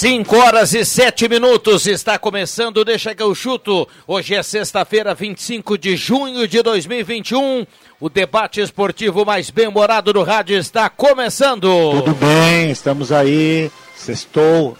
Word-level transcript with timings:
5 0.00 0.34
horas 0.34 0.72
e 0.72 0.82
7 0.82 1.28
minutos, 1.28 1.86
está 1.86 2.18
começando, 2.18 2.82
deixa 2.86 3.14
que 3.14 3.22
eu 3.22 3.34
chuto. 3.34 3.86
Hoje 4.06 4.34
é 4.34 4.42
sexta-feira, 4.42 5.14
25 5.14 5.76
de 5.76 5.94
junho 5.94 6.48
de 6.48 6.62
2021. 6.62 7.66
O 8.00 8.08
debate 8.08 8.62
esportivo 8.62 9.26
mais 9.26 9.50
bem-humorado 9.50 10.10
do 10.10 10.22
rádio 10.22 10.56
está 10.56 10.88
começando. 10.88 11.68
Tudo 11.90 12.14
bem, 12.14 12.70
estamos 12.70 13.12
aí. 13.12 13.70
Sextou, 13.94 14.74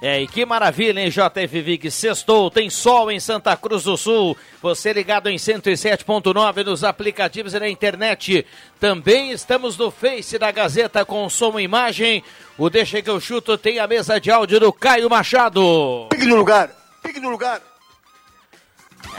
é, 0.00 0.20
e 0.22 0.28
que 0.28 0.46
maravilha, 0.46 1.00
hein, 1.00 1.10
JF 1.10 1.60
Vig? 1.60 1.90
Sextou, 1.90 2.50
tem 2.50 2.70
sol 2.70 3.10
em 3.10 3.18
Santa 3.18 3.56
Cruz 3.56 3.82
do 3.82 3.96
Sul. 3.96 4.36
Você 4.62 4.92
ligado 4.92 5.28
em 5.28 5.36
107.9 5.36 6.64
nos 6.64 6.84
aplicativos 6.84 7.52
e 7.52 7.58
na 7.58 7.68
internet. 7.68 8.46
Também 8.78 9.32
estamos 9.32 9.76
no 9.76 9.90
Face 9.90 10.38
da 10.38 10.52
Gazeta 10.52 11.04
com 11.04 11.28
som 11.28 11.58
e 11.58 11.64
imagem. 11.64 12.22
O 12.56 12.70
Deixa 12.70 13.02
que 13.02 13.10
eu 13.10 13.20
chuto 13.20 13.58
tem 13.58 13.80
a 13.80 13.88
mesa 13.88 14.20
de 14.20 14.30
áudio 14.30 14.60
do 14.60 14.72
Caio 14.72 15.10
Machado. 15.10 16.06
Fique 16.12 16.26
no 16.26 16.36
lugar, 16.36 16.70
fique 17.02 17.18
no 17.18 17.30
lugar. 17.30 17.60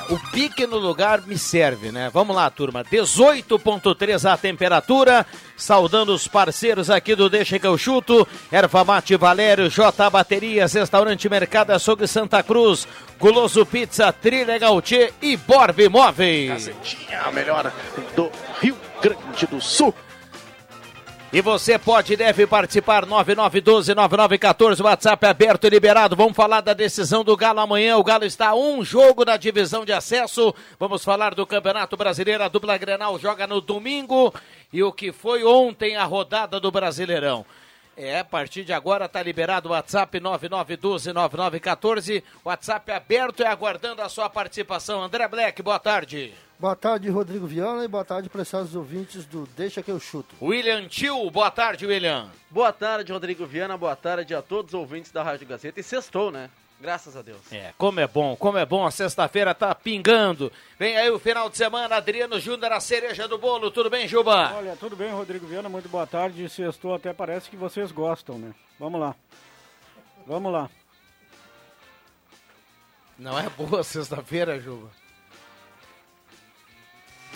O 0.09 0.17
pique 0.31 0.65
no 0.65 0.77
lugar 0.77 1.21
me 1.25 1.37
serve, 1.37 1.91
né? 1.91 2.09
Vamos 2.13 2.35
lá, 2.35 2.49
turma. 2.49 2.83
18.3 2.83 4.31
a 4.31 4.37
temperatura. 4.37 5.25
Saudando 5.55 6.13
os 6.13 6.27
parceiros 6.27 6.89
aqui 6.89 7.15
do 7.15 7.29
Deixa 7.29 7.59
que 7.59 7.67
eu 7.67 7.77
chuto. 7.77 8.27
Erva 8.51 8.83
Mate 8.83 9.15
Valério, 9.15 9.69
J 9.69 10.09
Baterias, 10.09 10.73
Restaurante 10.73 11.29
Mercado 11.29 11.71
Açougue 11.71 12.07
Santa 12.07 12.41
Cruz, 12.41 12.87
Guloso 13.19 13.65
Pizza, 13.65 14.11
Trilha 14.11 14.57
Gautier 14.57 15.13
e 15.21 15.35
Borb 15.35 15.79
Imóveis. 15.79 16.71
A 17.23 17.31
melhor 17.31 17.71
do 18.15 18.31
Rio 18.61 18.77
Grande 19.01 19.45
do 19.47 19.61
Sul. 19.61 19.93
E 21.31 21.41
você 21.41 21.77
pode 21.77 22.13
e 22.13 22.17
deve 22.17 22.47
participar 22.47 23.05
9912-9914, 23.05 24.83
WhatsApp 24.83 25.27
aberto 25.27 25.67
e 25.67 25.69
liberado. 25.69 26.15
Vamos 26.15 26.35
falar 26.35 26.61
da 26.61 26.73
decisão 26.73 27.23
do 27.23 27.37
Galo 27.37 27.59
amanhã. 27.59 27.97
O 27.97 28.03
Galo 28.03 28.25
está 28.25 28.55
um 28.55 28.83
jogo 28.83 29.23
da 29.23 29.37
divisão 29.37 29.85
de 29.85 29.93
acesso. 29.93 30.51
Vamos 30.79 31.03
falar 31.03 31.35
do 31.35 31.45
Campeonato 31.45 31.95
Brasileiro. 31.95 32.43
A 32.43 32.47
dupla 32.47 32.75
Grenal 32.79 33.19
joga 33.19 33.45
no 33.45 33.61
domingo. 33.61 34.33
E 34.73 34.81
o 34.81 34.91
que 34.91 35.11
foi 35.11 35.43
ontem 35.43 35.95
a 35.95 36.03
rodada 36.03 36.59
do 36.59 36.71
Brasileirão. 36.71 37.45
É, 38.01 38.19
a 38.19 38.23
partir 38.23 38.63
de 38.63 38.71
agora 38.71 39.07
está 39.07 39.21
liberado 39.21 39.67
o 39.67 39.73
WhatsApp 39.73 40.21
9912-9914. 40.21 42.23
WhatsApp 42.45 42.93
aberto 42.93 43.41
e 43.41 43.45
aguardando 43.45 44.01
a 44.01 44.07
sua 44.07 44.29
participação. 44.29 45.03
André 45.03 45.27
Black, 45.27 45.61
boa 45.61 45.77
tarde. 45.77 46.33
Boa 46.57 46.77
tarde, 46.77 47.09
Rodrigo 47.09 47.45
Viana, 47.45 47.83
e 47.83 47.89
boa 47.89 48.05
tarde, 48.05 48.29
preciosos 48.29 48.73
ouvintes 48.73 49.25
do 49.25 49.45
Deixa 49.47 49.83
que 49.83 49.91
eu 49.91 49.99
chuto. 49.99 50.33
William 50.41 50.87
Tio, 50.87 51.29
boa 51.29 51.51
tarde, 51.51 51.85
William. 51.85 52.29
Boa 52.49 52.71
tarde, 52.71 53.11
Rodrigo 53.11 53.45
Viana, 53.45 53.77
boa 53.77 53.97
tarde 53.97 54.33
a 54.33 54.41
todos 54.41 54.73
os 54.73 54.79
ouvintes 54.79 55.11
da 55.11 55.21
Rádio 55.21 55.45
Gazeta. 55.45 55.81
E 55.81 55.83
sextou, 55.83 56.31
né? 56.31 56.49
Graças 56.79 57.17
a 57.17 57.21
Deus. 57.21 57.39
É, 57.51 57.73
como 57.77 57.99
é 57.99 58.07
bom, 58.07 58.37
como 58.37 58.57
é 58.57 58.65
bom, 58.65 58.85
a 58.85 58.91
sexta-feira 58.91 59.53
tá 59.53 59.75
pingando. 59.75 60.49
Vem 60.77 60.95
aí 60.95 61.09
o 61.09 61.19
final 61.19 61.49
de 61.49 61.57
semana, 61.57 61.97
Adriano 61.97 62.39
Júnior, 62.39 62.71
a 62.71 62.79
cereja 62.79 63.27
do 63.27 63.37
bolo. 63.37 63.69
Tudo 63.69 63.89
bem, 63.89 64.07
Juba? 64.07 64.53
Olha, 64.55 64.77
tudo 64.77 64.95
bem, 64.95 65.11
Rodrigo 65.11 65.45
Viana, 65.45 65.67
muito 65.67 65.89
boa 65.89 66.07
tarde. 66.07 66.47
Sextou 66.47 66.95
até 66.95 67.11
parece 67.11 67.49
que 67.49 67.57
vocês 67.57 67.91
gostam, 67.91 68.37
né? 68.39 68.53
Vamos 68.79 68.99
lá. 69.01 69.13
Vamos 70.25 70.53
lá. 70.53 70.69
Não 73.17 73.37
é 73.37 73.49
boa 73.49 73.83
sexta-feira, 73.83 74.57
Juba? 74.57 74.87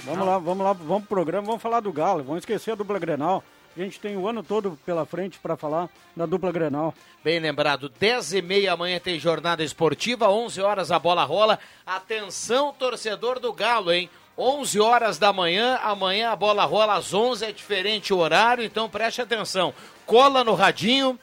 Vamos 0.06 0.20
Não. 0.20 0.25
lá, 0.25 0.38
vamos 0.38 0.66
lá, 0.66 0.74
vamos 0.74 1.00
pro 1.06 1.16
programa, 1.16 1.46
vamos 1.46 1.62
falar 1.62 1.80
do 1.81 1.92
Galo, 1.92 2.24
vamos 2.24 2.40
esquecer 2.40 2.72
a 2.72 2.75
dupla 2.75 2.98
Grenal. 3.00 3.44
A 3.75 3.79
gente 3.79 4.00
tem 4.00 4.16
o 4.16 4.28
ano 4.28 4.44
todo 4.44 4.78
pela 4.85 5.03
frente 5.03 5.39
para 5.39 5.57
falar 5.57 5.89
da 6.16 6.28
dupla 6.28 6.51
Grenal. 6.51 6.94
Bem 7.23 7.39
lembrado, 7.39 7.89
10 7.89 8.34
e 8.34 8.41
meia 8.41 8.73
amanhã 8.73 9.00
tem 9.00 9.19
jornada 9.19 9.63
esportiva, 9.63 10.29
11 10.29 10.61
horas 10.61 10.91
a 10.91 11.00
bola 11.00 11.23
rola. 11.23 11.57
Atenção, 11.83 12.72
torcedor 12.72 13.39
do 13.39 13.51
Galo, 13.51 13.91
hein? 13.91 14.09
11 14.38 14.79
horas 14.79 15.17
da 15.17 15.33
manhã, 15.33 15.79
amanhã 15.83 16.29
a 16.29 16.35
bola 16.35 16.66
rola 16.66 16.95
às 16.95 17.13
11, 17.13 17.45
é 17.45 17.51
diferente 17.51 18.13
o 18.13 18.17
horário, 18.17 18.63
então 18.63 18.89
preste 18.89 19.22
atenção. 19.22 19.73
Cola 20.06 20.44
no 20.44 20.53
radinho, 20.53 21.19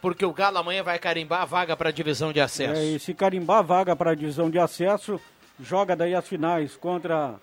porque 0.00 0.24
o 0.24 0.32
Galo 0.32 0.58
amanhã 0.58 0.82
vai 0.82 0.98
carimbar 0.98 1.42
a 1.42 1.46
vaga 1.46 1.76
para 1.76 1.90
a 1.90 1.92
divisão 1.92 2.32
de 2.32 2.40
acesso. 2.40 2.80
É, 2.80 2.84
e 2.84 2.98
se 2.98 3.12
carimbar 3.12 3.58
a 3.58 3.62
vaga 3.62 3.94
para 3.94 4.12
a 4.12 4.14
divisão 4.14 4.50
de 4.50 4.58
acesso, 4.58 5.20
joga 5.58 5.94
daí 5.94 6.14
as 6.14 6.26
finais 6.26 6.76
contra 6.76 7.34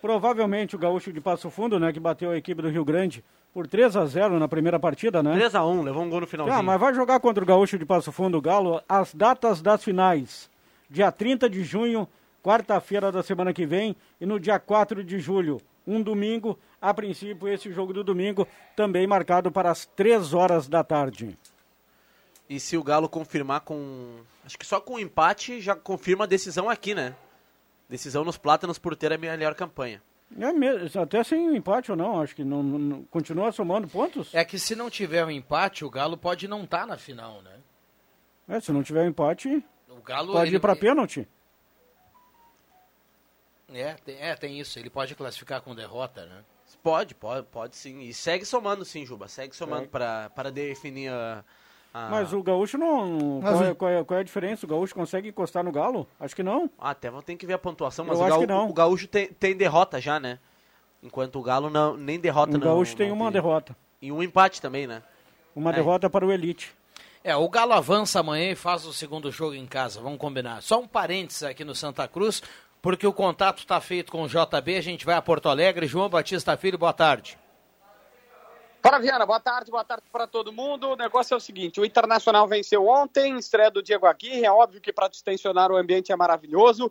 provavelmente 0.00 0.74
o 0.74 0.78
Gaúcho 0.78 1.12
de 1.12 1.20
Passo 1.20 1.50
Fundo, 1.50 1.78
né, 1.78 1.92
que 1.92 2.00
bateu 2.00 2.30
a 2.30 2.36
equipe 2.36 2.62
do 2.62 2.68
Rio 2.68 2.84
Grande 2.84 3.24
por 3.52 3.66
3 3.66 3.96
a 3.96 4.06
0 4.06 4.38
na 4.38 4.48
primeira 4.48 4.78
partida, 4.78 5.22
né? 5.22 5.34
3 5.34 5.54
a 5.54 5.64
1, 5.64 5.82
levou 5.82 6.02
um 6.02 6.10
gol 6.10 6.20
no 6.20 6.26
finalzinho. 6.26 6.56
Ah, 6.56 6.62
mas 6.62 6.80
vai 6.80 6.94
jogar 6.94 7.18
contra 7.20 7.42
o 7.42 7.46
Gaúcho 7.46 7.78
de 7.78 7.84
Passo 7.84 8.12
Fundo, 8.12 8.38
o 8.38 8.40
Galo, 8.40 8.82
as 8.88 9.14
datas 9.14 9.60
das 9.60 9.82
finais. 9.82 10.48
Dia 10.88 11.10
30 11.10 11.50
de 11.50 11.62
junho, 11.62 12.08
quarta-feira 12.42 13.10
da 13.12 13.22
semana 13.22 13.52
que 13.52 13.66
vem, 13.66 13.96
e 14.20 14.26
no 14.26 14.38
dia 14.38 14.58
4 14.58 15.02
de 15.02 15.18
julho, 15.18 15.60
um 15.86 16.02
domingo, 16.02 16.58
a 16.80 16.94
princípio 16.94 17.48
esse 17.48 17.72
jogo 17.72 17.92
do 17.92 18.04
domingo 18.04 18.46
também 18.76 19.06
marcado 19.06 19.50
para 19.50 19.70
as 19.70 19.84
3 19.84 20.32
horas 20.32 20.68
da 20.68 20.84
tarde. 20.84 21.36
E 22.48 22.58
se 22.58 22.76
o 22.76 22.82
Galo 22.82 23.08
confirmar 23.08 23.60
com, 23.60 24.20
acho 24.44 24.58
que 24.58 24.66
só 24.66 24.80
com 24.80 24.98
empate 24.98 25.60
já 25.60 25.76
confirma 25.76 26.24
a 26.24 26.26
decisão 26.26 26.68
aqui, 26.68 26.94
né? 26.94 27.14
Decisão 27.90 28.24
nos 28.24 28.38
Plátanos 28.38 28.78
por 28.78 28.94
ter 28.94 29.12
a 29.12 29.18
melhor 29.18 29.52
campanha. 29.56 30.00
É 30.38 30.52
mesmo, 30.52 31.02
até 31.02 31.24
sem 31.24 31.56
empate 31.56 31.90
ou 31.90 31.96
não, 31.96 32.20
acho 32.20 32.36
que 32.36 32.44
não, 32.44 32.62
não, 32.62 33.02
continua 33.06 33.50
somando 33.50 33.88
pontos. 33.88 34.32
É 34.32 34.44
que 34.44 34.60
se 34.60 34.76
não 34.76 34.88
tiver 34.88 35.24
um 35.24 35.30
empate, 35.30 35.84
o 35.84 35.90
Galo 35.90 36.16
pode 36.16 36.46
não 36.46 36.62
estar 36.62 36.82
tá 36.82 36.86
na 36.86 36.96
final, 36.96 37.42
né? 37.42 37.58
É, 38.48 38.60
se 38.60 38.70
não 38.70 38.84
tiver 38.84 39.02
um 39.02 39.08
empate, 39.08 39.64
o 39.88 39.96
Galo, 39.96 40.34
pode 40.34 40.50
ele, 40.50 40.56
ir 40.56 40.60
para 40.60 40.76
pênalti. 40.76 41.26
É 43.72 43.94
tem, 43.94 44.20
é, 44.20 44.36
tem 44.36 44.60
isso, 44.60 44.78
ele 44.78 44.88
pode 44.88 45.16
classificar 45.16 45.60
com 45.60 45.74
derrota, 45.74 46.24
né? 46.26 46.44
Pode, 46.84 47.16
pode, 47.16 47.46
pode 47.48 47.76
sim. 47.76 48.00
E 48.02 48.14
segue 48.14 48.44
somando 48.44 48.84
sim, 48.84 49.04
Juba, 49.04 49.26
segue 49.26 49.54
somando 49.54 49.88
para 49.88 50.50
definir 50.52 51.10
a 51.10 51.44
ah. 51.92 52.08
Mas 52.10 52.32
o 52.32 52.42
Gaúcho 52.42 52.78
não. 52.78 53.40
Qual 53.40 53.64
é, 53.64 53.74
qual, 53.74 53.90
é, 53.90 54.04
qual, 54.04 54.18
é, 54.18 54.20
a 54.20 54.24
diferença? 54.24 54.64
O 54.64 54.68
Gaúcho 54.68 54.94
consegue 54.94 55.28
encostar 55.28 55.64
no 55.64 55.72
Galo? 55.72 56.06
Acho 56.20 56.36
que 56.36 56.42
não. 56.42 56.70
Ah, 56.78 56.90
até 56.90 57.10
tem 57.22 57.36
que 57.36 57.46
ver 57.46 57.54
a 57.54 57.58
pontuação, 57.58 58.04
mas 58.04 58.18
Eu 58.18 58.24
o, 58.24 58.28
acho 58.28 58.38
que 58.38 58.46
não. 58.46 58.68
o 58.68 58.72
Gaúcho 58.72 59.08
tem, 59.08 59.26
tem, 59.26 59.56
derrota 59.56 60.00
já, 60.00 60.20
né? 60.20 60.38
Enquanto 61.02 61.38
o 61.38 61.42
Galo 61.42 61.68
não, 61.68 61.96
nem 61.96 62.20
derrota 62.20 62.56
O 62.56 62.60
Gaúcho 62.60 62.96
tem 62.96 63.10
uma 63.10 63.24
tem. 63.26 63.32
derrota. 63.32 63.76
E 64.00 64.12
um 64.12 64.22
empate 64.22 64.62
também, 64.62 64.86
né? 64.86 65.02
Uma 65.54 65.70
é. 65.70 65.74
derrota 65.74 66.08
para 66.08 66.24
o 66.24 66.30
Elite. 66.30 66.72
É, 67.24 67.34
o 67.34 67.48
Galo 67.48 67.72
avança 67.72 68.20
amanhã 68.20 68.52
e 68.52 68.54
faz 68.54 68.86
o 68.86 68.92
segundo 68.92 69.30
jogo 69.30 69.54
em 69.54 69.66
casa, 69.66 70.00
vamos 70.00 70.18
combinar. 70.18 70.62
Só 70.62 70.80
um 70.80 70.86
parênteses 70.86 71.42
aqui 71.42 71.64
no 71.64 71.74
Santa 71.74 72.06
Cruz, 72.06 72.42
porque 72.80 73.06
o 73.06 73.12
contato 73.12 73.58
está 73.58 73.80
feito 73.80 74.12
com 74.12 74.22
o 74.22 74.28
JB, 74.28 74.76
a 74.76 74.80
gente 74.80 75.04
vai 75.04 75.16
a 75.16 75.22
Porto 75.22 75.48
Alegre. 75.48 75.86
João 75.86 76.08
Batista 76.08 76.56
Filho, 76.56 76.78
boa 76.78 76.92
tarde. 76.92 77.36
Para 78.82 78.98
Viana, 78.98 79.26
boa 79.26 79.38
tarde, 79.38 79.70
boa 79.70 79.84
tarde 79.84 80.04
para 80.10 80.26
todo 80.26 80.50
mundo. 80.50 80.88
O 80.88 80.96
negócio 80.96 81.34
é 81.34 81.36
o 81.36 81.40
seguinte: 81.40 81.78
o 81.78 81.84
Internacional 81.84 82.48
venceu 82.48 82.86
ontem, 82.88 83.36
estreia 83.36 83.70
do 83.70 83.82
Diego 83.82 84.06
Aguirre. 84.06 84.46
É 84.46 84.50
óbvio 84.50 84.80
que 84.80 84.90
para 84.90 85.06
distensionar 85.06 85.70
o 85.70 85.76
ambiente 85.76 86.10
é 86.10 86.16
maravilhoso, 86.16 86.90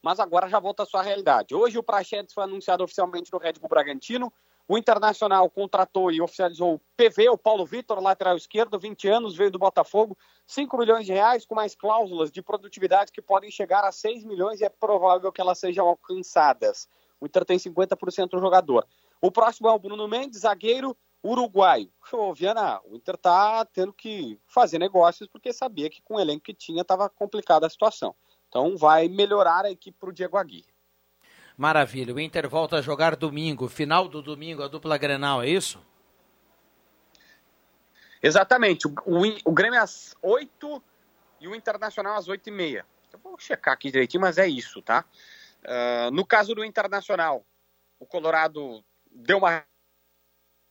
mas 0.00 0.20
agora 0.20 0.48
já 0.48 0.60
volta 0.60 0.84
à 0.84 0.86
sua 0.86 1.02
realidade. 1.02 1.56
Hoje 1.56 1.76
o 1.76 1.82
Prachedes 1.82 2.32
foi 2.32 2.44
anunciado 2.44 2.84
oficialmente 2.84 3.32
no 3.32 3.38
Red 3.38 3.54
Bull 3.54 3.68
Bragantino. 3.68 4.32
O 4.68 4.78
Internacional 4.78 5.50
contratou 5.50 6.10
e 6.12 6.22
oficializou 6.22 6.74
o 6.74 6.80
PV, 6.96 7.30
o 7.30 7.36
Paulo 7.36 7.66
Vitor, 7.66 8.00
lateral 8.00 8.36
esquerdo, 8.36 8.78
20 8.78 9.08
anos, 9.08 9.36
veio 9.36 9.50
do 9.50 9.58
Botafogo, 9.58 10.16
5 10.46 10.78
milhões 10.78 11.04
de 11.04 11.12
reais, 11.12 11.44
com 11.44 11.54
mais 11.56 11.74
cláusulas 11.74 12.30
de 12.30 12.40
produtividade 12.40 13.10
que 13.10 13.20
podem 13.20 13.50
chegar 13.50 13.84
a 13.84 13.90
6 13.90 14.24
milhões 14.24 14.60
e 14.60 14.64
é 14.64 14.68
provável 14.68 15.32
que 15.32 15.40
elas 15.40 15.58
sejam 15.58 15.86
alcançadas. 15.86 16.88
O 17.20 17.26
Inter 17.26 17.44
tem 17.44 17.58
50% 17.58 18.30
do 18.30 18.38
jogador. 18.38 18.86
O 19.24 19.32
próximo 19.32 19.68
é 19.68 19.72
o 19.72 19.78
Bruno 19.78 20.06
Mendes, 20.06 20.42
zagueiro, 20.42 20.94
uruguaio. 21.22 21.90
Ô, 22.12 22.34
Viana, 22.34 22.78
o 22.84 22.94
Inter 22.94 23.16
tá 23.16 23.64
tendo 23.64 23.90
que 23.90 24.38
fazer 24.46 24.78
negócios 24.78 25.26
porque 25.26 25.50
sabia 25.50 25.88
que 25.88 26.02
com 26.02 26.16
o 26.16 26.20
elenco 26.20 26.42
que 26.42 26.52
tinha 26.52 26.82
estava 26.82 27.08
complicada 27.08 27.66
a 27.66 27.70
situação. 27.70 28.14
Então 28.50 28.76
vai 28.76 29.08
melhorar 29.08 29.64
a 29.64 29.70
equipe 29.70 29.96
para 29.98 30.10
o 30.10 30.12
Diego 30.12 30.36
Aguirre. 30.36 30.68
Maravilha. 31.56 32.12
O 32.12 32.20
Inter 32.20 32.46
volta 32.50 32.76
a 32.76 32.82
jogar 32.82 33.16
domingo, 33.16 33.66
final 33.66 34.08
do 34.08 34.20
domingo, 34.20 34.62
a 34.62 34.68
dupla 34.68 34.98
Grenal, 34.98 35.42
é 35.42 35.48
isso? 35.48 35.80
Exatamente. 38.22 38.86
O, 38.86 38.92
o, 39.06 39.22
o 39.46 39.52
Grêmio 39.54 39.80
às 39.80 40.14
8 40.20 40.82
e 41.40 41.48
o 41.48 41.54
Internacional 41.54 42.16
às 42.16 42.28
8 42.28 42.46
e 42.46 42.52
meia. 42.52 42.86
Eu 43.10 43.18
vou 43.20 43.38
checar 43.38 43.72
aqui 43.72 43.90
direitinho, 43.90 44.20
mas 44.20 44.36
é 44.36 44.46
isso, 44.46 44.82
tá? 44.82 45.02
Uh, 45.64 46.10
no 46.10 46.26
caso 46.26 46.54
do 46.54 46.62
Internacional, 46.62 47.42
o 47.98 48.04
Colorado 48.04 48.84
deu 49.14 49.38
uma 49.38 49.64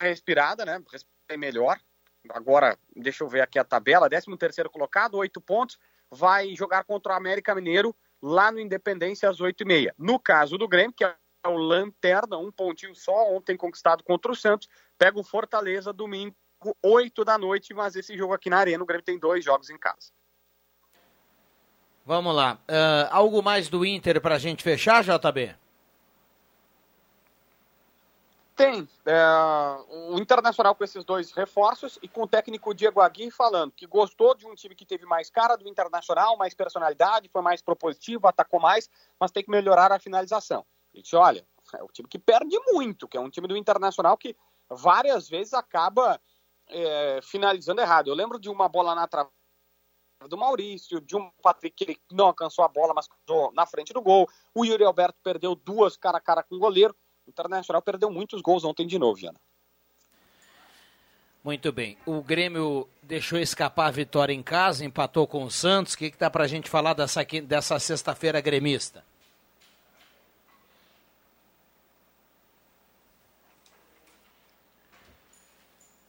respirada, 0.02 0.66
né? 0.66 0.84
Respirei 0.92 1.38
melhor. 1.38 1.80
Agora, 2.30 2.78
deixa 2.96 3.24
eu 3.24 3.30
ver 3.30 3.42
aqui 3.42 3.58
a 3.58 3.64
tabela. 3.64 4.10
13 4.10 4.38
terceiro 4.38 4.70
colocado, 4.70 5.16
8 5.16 5.40
pontos. 5.42 5.80
Vai 6.12 6.56
jogar 6.56 6.84
contra 6.84 7.14
o 7.14 7.16
América 7.16 7.56
Mineiro 7.56 7.96
lá 8.22 8.52
no 8.52 8.60
Independência 8.60 9.30
às 9.30 9.40
8h30. 9.40 9.94
No 9.98 10.20
caso 10.20 10.58
do 10.58 10.68
Grêmio, 10.68 10.94
que 10.94 11.04
é 11.04 11.16
o 11.46 11.58
Lanterna, 11.58 12.38
um 12.38 12.52
pontinho 12.52 12.96
só, 12.96 13.34
ontem 13.34 13.58
conquistado 13.58 14.04
contra 14.04 14.32
o 14.32 14.36
Santos, 14.36 14.70
pega 14.98 15.20
o 15.20 15.24
Fortaleza 15.24 15.92
domingo, 15.92 16.36
8 16.82 17.26
da 17.26 17.38
noite, 17.38 17.74
mas 17.74 17.96
esse 17.96 18.16
jogo 18.16 18.34
aqui 18.34 18.50
na 18.50 18.58
Arena, 18.58 18.84
o 18.84 18.86
Grêmio 18.86 19.04
tem 19.04 19.20
dois 19.20 19.44
jogos 19.44 19.70
em 19.70 19.78
casa. 19.78 20.12
Vamos 22.06 22.36
lá. 22.36 22.60
Uh, 22.70 23.08
algo 23.12 23.42
mais 23.42 23.70
do 23.70 23.86
Inter 23.86 24.22
para 24.22 24.36
a 24.36 24.40
gente 24.40 24.64
fechar, 24.64 25.04
JB? 25.04 25.56
Tem. 28.56 28.88
É, 29.06 29.24
o 30.12 30.18
Internacional 30.20 30.76
com 30.76 30.84
esses 30.84 31.04
dois 31.04 31.32
reforços 31.32 31.98
e 32.04 32.08
com 32.08 32.24
o 32.24 32.28
técnico 32.28 32.74
Diego 32.74 33.02
Aguirre 33.02 33.32
falando 33.32 33.72
que 33.72 33.88
gostou 33.88 34.36
de 34.36 34.46
um 34.46 34.54
time 34.54 34.76
que 34.76 34.86
teve 34.86 35.06
mais 35.06 35.30
cara 35.30 35.56
do 35.56 35.68
Internacional, 35.68 36.38
mais 36.38 36.54
personalidade, 36.54 37.30
foi 37.30 37.42
mais 37.42 37.62
propositivo, 37.62 38.28
atacou 38.28 38.60
mais, 38.60 38.90
mas 39.20 39.32
tem 39.32 39.44
que 39.44 39.50
melhorar 39.50 39.92
a 39.92 40.00
finalização. 40.00 40.64
Ele 40.94 41.02
disse, 41.02 41.16
olha, 41.16 41.46
é 41.74 41.84
o 41.84 41.88
time 41.88 42.08
que 42.08 42.20
perde 42.20 42.58
muito, 42.72 43.08
que 43.08 43.18
é 43.18 43.20
um 43.20 43.30
time 43.30 43.48
do 43.48 43.58
Internacional 43.58 44.16
que 44.16 44.36
várias 44.70 45.28
vezes 45.28 45.54
acaba 45.54 46.22
é, 46.68 47.20
finalizando 47.24 47.82
errado. 47.82 48.08
Eu 48.08 48.16
lembro 48.16 48.40
de 48.40 48.50
uma 48.50 48.70
bola 48.70 48.94
na 48.94 49.08
trave 49.08 49.30
do 50.30 50.38
Maurício, 50.38 51.02
de 51.02 51.16
um 51.16 51.30
Patrick 51.42 51.76
que 51.76 51.92
ele 51.92 52.02
não 52.12 52.28
alcançou 52.28 52.64
a 52.64 52.68
bola, 52.68 52.94
mas 52.94 53.10
na 53.54 53.66
frente 53.66 53.92
do 53.92 54.02
gol. 54.02 54.30
O 54.56 54.64
Yuri 54.64 54.84
Alberto 54.84 55.20
perdeu 55.24 55.56
duas 55.56 55.98
cara 55.98 56.18
a 56.18 56.22
cara 56.22 56.44
com 56.44 56.56
o 56.56 56.60
goleiro. 56.60 56.96
O 57.26 57.30
Internacional 57.30 57.82
perdeu 57.82 58.12
muitos 58.12 58.42
gols 58.42 58.64
ontem 58.64 58.86
de 58.86 59.00
novo, 59.00 59.20
Jana. 59.20 59.40
Muito 61.44 61.74
bem. 61.74 61.98
O 62.06 62.22
Grêmio 62.22 62.88
deixou 63.02 63.38
escapar 63.38 63.88
a 63.88 63.92
vitória 63.92 64.34
em 64.34 64.42
casa, 64.42 64.86
empatou 64.86 65.28
com 65.28 65.44
o 65.44 65.52
Santos. 65.52 65.94
O 65.94 65.98
que, 65.98 66.12
que 66.12 66.18
dá 66.18 66.30
pra 66.30 66.48
gente 66.48 66.70
falar 66.70 66.94
dessa, 66.94 67.24
dessa 67.26 67.78
sexta-feira 67.80 68.40
gremista? 68.40 69.04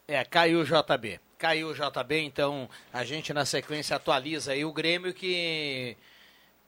É, 0.06 0.24
caiu 0.24 0.60
o 0.60 0.64
JB. 0.64 1.20
Caiu 1.36 1.68
o 1.68 1.74
JB, 1.74 2.20
então 2.20 2.68
a 2.92 3.04
gente 3.04 3.32
na 3.32 3.44
sequência 3.44 3.96
atualiza 3.96 4.52
aí 4.52 4.64
o 4.64 4.72
Grêmio 4.72 5.12
que 5.12 5.96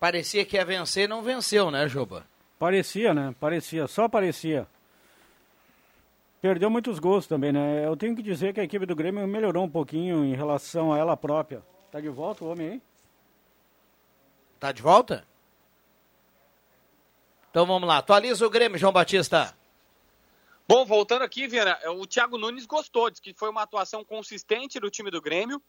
parecia 0.00 0.44
que 0.44 0.56
ia 0.56 0.64
vencer, 0.64 1.08
não 1.08 1.22
venceu, 1.22 1.70
né, 1.70 1.88
Juba? 1.88 2.26
Parecia, 2.58 3.12
né? 3.12 3.34
Parecia, 3.38 3.86
só 3.86 4.08
parecia. 4.08 4.66
Perdeu 6.40 6.70
muitos 6.70 6.98
gols 6.98 7.26
também, 7.26 7.52
né? 7.52 7.84
Eu 7.84 7.96
tenho 7.96 8.14
que 8.14 8.22
dizer 8.22 8.54
que 8.54 8.60
a 8.60 8.64
equipe 8.64 8.86
do 8.86 8.94
Grêmio 8.94 9.26
melhorou 9.26 9.64
um 9.64 9.70
pouquinho 9.70 10.24
em 10.24 10.34
relação 10.34 10.92
a 10.92 10.98
ela 10.98 11.16
própria. 11.16 11.62
Tá 11.90 12.00
de 12.00 12.08
volta 12.08 12.44
o 12.44 12.48
homem 12.48 12.68
aí? 12.68 12.82
Tá 14.58 14.72
de 14.72 14.80
volta? 14.80 15.26
Então 17.50 17.66
vamos 17.66 17.88
lá. 17.88 17.98
Atualiza 17.98 18.46
o 18.46 18.50
Grêmio, 18.50 18.78
João 18.78 18.92
Batista. 18.92 19.56
Bom, 20.68 20.84
voltando 20.84 21.22
aqui, 21.22 21.46
Viana, 21.46 21.78
o 21.92 22.06
Thiago 22.06 22.36
Nunes 22.36 22.66
gostou, 22.66 23.08
disse 23.08 23.22
que 23.22 23.32
foi 23.32 23.48
uma 23.48 23.62
atuação 23.62 24.04
consistente 24.04 24.80
do 24.80 24.90
time 24.90 25.10
do 25.10 25.22
Grêmio. 25.22 25.62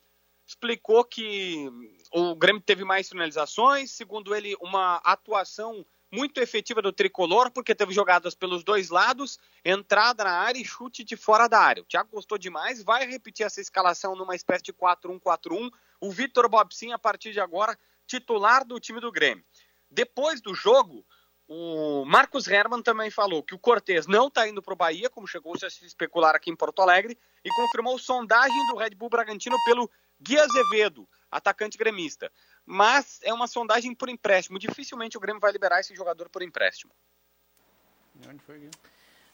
Explicou 0.45 1.03
que 1.03 1.69
o 2.11 2.35
Grêmio 2.35 2.61
teve 2.61 2.83
mais 2.83 3.09
finalizações, 3.09 3.91
segundo 3.91 4.33
ele, 4.33 4.55
uma 4.59 4.97
atuação 5.03 5.85
muito 6.11 6.39
efetiva 6.39 6.81
do 6.81 6.93
tricolor, 6.93 7.51
porque 7.51 7.75
teve 7.75 7.93
jogadas 7.93 8.33
pelos 8.33 8.63
dois 8.63 8.89
lados, 8.89 9.37
entrada 9.63 10.23
na 10.23 10.31
área 10.31 10.59
e 10.59 10.65
chute 10.65 11.03
de 11.03 11.15
fora 11.15 11.47
da 11.47 11.59
área. 11.59 11.83
O 11.83 11.85
Thiago 11.85 12.09
gostou 12.11 12.37
demais, 12.37 12.83
vai 12.83 13.05
repetir 13.05 13.45
essa 13.45 13.59
escalação 13.61 14.15
numa 14.15 14.35
espécie 14.35 14.63
de 14.63 14.73
4-1-4-1. 14.73 15.69
O 15.99 16.11
Vitor 16.11 16.47
Bobsin, 16.49 16.91
a 16.91 16.99
partir 16.99 17.31
de 17.31 17.39
agora, 17.39 17.77
titular 18.05 18.65
do 18.65 18.79
time 18.79 18.99
do 18.99 19.11
Grêmio. 19.11 19.43
Depois 19.89 20.41
do 20.41 20.53
jogo, 20.53 21.05
o 21.47 22.03
Marcos 22.05 22.47
Herman 22.47 22.81
também 22.81 23.09
falou 23.09 23.41
que 23.41 23.55
o 23.55 23.59
Cortez 23.59 24.05
não 24.05 24.27
está 24.27 24.47
indo 24.47 24.61
para 24.61 24.73
o 24.73 24.77
Bahia, 24.77 25.09
como 25.09 25.27
chegou 25.27 25.57
-se 25.57 25.65
a 25.65 25.69
se 25.69 25.85
especular 25.85 26.35
aqui 26.35 26.49
em 26.49 26.55
Porto 26.55 26.81
Alegre, 26.81 27.17
e 27.43 27.49
confirmou 27.49 27.97
sondagem 27.97 28.67
do 28.67 28.75
Red 28.75 28.91
Bull 28.91 29.09
Bragantino 29.09 29.55
pelo 29.65 29.89
Gui 30.19 30.37
Azevedo, 30.37 31.07
atacante 31.31 31.77
gremista 31.77 32.31
mas 32.67 33.21
é 33.23 33.33
uma 33.33 33.47
sondagem 33.47 33.95
por 33.95 34.09
empréstimo. 34.09 34.59
Dificilmente 34.59 35.15
o 35.15 35.21
Grêmio 35.21 35.39
vai 35.39 35.53
liberar 35.53 35.79
esse 35.79 35.95
jogador 35.95 36.27
por 36.29 36.41
empréstimo. 36.41 36.91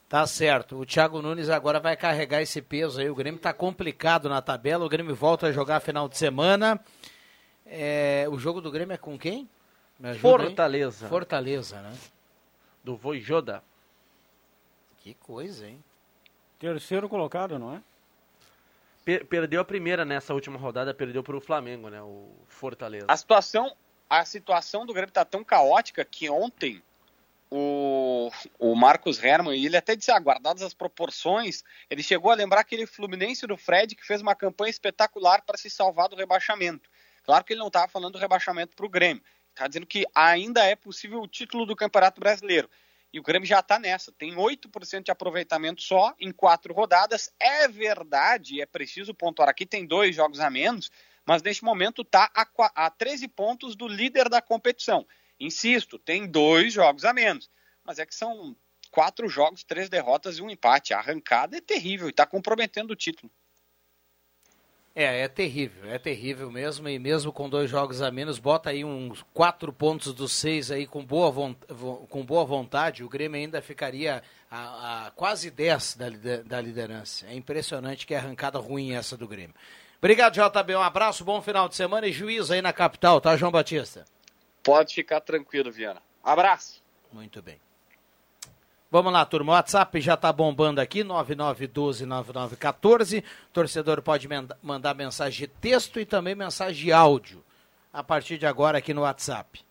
Tá 0.07 0.28
certo. 0.28 0.80
O 0.80 0.86
Thiago 0.86 1.19
Nunes 1.19 1.50
agora 1.50 1.80
vai 1.80 1.98
carregar 1.98 2.44
esse 2.44 2.62
peso 2.62 3.01
aí. 3.01 3.10
O 3.10 3.16
Grêmio 3.16 3.42
tá 3.42 3.51
complicado 3.51 4.30
na 4.30 4.40
tabela. 4.40 4.86
O 4.86 4.90
Grêmio 4.90 5.16
volta 5.16 5.48
a 5.48 5.51
jogar 5.51 5.80
final 5.80 6.07
de 6.07 6.16
semana. 6.16 6.80
É... 7.66 8.28
O 8.30 8.38
jogo 8.38 8.62
do 8.62 8.69
Grêmio 8.69 8.94
é 8.94 8.98
com 8.98 9.18
quem? 9.18 9.50
Fortaleza. 10.22 11.06
Aí? 11.06 11.10
Fortaleza, 11.10 11.81
né? 11.81 11.98
Do 12.84 12.95
Voijoda. 12.95 13.63
Que 14.98 15.16
coisa, 15.16 15.68
hein? 15.68 15.84
Terceiro 16.60 17.10
colocado, 17.10 17.57
não 17.57 17.74
é? 17.74 17.81
Per 19.03 19.25
perdeu 19.25 19.61
a 19.61 19.65
primeira 19.65 20.05
nessa 20.05 20.33
última 20.33 20.57
rodada, 20.57 20.94
perdeu 20.94 21.23
para 21.23 21.38
o 21.38 21.41
Flamengo, 21.41 21.89
né? 21.89 22.01
O 22.01 22.33
Fortaleza. 22.47 23.05
A 23.07 23.17
situação, 23.17 23.75
a 24.09 24.25
situação 24.25 24.85
do 24.85 24.94
Grêmio 24.94 25.09
está 25.09 25.25
tão 25.25 25.44
caótica 25.44 26.03
que 26.05 26.29
ontem 26.29 26.81
o, 27.55 28.31
o 28.57 28.75
Marcos 28.75 29.23
Herman, 29.23 29.63
ele 29.63 29.77
até 29.77 29.95
disse, 29.95 30.11
aguardadas 30.11 30.63
as 30.63 30.73
proporções, 30.73 31.63
ele 31.88 32.01
chegou 32.01 32.31
a 32.31 32.35
lembrar 32.35 32.61
aquele 32.61 32.88
Fluminense 32.88 33.45
do 33.45 33.55
Fred 33.55 33.95
que 33.95 34.05
fez 34.05 34.21
uma 34.21 34.33
campanha 34.33 34.71
espetacular 34.71 35.44
para 35.44 35.56
se 35.56 35.69
salvar 35.69 36.09
do 36.09 36.16
rebaixamento. 36.16 36.89
Claro 37.23 37.44
que 37.44 37.54
ele 37.54 37.59
não 37.59 37.68
estava 37.68 37.87
falando 37.87 38.13
do 38.13 38.19
rebaixamento 38.19 38.75
para 38.75 38.85
o 38.85 38.89
Grêmio, 38.89 39.23
está 39.51 39.68
dizendo 39.68 39.85
que 39.85 40.04
ainda 40.16 40.63
é 40.63 40.75
possível 40.75 41.21
o 41.21 41.28
título 41.28 41.66
do 41.66 41.75
Campeonato 41.75 42.19
Brasileiro. 42.19 42.68
E 43.13 43.19
o 43.19 43.23
Grêmio 43.23 43.47
já 43.47 43.59
está 43.59 43.77
nessa. 43.77 44.11
Tem 44.11 44.33
8% 44.33 45.03
de 45.03 45.11
aproveitamento 45.11 45.83
só 45.83 46.15
em 46.19 46.31
quatro 46.31 46.73
rodadas. 46.73 47.31
É 47.39 47.67
verdade, 47.67 48.59
é 48.59 48.65
preciso 48.65 49.13
pontuar 49.13 49.47
aqui, 49.47 49.67
tem 49.67 49.85
dois 49.85 50.15
jogos 50.15 50.39
a 50.39 50.49
menos, 50.49 50.89
mas 51.23 51.43
neste 51.43 51.63
momento 51.63 52.01
está 52.01 52.31
a, 52.35 52.85
a 52.85 52.89
13 52.89 53.27
pontos 53.27 53.75
do 53.75 53.87
líder 53.87 54.27
da 54.29 54.41
competição. 54.41 55.05
Insisto, 55.39 55.99
tem 55.99 56.27
dois 56.27 56.73
jogos 56.73 57.05
a 57.05 57.13
menos. 57.13 57.51
Mas 57.83 57.99
é 57.99 58.05
que 58.05 58.15
são 58.15 58.57
quatro 58.89 59.27
jogos, 59.29 59.63
três 59.63 59.89
derrotas 59.89 60.39
e 60.39 60.41
um 60.41 60.49
empate. 60.49 60.93
A 60.93 60.97
arrancada 60.97 61.57
é 61.57 61.61
terrível 61.61 62.07
e 62.07 62.11
está 62.11 62.25
comprometendo 62.25 62.91
o 62.91 62.95
título. 62.95 63.31
É, 64.95 65.21
é 65.21 65.28
terrível, 65.28 65.90
é 65.90 65.97
terrível 65.97 66.52
mesmo, 66.52 66.88
e 66.88 67.00
mesmo 67.00 67.33
com 67.33 67.50
dois 67.50 67.68
jogos 67.68 68.00
a 68.00 68.12
menos, 68.12 68.38
bota 68.38 68.69
aí 68.69 68.85
uns 68.85 69.26
quatro 69.33 69.73
pontos 69.73 70.14
dos 70.14 70.31
seis 70.31 70.69
aí 70.69 70.85
com 70.85 71.04
boa, 71.04 71.56
com 72.09 72.23
boa 72.23 72.45
vontade, 72.45 73.04
o 73.04 73.09
Grêmio 73.09 73.40
ainda 73.40 73.59
ficaria 73.59 74.21
a, 74.52 75.07
a 75.07 75.12
quase 75.12 75.50
dez 75.50 75.95
da, 75.95 76.09
da 76.45 76.62
liderança. 76.62 77.26
É 77.26 77.33
impressionante 77.33 78.06
que 78.06 78.14
é 78.14 78.18
arrancada 78.18 78.59
ruim 78.59 78.94
essa 78.94 79.18
do 79.18 79.28
Grêmio. 79.28 79.56
Obrigado, 79.97 80.35
JB, 80.35 80.76
um 80.76 80.81
abraço, 80.81 81.26
bom 81.26 81.42
final 81.42 81.68
de 81.68 81.76
semana 81.76 82.06
e 82.06 82.12
juízo 82.12 82.54
aí 82.54 82.62
na 82.62 82.71
capital, 82.71 83.19
tá, 83.19 83.35
João 83.35 83.52
Batista? 83.52 84.06
Pode 84.62 84.94
ficar 84.94 85.21
tranquilo, 85.21 85.71
Viana. 85.71 86.04
Abraço. 86.23 86.83
Muito 87.12 87.42
bem. 87.42 87.59
Vamos 88.94 89.12
lá, 89.12 89.26
turma. 89.26 89.54
O 89.54 89.56
WhatsApp 89.56 90.00
já 90.00 90.14
está 90.14 90.31
bombando 90.31 90.80
aqui, 90.80 91.04
99129914. 91.04 93.23
Torcedor 93.52 94.04
pode 94.04 94.30
mandar 94.62 94.94
mensagem 94.94 95.47
de 95.47 95.50
texto 95.56 96.00
e 96.00 96.06
também 96.06 96.35
mensagem 96.35 96.85
de 96.85 96.92
áudio 96.92 97.44
a 97.92 98.04
partir 98.04 98.38
de 98.38 98.45
agora 98.45 98.78
aqui 98.78 98.94
no 98.94 99.02
WhatsApp. 99.02 99.66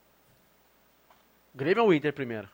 Grêmio 1.55 1.85
ou 1.85 1.95
Inter 1.95 2.13
primeiro? 2.13 2.49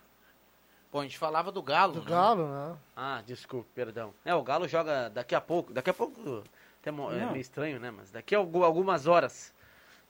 Bom, 0.92 1.00
a 1.00 1.04
gente 1.04 1.16
falava 1.16 1.50
do 1.50 1.62
Galo. 1.62 1.94
Do 1.94 2.00
né? 2.00 2.06
Galo, 2.10 2.46
né? 2.46 2.76
Ah, 2.94 3.22
desculpa, 3.24 3.66
perdão. 3.74 4.12
É, 4.22 4.34
o 4.34 4.42
Galo 4.42 4.68
joga 4.68 5.08
daqui 5.08 5.34
a 5.34 5.40
pouco. 5.40 5.72
Daqui 5.72 5.88
a 5.88 5.94
pouco. 5.94 6.44
Até 6.82 6.90
é 6.90 6.92
meio 6.92 7.38
estranho, 7.38 7.80
né? 7.80 7.90
Mas 7.90 8.10
daqui 8.10 8.34
a 8.34 8.38
algumas 8.38 9.06
horas. 9.06 9.54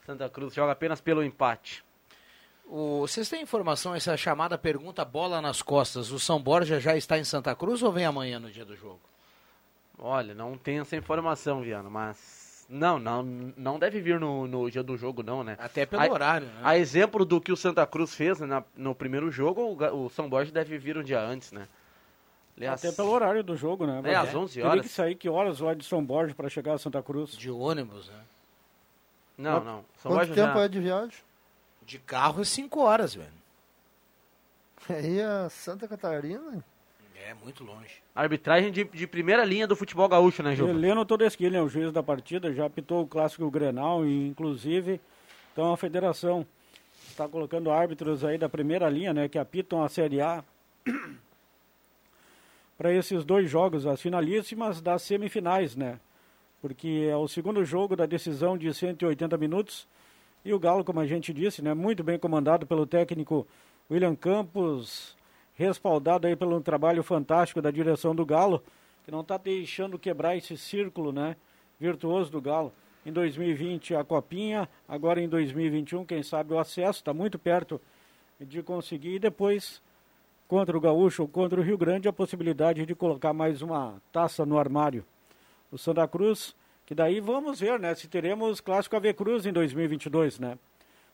Santa 0.05 0.29
Cruz 0.29 0.55
joga 0.55 0.73
apenas 0.73 1.00
pelo 1.00 1.23
empate. 1.23 1.85
O, 2.69 3.01
vocês 3.01 3.29
têm 3.31 3.43
informação, 3.43 3.95
essa 3.95 4.15
chamada 4.17 4.59
pergunta 4.59 5.03
bola 5.03 5.41
nas 5.41 5.63
costas, 5.63 6.13
o 6.13 6.21
São 6.21 6.39
Borja 6.41 6.79
já 6.79 6.95
está 6.95 7.19
em 7.19 7.25
Santa 7.25 7.55
Cruz 7.55 7.83
ou 7.83 7.91
vem 7.91 8.05
amanhã 8.05 8.39
no 8.39 8.51
dia 8.51 8.65
do 8.65 8.77
jogo? 8.77 9.01
Olha, 9.99 10.35
não 10.35 10.57
tenho 10.57 10.83
essa 10.83 10.95
informação, 10.95 11.63
Viana, 11.63 11.89
mas 11.89 12.67
não, 12.69 12.99
não, 12.99 13.23
não 13.57 13.79
deve 13.79 14.01
vir 14.03 14.21
no, 14.21 14.47
no 14.47 14.71
dia 14.71 14.83
do 14.83 14.99
jogo, 14.99 15.23
não, 15.23 15.43
né? 15.43 15.57
Até 15.59 15.87
pelo 15.87 16.03
a, 16.03 16.09
horário, 16.09 16.47
né? 16.47 16.61
A 16.63 16.77
exemplo 16.77 17.25
do 17.25 17.41
que 17.41 17.51
o 17.51 17.57
Santa 17.57 17.87
Cruz 17.87 18.15
fez 18.15 18.39
né, 18.39 18.47
na, 18.47 18.63
no 18.77 18.95
primeiro 18.95 19.31
jogo, 19.31 19.63
o, 19.63 20.05
o, 20.05 20.11
São 20.11 20.29
Borja 20.29 20.53
deve 20.53 20.77
vir 20.77 20.99
um 20.99 21.03
dia 21.03 21.21
antes, 21.21 21.51
né? 21.51 21.67
Aliás, 22.55 22.85
Até 22.85 22.95
pelo 22.95 23.11
horário 23.11 23.43
do 23.43 23.57
jogo, 23.57 23.87
né? 23.87 24.03
É, 24.05 24.15
às 24.15 24.35
11 24.35 24.61
horas. 24.61 24.73
Teria 24.73 24.83
que 24.83 24.89
sair 24.89 25.15
que 25.15 25.29
horas 25.29 25.61
lá 25.61 25.73
de 25.73 25.85
São 25.85 26.05
Borja 26.05 26.35
para 26.35 26.51
chegar 26.51 26.75
a 26.75 26.79
Santa 26.79 27.03
Cruz? 27.03 27.35
De 27.35 27.51
ônibus, 27.51 28.09
né? 28.09 28.21
Não, 29.39 29.65
não. 29.65 29.85
São 30.03 30.11
Quanto 30.13 30.27
Borja 30.27 30.35
tempo 30.35 30.59
já... 30.59 30.65
é 30.65 30.69
de 30.69 30.81
viagem? 30.81 31.27
De 31.88 31.99
carro 31.99 32.42
é 32.42 32.45
5 32.45 32.80
horas, 32.80 33.14
velho. 33.14 33.33
Aí 34.90 35.23
a 35.23 35.49
Santa 35.49 35.88
Catarina? 35.88 36.62
É, 37.26 37.33
muito 37.42 37.64
longe. 37.64 38.02
Arbitragem 38.14 38.71
de, 38.71 38.85
de 38.85 39.07
primeira 39.07 39.42
linha 39.42 39.66
do 39.66 39.75
futebol 39.75 40.07
gaúcho, 40.07 40.42
né, 40.42 40.54
Gil? 40.54 40.68
Heleno 40.68 41.07
Todesquilha 41.07 41.57
é 41.57 41.62
o 41.62 41.68
juiz 41.68 41.90
da 41.90 42.02
partida, 42.02 42.52
já 42.52 42.66
apitou 42.66 43.04
o 43.04 43.07
clássico 43.07 43.50
Grenal 43.50 44.04
e, 44.04 44.28
inclusive, 44.28 45.00
então 45.50 45.73
a 45.73 45.78
federação 45.78 46.47
está 47.09 47.26
colocando 47.26 47.71
árbitros 47.71 48.23
aí 48.23 48.37
da 48.37 48.50
primeira 48.50 48.90
linha, 48.90 49.14
né, 49.14 49.26
que 49.26 49.38
apitam 49.38 49.83
a 49.83 49.88
Série 49.88 50.21
A 50.21 50.45
para 52.76 52.92
esses 52.92 53.25
dois 53.25 53.49
jogos, 53.49 53.87
as 53.87 53.99
finalíssimas 53.99 54.83
das 54.83 55.00
semifinais, 55.00 55.75
né? 55.75 55.99
Porque 56.61 57.09
é 57.11 57.16
o 57.16 57.26
segundo 57.26 57.64
jogo 57.64 57.97
da 57.97 58.04
decisão 58.04 58.59
de 58.59 58.75
180 58.75 59.38
minutos 59.38 59.88
e 60.49 60.55
o 60.55 60.59
Galo, 60.59 60.83
como 60.83 60.99
a 60.99 61.07
gente 61.07 61.33
disse, 61.33 61.61
né, 61.61 61.75
muito 61.75 62.02
bem 62.02 62.19
comandado 62.19 62.67
pelo 62.67 62.87
técnico 62.87 63.47
William 63.90 64.17
Campos, 64.17 65.14
respaldado 65.55 66.26
aí 66.26 66.35
pelo 66.35 66.59
trabalho 66.62 67.02
fantástico 67.02 67.61
da 67.61 67.71
direção 67.71 68.14
do 68.14 68.25
Galo, 68.25 68.62
que 69.05 69.11
não 69.11 69.21
está 69.21 69.37
deixando 69.37 69.99
quebrar 69.99 70.37
esse 70.37 70.57
círculo, 70.57 71.12
né, 71.12 71.37
virtuoso 71.78 72.31
do 72.31 72.40
Galo. 72.40 72.73
Em 73.05 73.12
2020 73.12 73.95
a 73.95 74.02
copinha, 74.02 74.69
agora 74.88 75.21
em 75.21 75.28
2021, 75.28 76.07
quem 76.07 76.23
sabe 76.23 76.55
o 76.55 76.59
acesso, 76.59 77.00
está 77.00 77.12
muito 77.12 77.38
perto 77.38 77.78
de 78.40 78.62
conseguir 78.62 79.17
e 79.17 79.19
depois 79.19 79.83
contra 80.47 80.76
o 80.76 80.81
Gaúcho 80.81 81.23
ou 81.23 81.28
contra 81.28 81.61
o 81.61 81.62
Rio 81.62 81.76
Grande 81.76 82.09
a 82.09 82.12
possibilidade 82.12 82.87
de 82.87 82.95
colocar 82.95 83.35
mais 83.35 83.61
uma 83.61 84.00
taça 84.11 84.47
no 84.47 84.59
armário. 84.59 85.05
O 85.71 85.76
Santa 85.76 86.09
Cruz, 86.09 86.57
que 86.88 86.95
daí 86.95 87.21
vamos 87.21 87.61
ver, 87.61 87.78
né, 87.78 87.95
se 87.95 88.09
teremos 88.09 88.62
clássico 88.62 88.97
AV 88.97 89.12
Cruz 89.12 89.45
em 89.45 89.52
2022, 89.52 90.38
né? 90.38 90.57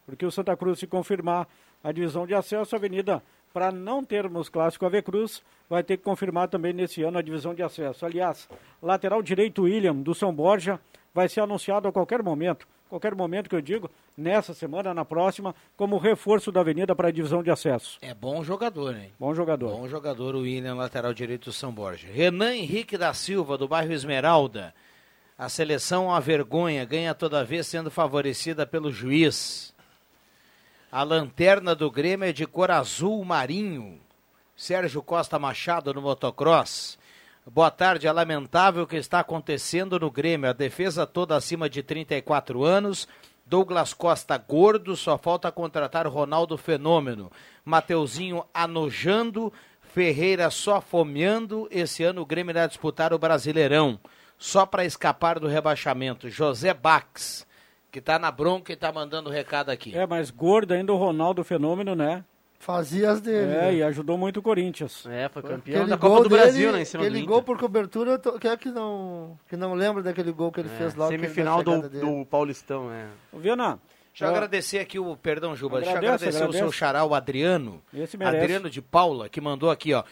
Porque 0.07 0.25
o 0.25 0.31
Santa 0.31 0.57
Cruz 0.57 0.79
se 0.79 0.87
confirmar 0.87 1.49
a 1.83 1.91
divisão 1.91 2.29
de 2.29 2.33
acesso 2.33 2.77
à 2.77 2.79
Avenida 2.79 3.21
para 3.53 3.73
não 3.73 4.05
termos 4.05 4.49
clássico 4.49 4.87
AV 4.87 5.03
Cruz, 5.03 5.43
vai 5.69 5.83
ter 5.83 5.97
que 5.97 6.05
confirmar 6.05 6.47
também 6.47 6.73
nesse 6.73 7.03
ano 7.03 7.19
a 7.19 7.23
divisão 7.23 7.53
de 7.53 7.61
acesso. 7.61 8.07
Aliás, 8.07 8.49
lateral 8.81 9.21
direito 9.21 9.63
William 9.63 9.97
do 9.97 10.15
São 10.15 10.33
Borja 10.33 10.79
vai 11.13 11.29
ser 11.29 11.41
anunciado 11.41 11.89
a 11.89 11.93
qualquer 11.93 12.23
momento, 12.23 12.69
qualquer 12.89 13.13
momento 13.17 13.51
que 13.51 13.57
eu 13.57 13.61
digo, 13.61 13.91
nessa 14.17 14.55
semana, 14.55 14.95
na 14.95 15.05
próxima, 15.05 15.57
como 15.77 15.99
reforço 15.99 16.53
da 16.53 16.61
Avenida 16.61 16.95
para 16.95 17.09
a 17.09 17.11
divisão 17.11 17.43
de 17.43 17.51
acesso. 17.51 17.99
É 18.01 18.15
bom 18.15 18.45
jogador, 18.45 18.95
hein? 18.95 19.11
Bom 19.19 19.35
jogador. 19.35 19.73
Bom 19.73 19.89
jogador 19.89 20.37
o 20.37 20.43
William, 20.43 20.77
lateral 20.77 21.13
direito 21.13 21.47
do 21.47 21.53
São 21.53 21.73
Borja. 21.73 22.07
Renan 22.13 22.55
Henrique 22.55 22.97
da 22.97 23.13
Silva, 23.13 23.59
do 23.59 23.67
bairro 23.67 23.93
Esmeralda. 23.93 24.73
A 25.37 25.49
seleção, 25.49 26.07
uma 26.07 26.21
vergonha, 26.21 26.85
ganha 26.85 27.13
toda 27.13 27.45
vez 27.45 27.67
sendo 27.67 27.91
favorecida 27.91 28.65
pelo 28.65 28.93
juiz. 28.93 29.75
A 30.93 31.03
lanterna 31.03 31.75
do 31.75 31.91
Grêmio 31.91 32.29
é 32.29 32.33
de 32.33 32.47
cor 32.47 32.71
azul 32.71 33.25
marinho. 33.25 34.01
Sérgio 34.55 35.03
Costa 35.03 35.37
Machado 35.37 35.93
no 35.93 36.01
motocross. 36.01 36.97
Boa 37.45 37.69
tarde. 37.69 38.07
É 38.07 38.13
lamentável 38.13 38.85
o 38.85 38.87
que 38.87 38.95
está 38.95 39.19
acontecendo 39.19 39.99
no 39.99 40.09
Grêmio. 40.09 40.49
A 40.49 40.53
defesa 40.53 41.05
toda 41.05 41.35
acima 41.35 41.69
de 41.69 41.83
34 41.83 42.63
anos. 42.63 43.09
Douglas 43.45 43.93
Costa 43.93 44.39
gordo, 44.39 44.97
só 44.97 45.19
falta 45.19 45.51
contratar 45.51 46.07
Ronaldo 46.07 46.57
Fenômeno. 46.57 47.31
Mateuzinho 47.65 48.45
anojando, 48.55 49.53
Ferreira 49.83 50.49
só 50.49 50.81
fomeando. 50.81 51.67
Esse 51.73 52.05
ano 52.05 52.23
o 52.23 52.27
Grêmio 52.27 52.53
irá 52.53 52.69
disputar 52.69 53.13
o 53.13 53.19
Brasileirão, 53.19 53.99
só 54.39 54.67
para 54.67 54.85
escapar 54.85 55.39
do 55.39 55.47
rebaixamento. 55.47 56.29
José 56.29 56.73
Bax 56.75 57.47
que 57.95 58.01
tá 58.01 58.19
na 58.19 58.29
bronca 58.29 58.73
e 58.73 58.77
tá 58.77 58.91
mandando 58.91 59.31
recado 59.31 59.71
aqui. 59.71 59.97
É, 59.97 60.05
mas 60.05 60.29
gordo 60.29 60.75
ainda 60.75 60.93
o 60.93 60.97
Ronaldo 60.97 61.45
Fenômeno, 61.45 61.95
né? 61.95 62.25
Fazia 62.59 63.13
as 63.13 63.21
dele. 63.21 63.53
É, 63.53 63.57
né? 63.57 63.75
e 63.75 63.83
ajudou 63.85 64.19
muito 64.19 64.39
o 64.39 64.43
Corinthians. 64.43 65.07
É, 65.07 65.29
foi 65.29 65.43
campeão 65.43 65.83
aquele 65.83 65.91
da 65.91 65.97
Copa 65.97 66.25
do 66.25 66.29
dele, 66.29 66.43
Brasil, 66.43 66.73
né, 66.73 66.83
em 66.83 66.85
cima 66.85 67.05
Aquele 67.05 67.23
gol 67.23 67.43
por 67.43 67.57
cobertura, 67.57 68.19
quem 68.41 68.51
é 68.51 68.57
que 68.57 68.69
não, 68.69 69.39
que 69.49 69.57
não 69.57 69.75
lembra 69.75 70.03
daquele 70.03 70.33
gol 70.33 70.51
que 70.51 70.59
ele 70.59 70.71
é, 70.75 70.77
fez 70.77 70.97
lá? 70.97 71.07
Semifinal 71.07 71.63
do, 71.63 71.89
do 71.89 72.27
Paulistão, 72.27 72.91
é. 72.91 73.07
Viana, 73.33 73.79
Deixa 74.15 74.27
eu 74.27 74.29
agradecer 74.31 74.79
aqui 74.79 74.97
o, 74.97 75.17
perdão, 75.17 75.57
Juba, 75.57 75.79
deixa 75.79 75.91
eu 75.91 75.97
agradecer 75.99 76.29
agradeço. 76.29 76.51
o 76.51 76.53
seu 76.53 76.71
xará, 76.73 77.05
o 77.05 77.17
Adriano. 77.17 77.83
Adriano 78.25 78.71
de 78.71 78.81
Paula, 78.81 79.29
que 79.29 79.41
mandou 79.41 79.73
aqui, 79.73 79.93
ó. 79.93 80.05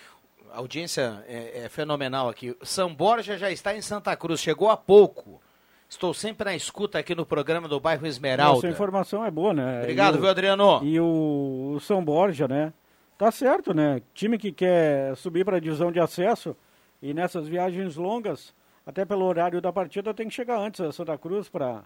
A 0.52 0.58
audiência 0.58 1.24
é, 1.26 1.64
é 1.64 1.68
fenomenal 1.68 2.28
aqui. 2.28 2.54
São 2.62 2.94
Borja 2.94 3.38
já 3.38 3.50
está 3.50 3.74
em 3.74 3.80
Santa 3.80 4.14
Cruz, 4.14 4.40
chegou 4.40 4.70
há 4.70 4.76
pouco. 4.76 5.40
Estou 5.88 6.12
sempre 6.12 6.44
na 6.44 6.54
escuta 6.54 6.98
aqui 6.98 7.14
no 7.14 7.24
programa 7.24 7.66
do 7.68 7.80
bairro 7.80 8.06
Esmeralda. 8.06 8.58
Essa 8.58 8.68
informação 8.68 9.24
é 9.24 9.30
boa, 9.30 9.52
né? 9.52 9.80
Obrigado, 9.80 10.16
o, 10.16 10.18
viu, 10.18 10.28
Adriano? 10.28 10.80
E 10.82 11.00
o, 11.00 11.74
o, 11.74 11.80
São 11.80 12.04
Borja, 12.04 12.46
né? 12.46 12.72
Tá 13.16 13.30
certo, 13.30 13.74
né? 13.74 14.00
Time 14.14 14.36
que 14.38 14.52
quer 14.52 15.16
subir 15.16 15.44
para 15.44 15.56
a 15.56 15.60
divisão 15.60 15.90
de 15.90 16.00
acesso 16.00 16.56
e 17.00 17.12
nessas 17.14 17.48
viagens 17.48 17.96
longas, 17.96 18.54
até 18.86 19.04
pelo 19.04 19.24
horário 19.24 19.60
da 19.60 19.72
partida, 19.72 20.14
tem 20.14 20.28
que 20.28 20.34
chegar 20.34 20.58
antes 20.58 20.80
a 20.80 20.92
Santa 20.92 21.16
Cruz 21.16 21.48
para. 21.48 21.82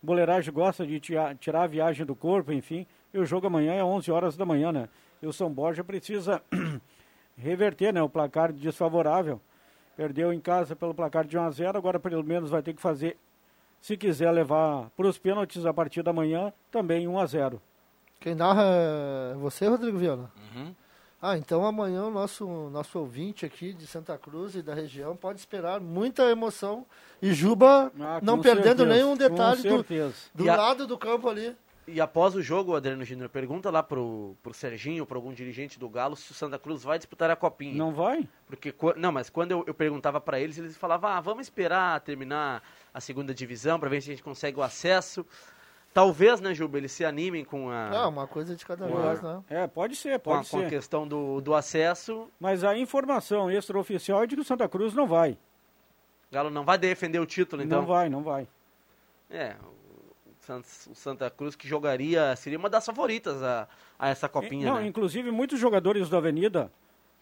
Boleiragem 0.00 0.52
gosta 0.52 0.86
de 0.86 1.00
tirar 1.00 1.62
a 1.62 1.66
viagem 1.66 2.06
do 2.06 2.14
corpo, 2.14 2.52
enfim. 2.52 2.86
E 3.12 3.18
o 3.18 3.24
jogo 3.24 3.48
amanhã 3.48 3.74
é 3.74 3.82
11 3.82 4.10
horas 4.12 4.36
da 4.36 4.44
manhã, 4.44 4.70
né? 4.70 4.88
E 5.20 5.26
o 5.26 5.32
São 5.32 5.50
Borja 5.50 5.82
precisa 5.82 6.40
reverter, 7.38 7.92
né? 7.92 8.02
O 8.02 8.08
placar 8.08 8.52
desfavorável. 8.52 9.40
Perdeu 9.96 10.32
em 10.32 10.40
casa 10.40 10.76
pelo 10.76 10.94
placar 10.94 11.24
de 11.26 11.36
1 11.36 11.42
a 11.42 11.50
0 11.50 11.78
agora 11.78 11.98
pelo 11.98 12.22
menos 12.22 12.50
vai 12.50 12.62
ter 12.62 12.74
que 12.74 12.80
fazer 12.80 13.16
se 13.80 13.96
quiser 13.96 14.30
levar 14.30 14.90
para 14.96 15.06
os 15.06 15.18
pênaltis 15.18 15.64
a 15.64 15.72
partir 15.72 16.02
da 16.02 16.12
manhã, 16.12 16.52
também 16.70 17.06
1 17.06 17.18
a 17.18 17.26
0 17.26 17.62
Quem 18.20 18.34
narra 18.34 18.64
é 18.64 19.34
você, 19.34 19.66
Rodrigo 19.66 19.98
Viana? 19.98 20.30
Uhum. 20.54 20.74
Ah, 21.20 21.36
então 21.36 21.64
amanhã 21.64 22.04
o 22.04 22.10
nosso, 22.10 22.46
nosso 22.70 22.96
ouvinte 22.98 23.44
aqui 23.44 23.72
de 23.72 23.86
Santa 23.88 24.16
Cruz 24.16 24.54
e 24.54 24.62
da 24.62 24.72
região 24.72 25.16
pode 25.16 25.40
esperar 25.40 25.80
muita 25.80 26.22
emoção. 26.30 26.86
E 27.20 27.32
Juba 27.32 27.90
ah, 27.98 28.20
não 28.22 28.40
perdendo 28.40 28.78
certeza, 28.78 28.86
nenhum 28.86 29.16
detalhe 29.16 29.62
do, 29.62 29.84
do 30.34 30.44
lado 30.44 30.86
do 30.86 30.96
campo 30.96 31.28
ali. 31.28 31.56
E 31.90 32.00
após 32.00 32.34
o 32.34 32.42
jogo, 32.42 32.76
Adriano 32.76 33.04
Júnior, 33.04 33.28
pergunta 33.30 33.70
lá 33.70 33.82
pro, 33.82 34.36
pro 34.42 34.52
Serginho, 34.52 35.06
para 35.06 35.16
algum 35.16 35.32
dirigente 35.32 35.78
do 35.78 35.88
Galo, 35.88 36.14
se 36.16 36.30
o 36.30 36.34
Santa 36.34 36.58
Cruz 36.58 36.82
vai 36.82 36.98
disputar 36.98 37.30
a 37.30 37.36
Copinha. 37.36 37.74
Não 37.74 37.92
vai? 37.92 38.28
Porque, 38.46 38.74
não, 38.96 39.10
mas 39.10 39.30
quando 39.30 39.52
eu, 39.52 39.64
eu 39.66 39.72
perguntava 39.72 40.20
para 40.20 40.38
eles, 40.38 40.58
eles 40.58 40.76
falavam, 40.76 41.10
ah, 41.10 41.20
vamos 41.20 41.46
esperar 41.46 41.98
terminar 42.00 42.62
a 42.92 43.00
segunda 43.00 43.34
divisão 43.34 43.80
para 43.80 43.88
ver 43.88 44.02
se 44.02 44.10
a 44.10 44.12
gente 44.12 44.22
consegue 44.22 44.58
o 44.58 44.62
acesso. 44.62 45.24
Talvez, 45.94 46.40
né, 46.40 46.54
Juba, 46.54 46.76
eles 46.76 46.92
se 46.92 47.04
animem 47.04 47.44
com 47.44 47.70
a... 47.70 47.90
É, 47.94 48.06
uma 48.06 48.26
coisa 48.26 48.54
de 48.54 48.64
cada 48.64 48.86
vez, 48.86 49.22
né? 49.22 49.42
É, 49.48 49.66
pode 49.66 49.96
ser, 49.96 50.18
pode 50.18 50.36
com 50.36 50.40
a, 50.40 50.44
ser. 50.44 50.56
Com 50.58 50.66
a 50.66 50.68
questão 50.68 51.08
do, 51.08 51.40
do 51.40 51.54
acesso. 51.54 52.28
Mas 52.38 52.62
a 52.62 52.76
informação 52.76 53.50
extraoficial 53.50 54.22
é 54.22 54.26
de 54.26 54.36
que 54.36 54.42
o 54.42 54.44
Santa 54.44 54.68
Cruz 54.68 54.92
não 54.92 55.06
vai. 55.06 55.38
Galo 56.30 56.50
não 56.50 56.64
vai 56.64 56.76
defender 56.76 57.18
o 57.18 57.26
título, 57.26 57.62
então? 57.62 57.80
Não 57.80 57.86
vai, 57.86 58.08
não 58.10 58.22
vai. 58.22 58.46
É, 59.30 59.56
o 60.56 60.94
Santa 60.94 61.30
Cruz 61.30 61.54
que 61.54 61.68
jogaria, 61.68 62.34
seria 62.36 62.58
uma 62.58 62.70
das 62.70 62.84
favoritas 62.86 63.42
a, 63.42 63.68
a 63.98 64.08
essa 64.08 64.28
copinha, 64.28 64.66
Não, 64.66 64.80
né? 64.80 64.86
inclusive 64.86 65.30
muitos 65.30 65.58
jogadores 65.58 66.08
da 66.08 66.18
Avenida, 66.18 66.70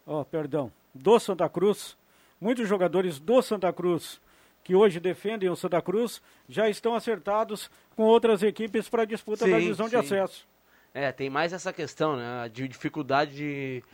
ó, 0.06 0.21
oh, 0.21 0.25
perdão, 0.25 0.73
do 0.95 1.18
Santa 1.18 1.49
Cruz, 1.49 1.97
muitos 2.40 2.68
jogadores 2.68 3.18
do 3.18 3.42
Santa 3.42 3.73
Cruz 3.73 4.21
que 4.66 4.75
hoje 4.75 4.99
defendem 4.99 5.49
o 5.49 5.54
Santa 5.54 5.80
Cruz 5.80 6.21
já 6.49 6.68
estão 6.68 6.97
acertados 6.97 7.71
com 7.95 8.02
outras 8.02 8.42
equipes 8.42 8.88
para 8.88 9.02
a 9.02 9.06
disputa 9.06 9.45
sim, 9.45 9.50
da 9.52 9.59
divisão 9.61 9.87
sim. 9.87 9.90
de 9.90 9.97
acesso. 9.97 10.45
É, 10.92 11.12
tem 11.12 11.30
mais 11.30 11.52
essa 11.52 11.73
questão, 11.73 12.16
né, 12.16 12.50
de 12.52 12.66
dificuldade 12.66 13.33
de 13.37 13.85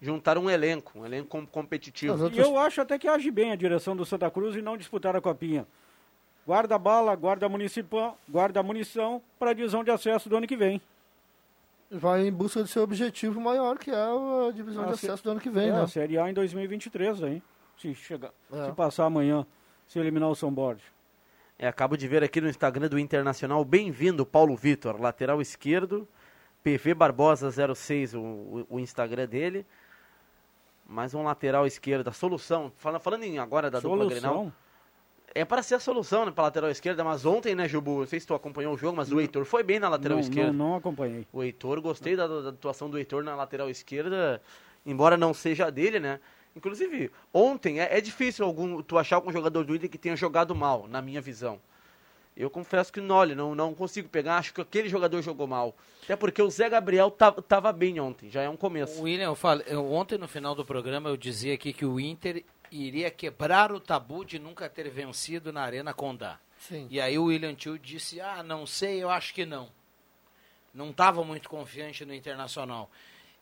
juntar 0.00 0.38
um 0.38 0.48
elenco, 0.48 1.00
um 1.00 1.04
elenco 1.04 1.46
competitivo. 1.48 2.30
E 2.32 2.38
eu 2.38 2.58
acho 2.58 2.80
até 2.80 2.98
que 2.98 3.06
age 3.06 3.30
bem 3.30 3.52
a 3.52 3.56
direção 3.56 3.94
do 3.94 4.06
Santa 4.06 4.30
Cruz 4.30 4.56
e 4.56 4.62
não 4.62 4.74
disputar 4.76 5.14
a 5.14 5.20
copinha 5.20 5.66
guarda-bala, 6.46 7.12
guarda-municipal, 7.14 8.18
guarda-munição 8.30 9.22
para 9.38 9.50
a 9.50 9.54
divisão 9.54 9.84
de 9.84 9.90
acesso 9.90 10.28
do 10.28 10.36
ano 10.36 10.46
que 10.46 10.56
vem. 10.56 10.80
Vai 11.90 12.26
em 12.26 12.32
busca 12.32 12.62
do 12.62 12.66
seu 12.66 12.82
objetivo 12.82 13.40
maior, 13.40 13.78
que 13.78 13.90
é 13.90 13.94
a 13.94 14.50
divisão 14.52 14.84
a 14.84 14.86
de 14.86 14.92
acesso 14.94 15.22
do 15.22 15.30
ano 15.30 15.40
que 15.40 15.50
vem, 15.50 15.68
é, 15.68 15.72
né? 15.72 15.82
A 15.82 15.86
Série 15.86 16.18
A 16.18 16.28
em 16.30 16.34
2023, 16.34 17.22
aí. 17.22 17.42
Se, 17.76 17.94
chegar, 17.94 18.30
é. 18.52 18.66
se 18.66 18.72
passar 18.72 19.04
amanhã, 19.04 19.46
se 19.86 19.98
eliminar 19.98 20.30
o 20.30 20.34
São 20.34 20.52
Borges. 20.52 20.84
É, 21.58 21.68
acabo 21.68 21.96
de 21.96 22.08
ver 22.08 22.24
aqui 22.24 22.40
no 22.40 22.48
Instagram 22.48 22.88
do 22.88 22.98
Internacional, 22.98 23.64
bem-vindo, 23.64 24.24
Paulo 24.24 24.56
Vitor, 24.56 25.00
lateral 25.00 25.40
esquerdo, 25.40 26.08
PV 26.62 26.94
Barbosa 26.94 27.50
06, 27.74 28.14
o, 28.14 28.20
o, 28.20 28.66
o 28.70 28.80
Instagram 28.80 29.26
dele. 29.26 29.66
Mais 30.86 31.14
um 31.14 31.22
lateral 31.22 31.66
esquerdo, 31.66 32.08
a 32.08 32.12
solução. 32.12 32.72
Falando, 32.76 33.00
falando 33.00 33.22
em 33.24 33.38
agora 33.38 33.70
da 33.70 33.80
solução. 33.80 34.08
dupla 34.08 34.20
Grenal, 34.20 34.52
é 35.34 35.44
para 35.44 35.62
ser 35.62 35.76
a 35.76 35.80
solução, 35.80 36.26
né, 36.26 36.32
para 36.32 36.44
lateral 36.44 36.70
esquerda, 36.70 37.02
mas 37.02 37.24
ontem, 37.24 37.54
né, 37.54 37.68
Jubu, 37.68 38.00
não 38.00 38.06
sei 38.06 38.20
se 38.20 38.26
tu 38.26 38.34
acompanhou 38.34 38.74
o 38.74 38.78
jogo, 38.78 38.96
mas 38.96 39.10
o 39.10 39.20
Heitor 39.20 39.44
foi 39.44 39.62
bem 39.62 39.78
na 39.78 39.88
lateral 39.88 40.18
não, 40.18 40.22
esquerda. 40.22 40.52
Não, 40.52 40.68
não 40.70 40.76
acompanhei. 40.76 41.26
O 41.32 41.42
Heitor, 41.42 41.80
gostei 41.80 42.16
da, 42.16 42.26
da, 42.26 42.50
atuação 42.50 42.90
do 42.90 42.98
Heitor 42.98 43.24
na 43.24 43.34
lateral 43.34 43.70
esquerda, 43.70 44.42
embora 44.84 45.16
não 45.16 45.32
seja 45.32 45.70
dele, 45.70 45.98
né? 45.98 46.20
Inclusive, 46.54 47.10
ontem 47.32 47.80
é, 47.80 47.96
é 47.96 48.00
difícil 48.00 48.44
algum, 48.44 48.82
tu 48.82 48.98
achar 48.98 49.16
algum 49.16 49.32
jogador 49.32 49.64
do 49.64 49.74
Inter 49.74 49.88
que 49.88 49.98
tenha 49.98 50.14
jogado 50.14 50.54
mal, 50.54 50.86
na 50.86 51.00
minha 51.00 51.20
visão. 51.20 51.58
Eu 52.36 52.48
confesso 52.48 52.92
que 52.92 53.00
não, 53.00 53.14
olha, 53.14 53.34
não, 53.34 53.54
não 53.54 53.74
consigo 53.74 54.08
pegar, 54.08 54.38
acho 54.38 54.54
que 54.54 54.60
aquele 54.60 54.88
jogador 54.88 55.20
jogou 55.20 55.46
mal. 55.46 55.74
Até 56.02 56.16
porque 56.16 56.42
o 56.42 56.50
Zé 56.50 56.68
Gabriel 56.68 57.10
tava 57.10 57.72
bem 57.72 58.00
ontem, 58.00 58.30
já 58.30 58.42
é 58.42 58.48
um 58.48 58.56
começo. 58.56 59.02
William, 59.02 59.26
eu 59.26 59.34
falei, 59.34 59.66
eu, 59.68 59.92
ontem 59.92 60.18
no 60.18 60.26
final 60.26 60.54
do 60.54 60.64
programa 60.64 61.10
eu 61.10 61.16
dizia 61.16 61.54
aqui 61.54 61.72
que 61.72 61.84
o 61.84 62.00
Inter 62.00 62.42
iria 62.72 63.10
quebrar 63.10 63.70
o 63.70 63.78
tabu 63.78 64.24
de 64.24 64.38
nunca 64.38 64.68
ter 64.68 64.88
vencido 64.88 65.52
na 65.52 65.62
Arena 65.62 65.92
Condá. 65.92 66.38
Sim. 66.58 66.86
E 66.90 67.00
aí 67.00 67.18
o 67.18 67.24
William 67.24 67.54
Tio 67.54 67.78
disse, 67.78 68.20
ah, 68.20 68.42
não 68.42 68.66
sei, 68.66 69.02
eu 69.02 69.10
acho 69.10 69.34
que 69.34 69.44
não. 69.44 69.68
Não 70.72 70.90
estava 70.90 71.22
muito 71.22 71.48
confiante 71.48 72.04
no 72.04 72.14
Internacional. 72.14 72.90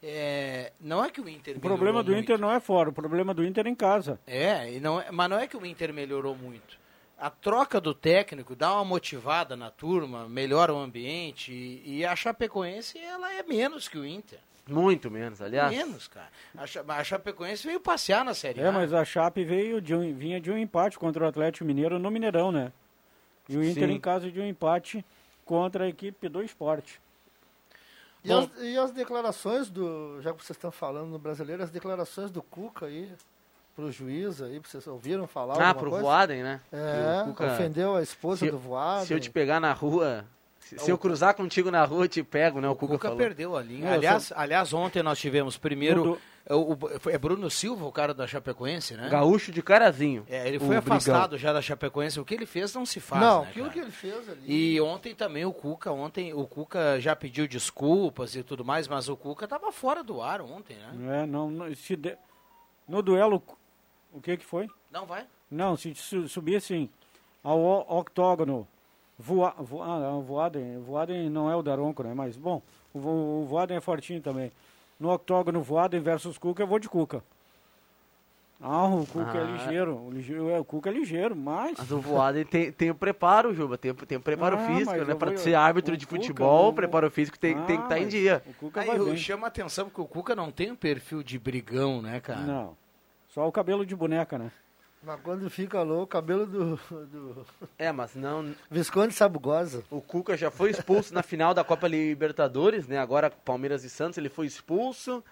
É, 0.02 0.72
não 0.80 1.04
é 1.04 1.10
que 1.10 1.20
o 1.20 1.28
Inter 1.28 1.58
O 1.58 1.60
problema 1.60 2.02
do 2.02 2.10
muito. 2.10 2.24
Inter 2.24 2.38
não 2.38 2.50
é 2.50 2.58
fora, 2.58 2.88
o 2.88 2.92
problema 2.92 3.34
do 3.34 3.44
Inter 3.44 3.66
é 3.66 3.70
em 3.70 3.74
casa. 3.74 4.18
É, 4.26 4.80
não 4.80 5.00
é, 5.00 5.10
mas 5.10 5.28
não 5.28 5.38
é 5.38 5.46
que 5.46 5.56
o 5.56 5.64
Inter 5.66 5.92
melhorou 5.92 6.34
muito. 6.34 6.78
A 7.18 7.28
troca 7.28 7.78
do 7.78 7.94
técnico 7.94 8.56
dá 8.56 8.72
uma 8.72 8.84
motivada 8.84 9.54
na 9.54 9.70
turma, 9.70 10.26
melhora 10.26 10.72
o 10.72 10.78
ambiente 10.78 11.52
e, 11.52 11.98
e 11.98 12.04
a 12.04 12.16
Chapecoense 12.16 12.98
ela 12.98 13.30
é 13.34 13.42
menos 13.42 13.88
que 13.88 13.98
o 13.98 14.06
Inter. 14.06 14.40
Muito 14.70 15.10
menos, 15.10 15.42
aliás. 15.42 15.70
Menos, 15.70 16.08
cara. 16.08 16.28
A, 16.56 16.94
a 16.94 17.04
Chapecoense 17.04 17.66
veio 17.66 17.80
passear 17.80 18.24
na 18.24 18.34
Série 18.34 18.60
É, 18.60 18.68
A. 18.68 18.72
mas 18.72 18.92
a 18.92 19.04
Chape 19.04 19.44
veio 19.44 19.80
de 19.80 19.94
um, 19.94 20.14
vinha 20.14 20.40
de 20.40 20.50
um 20.50 20.56
empate 20.56 20.98
contra 20.98 21.24
o 21.24 21.28
Atlético 21.28 21.64
Mineiro 21.64 21.98
no 21.98 22.10
Mineirão, 22.10 22.52
né? 22.52 22.72
E 23.48 23.56
o 23.56 23.64
Inter 23.64 23.88
Sim. 23.88 23.94
em 23.94 24.00
casa 24.00 24.30
de 24.30 24.40
um 24.40 24.46
empate 24.46 25.04
contra 25.44 25.84
a 25.84 25.88
equipe 25.88 26.28
do 26.28 26.42
esporte. 26.42 27.00
E 28.22 28.32
as, 28.32 28.50
e 28.60 28.78
as, 28.78 28.90
declarações 28.90 29.70
do. 29.70 30.20
Já 30.20 30.32
que 30.32 30.44
vocês 30.44 30.56
estão 30.56 30.70
falando 30.70 31.08
no 31.08 31.18
brasileiro, 31.18 31.62
as 31.62 31.70
declarações 31.70 32.30
do 32.30 32.42
Cuca 32.42 32.86
aí, 32.86 33.10
pro 33.74 33.90
juiz 33.90 34.42
aí, 34.42 34.58
vocês 34.58 34.86
ouviram 34.86 35.26
falar? 35.26 35.60
Ah, 35.60 35.74
pro 35.74 35.90
coisa? 35.90 36.04
Voaden, 36.04 36.42
né? 36.42 36.60
É, 36.70 37.24
Cuca, 37.24 37.54
ofendeu 37.54 37.96
a 37.96 38.02
esposa 38.02 38.44
se, 38.44 38.50
do 38.50 38.58
Voaden. 38.58 39.06
Se 39.06 39.14
eu 39.14 39.20
te 39.20 39.30
pegar 39.30 39.58
na 39.58 39.72
rua, 39.72 40.24
se, 40.60 40.90
eu 40.90 40.98
cruzar 40.98 41.34
contigo 41.34 41.70
na 41.70 41.84
rua, 41.84 42.04
eu 42.04 42.08
te 42.08 42.22
pego, 42.22 42.60
né? 42.60 42.68
O, 42.68 42.72
o 42.72 42.76
Cuca, 42.76 42.98
Cuca 42.98 43.16
perdeu 43.16 43.56
a 43.56 43.62
linha. 43.62 43.92
aliás, 43.92 44.24
sou... 44.24 44.36
aliás, 44.36 44.72
ontem 44.72 45.02
nós 45.02 45.18
tivemos 45.18 45.56
primeiro. 45.56 46.20
É 46.46 46.54
o, 46.54 46.76
é 47.06 47.18
Bruno 47.18 47.50
Silva, 47.50 47.84
o 47.84 47.92
cara 47.92 48.14
da 48.14 48.26
Chapecoense, 48.26 48.94
né? 48.94 49.08
Gaúcho 49.08 49.52
de 49.52 49.62
carazinho. 49.62 50.24
É, 50.28 50.48
ele 50.48 50.58
foi 50.58 50.76
afastado 50.76 51.30
brigão. 51.30 51.38
já 51.38 51.52
da 51.52 51.62
Chapecoense. 51.62 52.18
O 52.18 52.24
que 52.24 52.34
ele 52.34 52.46
fez 52.46 52.74
não 52.74 52.86
se 52.86 52.98
faz. 52.98 53.22
Não, 53.22 53.42
né, 53.42 53.48
aquilo 53.50 53.66
cara? 53.66 53.74
que 53.74 53.80
ele 53.80 53.90
fez 53.90 54.28
ali. 54.28 54.40
E 54.46 54.80
ontem 54.80 55.14
também 55.14 55.44
o 55.44 55.52
Cuca, 55.52 55.92
ontem 55.92 56.32
o 56.32 56.46
Cuca 56.46 57.00
já 57.00 57.14
pediu 57.14 57.46
desculpas 57.46 58.34
e 58.34 58.42
tudo 58.42 58.64
mais, 58.64 58.88
mas 58.88 59.08
o 59.08 59.16
Cuca 59.16 59.44
estava 59.44 59.70
fora 59.70 60.02
do 60.02 60.22
ar 60.22 60.40
ontem, 60.40 60.76
né? 60.76 61.22
É, 61.22 61.26
não, 61.26 61.50
não 61.50 61.74
se 61.74 61.94
de... 61.94 62.16
no 62.88 63.02
duelo, 63.02 63.42
o 64.12 64.20
que 64.20 64.36
que 64.36 64.44
foi? 64.44 64.68
Não 64.90 65.06
vai? 65.06 65.26
Não, 65.50 65.76
se 65.76 65.94
subir 66.28 66.56
assim 66.56 66.88
ao 67.42 67.60
octógono 67.88 68.66
Voa, 69.20 69.54
voa, 69.58 69.84
ah, 69.84 70.16
o 70.16 70.22
Voaden, 70.22 70.78
Voaden 70.78 71.28
não 71.28 71.50
é 71.50 71.54
o 71.54 71.62
Daronco, 71.62 72.02
né? 72.02 72.14
Mas, 72.14 72.38
bom, 72.38 72.62
o, 72.94 72.98
o 72.98 73.46
Voaden 73.46 73.76
é 73.76 73.80
fortinho 73.80 74.22
também. 74.22 74.50
No 74.98 75.12
octógono 75.12 75.60
Voaden 75.60 76.00
versus 76.00 76.38
Cuca, 76.38 76.62
eu 76.62 76.66
vou 76.66 76.78
de 76.78 76.88
Cuca. 76.88 77.22
Ah, 78.62 78.86
o 78.86 79.06
Cuca 79.06 79.36
é 79.36 79.42
ah. 79.42 79.44
é 79.44 79.52
ligeiro. 79.52 79.94
O, 79.94 80.10
ligeiro, 80.10 80.48
é, 80.48 80.58
o 80.58 80.64
Cuca 80.64 80.88
é 80.88 80.92
ligeiro, 80.92 81.36
mas... 81.36 81.76
Mas 81.76 81.90
o 81.90 82.00
Voaden 82.00 82.46
tem, 82.46 82.72
tem 82.72 82.90
o 82.90 82.94
preparo, 82.94 83.52
Juba. 83.52 83.76
Tem, 83.76 83.92
tem 83.94 84.16
o 84.16 84.22
preparo 84.22 84.56
ah, 84.56 84.66
físico, 84.66 85.04
né? 85.04 85.14
Pra 85.14 85.36
ser 85.36 85.54
árbitro 85.54 85.98
de 85.98 86.06
Cuca, 86.06 86.20
futebol, 86.20 86.70
o 86.70 86.72
preparo 86.72 87.10
físico 87.10 87.38
tem, 87.38 87.54
ah, 87.54 87.62
tem 87.62 87.76
que 87.76 87.82
estar 87.82 87.96
tá 87.96 88.00
em 88.00 88.08
dia. 88.08 88.42
O 88.46 88.54
Cuca 88.54 88.80
Aí 88.80 88.98
vai 88.98 89.16
chama 89.18 89.46
a 89.46 89.48
atenção 89.48 89.84
porque 89.84 90.00
o 90.00 90.06
Cuca 90.06 90.34
não 90.34 90.50
tem 90.50 90.72
um 90.72 90.76
perfil 90.76 91.22
de 91.22 91.38
brigão, 91.38 92.00
né, 92.00 92.20
cara? 92.20 92.40
Não. 92.40 92.74
Só 93.28 93.46
o 93.46 93.52
cabelo 93.52 93.84
de 93.84 93.94
boneca, 93.94 94.38
né? 94.38 94.50
Mas 95.02 95.18
quando 95.22 95.48
fica 95.48 95.82
louco, 95.82 96.04
o 96.04 96.06
cabelo 96.06 96.46
do, 96.46 96.76
do... 97.06 97.46
É, 97.78 97.90
mas 97.90 98.14
não... 98.14 98.54
Visconde 98.70 99.14
Sabugosa. 99.14 99.82
O 99.90 100.00
Cuca 100.00 100.36
já 100.36 100.50
foi 100.50 100.70
expulso 100.70 101.14
na 101.14 101.22
final 101.22 101.54
da 101.54 101.64
Copa 101.64 101.88
Libertadores, 101.88 102.86
né? 102.86 102.98
Agora 102.98 103.30
Palmeiras 103.30 103.82
e 103.82 103.88
Santos, 103.88 104.18
ele 104.18 104.28
foi 104.28 104.46
expulso. 104.46 105.24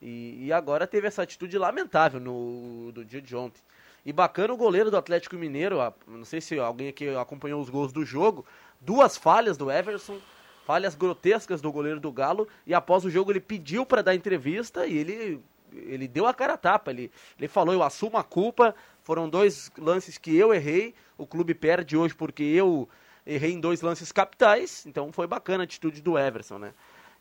E, 0.00 0.46
e 0.46 0.52
agora 0.52 0.86
teve 0.86 1.06
essa 1.06 1.22
atitude 1.22 1.56
lamentável 1.56 2.20
no 2.20 2.92
do 2.92 3.02
dia 3.02 3.22
de 3.22 3.34
ontem. 3.34 3.62
E 4.04 4.12
bacana 4.12 4.52
o 4.52 4.56
goleiro 4.56 4.90
do 4.90 4.98
Atlético 4.98 5.36
Mineiro, 5.36 5.78
não 6.06 6.26
sei 6.26 6.40
se 6.42 6.58
alguém 6.58 6.88
aqui 6.88 7.08
acompanhou 7.16 7.60
os 7.62 7.70
gols 7.70 7.90
do 7.90 8.04
jogo, 8.04 8.44
duas 8.78 9.16
falhas 9.16 9.56
do 9.56 9.70
Everson, 9.70 10.18
falhas 10.66 10.94
grotescas 10.94 11.62
do 11.62 11.72
goleiro 11.72 11.98
do 11.98 12.12
Galo, 12.12 12.46
e 12.66 12.74
após 12.74 13.06
o 13.06 13.10
jogo 13.10 13.32
ele 13.32 13.40
pediu 13.40 13.86
para 13.86 14.02
dar 14.02 14.14
entrevista 14.14 14.86
e 14.86 14.98
ele 14.98 15.42
ele 15.72 16.06
deu 16.06 16.24
a 16.26 16.32
cara 16.32 16.52
a 16.52 16.56
tapa, 16.56 16.92
ele, 16.92 17.10
ele 17.36 17.48
falou, 17.48 17.74
eu 17.74 17.82
assumo 17.82 18.16
a 18.16 18.22
culpa, 18.22 18.76
foram 19.04 19.28
dois 19.28 19.70
lances 19.78 20.18
que 20.18 20.34
eu 20.34 20.52
errei. 20.52 20.94
O 21.16 21.26
clube 21.26 21.54
perde 21.54 21.96
hoje 21.96 22.14
porque 22.14 22.42
eu 22.42 22.88
errei 23.24 23.52
em 23.52 23.60
dois 23.60 23.82
lances 23.82 24.10
capitais. 24.10 24.84
Então 24.86 25.12
foi 25.12 25.26
bacana 25.26 25.62
a 25.62 25.64
atitude 25.64 26.02
do 26.02 26.18
Everson, 26.18 26.58
né? 26.58 26.74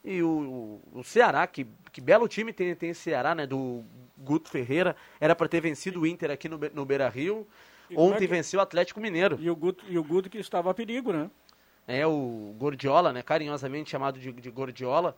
E 0.03 0.21
o, 0.21 0.81
o, 0.91 1.03
Ceará, 1.03 1.45
que, 1.45 1.65
que 1.91 2.01
belo 2.01 2.27
time 2.27 2.51
tem, 2.51 2.75
tem 2.75 2.89
esse 2.89 3.01
Ceará, 3.01 3.35
né? 3.35 3.45
Do 3.45 3.83
Guto 4.17 4.49
Ferreira. 4.49 4.95
Era 5.19 5.35
para 5.35 5.47
ter 5.47 5.61
vencido 5.61 6.01
o 6.01 6.07
Inter 6.07 6.31
aqui 6.31 6.49
no, 6.49 6.59
no 6.73 6.85
Beira 6.85 7.07
Rio. 7.07 7.47
Ontem 7.95 8.15
é 8.15 8.19
que... 8.19 8.27
venceu 8.27 8.59
o 8.59 8.63
Atlético 8.63 8.99
Mineiro. 8.99 9.37
E 9.39 9.49
o, 9.49 9.55
Guto, 9.55 9.85
e 9.87 9.97
o 9.97 10.03
Guto 10.03 10.29
que 10.29 10.37
estava 10.37 10.71
a 10.71 10.73
perigo, 10.73 11.13
né? 11.13 11.29
É, 11.85 12.07
o 12.07 12.55
Gordiola, 12.57 13.11
né? 13.11 13.21
Carinhosamente 13.21 13.89
chamado 13.89 14.19
de, 14.19 14.31
de 14.31 14.49
Gordiola. 14.49 15.15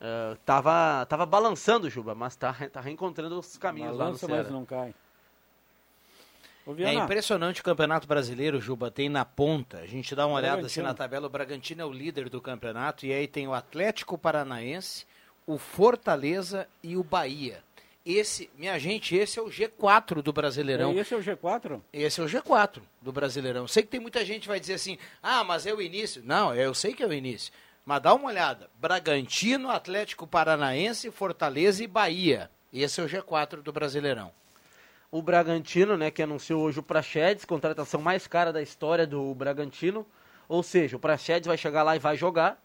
Uh, 0.00 0.36
tava, 0.44 1.04
tava 1.06 1.24
balançando, 1.24 1.88
Juba, 1.88 2.14
mas 2.14 2.36
tá, 2.36 2.52
tá 2.70 2.80
reencontrando 2.80 3.38
os 3.38 3.56
caminhos 3.56 3.96
Balança, 3.96 4.04
lá 4.04 4.10
no 4.10 4.18
Ceará. 4.18 4.42
mas 4.42 4.52
não 4.52 4.64
cai. 4.64 4.94
É 6.66 6.92
impressionante 6.94 7.60
o 7.60 7.64
Campeonato 7.64 8.08
Brasileiro, 8.08 8.60
Juba, 8.60 8.90
tem 8.90 9.08
na 9.08 9.24
ponta. 9.24 9.78
A 9.78 9.86
gente 9.86 10.16
dá 10.16 10.26
uma 10.26 10.36
olhada 10.36 10.66
assim 10.66 10.82
na 10.82 10.92
tabela, 10.94 11.26
o 11.26 11.30
Bragantino 11.30 11.82
é 11.82 11.84
o 11.84 11.92
líder 11.92 12.28
do 12.28 12.40
campeonato 12.40 13.06
e 13.06 13.12
aí 13.12 13.28
tem 13.28 13.46
o 13.46 13.54
Atlético 13.54 14.18
Paranaense, 14.18 15.06
o 15.46 15.58
Fortaleza 15.58 16.66
e 16.82 16.96
o 16.96 17.04
Bahia. 17.04 17.62
Esse, 18.04 18.50
minha 18.56 18.78
gente, 18.78 19.14
esse 19.14 19.38
é 19.38 19.42
o 19.42 19.46
G4 19.46 20.22
do 20.22 20.32
Brasileirão. 20.32 20.92
E 20.92 20.98
esse 20.98 21.14
é 21.14 21.16
o 21.16 21.20
G4? 21.20 21.80
Esse 21.92 22.20
é 22.20 22.24
o 22.24 22.26
G4 22.26 22.80
do 23.00 23.12
Brasileirão. 23.12 23.68
Sei 23.68 23.82
que 23.82 23.88
tem 23.88 24.00
muita 24.00 24.24
gente 24.24 24.42
que 24.42 24.48
vai 24.48 24.60
dizer 24.60 24.74
assim: 24.74 24.98
"Ah, 25.22 25.44
mas 25.44 25.66
é 25.66 25.74
o 25.74 25.80
início". 25.80 26.22
Não, 26.24 26.54
eu 26.54 26.74
sei 26.74 26.94
que 26.94 27.02
é 27.02 27.06
o 27.06 27.12
início. 27.12 27.52
Mas 27.84 28.02
dá 28.02 28.12
uma 28.12 28.28
olhada. 28.28 28.68
Bragantino, 28.80 29.70
Atlético 29.70 30.26
Paranaense, 30.26 31.10
Fortaleza 31.12 31.82
e 31.82 31.86
Bahia. 31.86 32.50
Esse 32.72 33.00
é 33.00 33.04
o 33.04 33.08
G4 33.08 33.62
do 33.62 33.72
Brasileirão 33.72 34.32
o 35.16 35.22
Bragantino, 35.22 35.96
né, 35.96 36.10
que 36.10 36.22
anunciou 36.22 36.62
hoje 36.62 36.78
o 36.78 36.82
Prachedes, 36.82 37.46
contratação 37.46 38.02
mais 38.02 38.26
cara 38.26 38.52
da 38.52 38.60
história 38.60 39.06
do 39.06 39.34
Bragantino. 39.34 40.06
Ou 40.46 40.62
seja, 40.62 40.94
o 40.98 41.00
Prachedes 41.00 41.46
vai 41.46 41.56
chegar 41.56 41.82
lá 41.82 41.96
e 41.96 41.98
vai 41.98 42.18
jogar. 42.18 42.62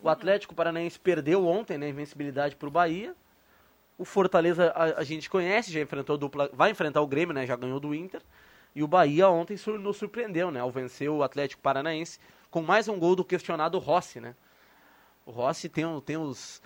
O 0.00 0.08
Atlético 0.08 0.52
Paranaense 0.52 0.98
perdeu 0.98 1.46
ontem, 1.46 1.78
né, 1.78 1.88
invencibilidade 1.88 2.56
para 2.56 2.66
o 2.66 2.72
Bahia. 2.72 3.14
O 3.96 4.04
Fortaleza 4.04 4.72
a, 4.74 5.00
a, 5.00 5.04
gente 5.04 5.30
conhece, 5.30 5.70
já 5.72 5.80
enfrentou 5.80 6.18
dupla, 6.18 6.50
vai 6.52 6.72
enfrentar 6.72 7.00
o 7.00 7.06
Grêmio, 7.06 7.32
né, 7.32 7.46
já 7.46 7.54
ganhou 7.54 7.78
do 7.78 7.94
Inter. 7.94 8.20
E 8.74 8.82
o 8.82 8.88
Bahia 8.88 9.28
ontem 9.28 9.56
nos 9.78 9.96
surpreendeu, 9.96 10.50
né, 10.50 10.58
ao 10.58 10.72
vencer 10.72 11.08
o 11.08 11.22
Atlético 11.22 11.62
Paranaense 11.62 12.18
com 12.50 12.62
mais 12.62 12.88
um 12.88 12.98
gol 12.98 13.14
do 13.14 13.24
questionado 13.24 13.78
Rossi, 13.78 14.20
né. 14.20 14.34
O 15.24 15.30
Rossi 15.30 15.68
tem, 15.68 15.84
tem 16.00 16.16
os 16.16 16.60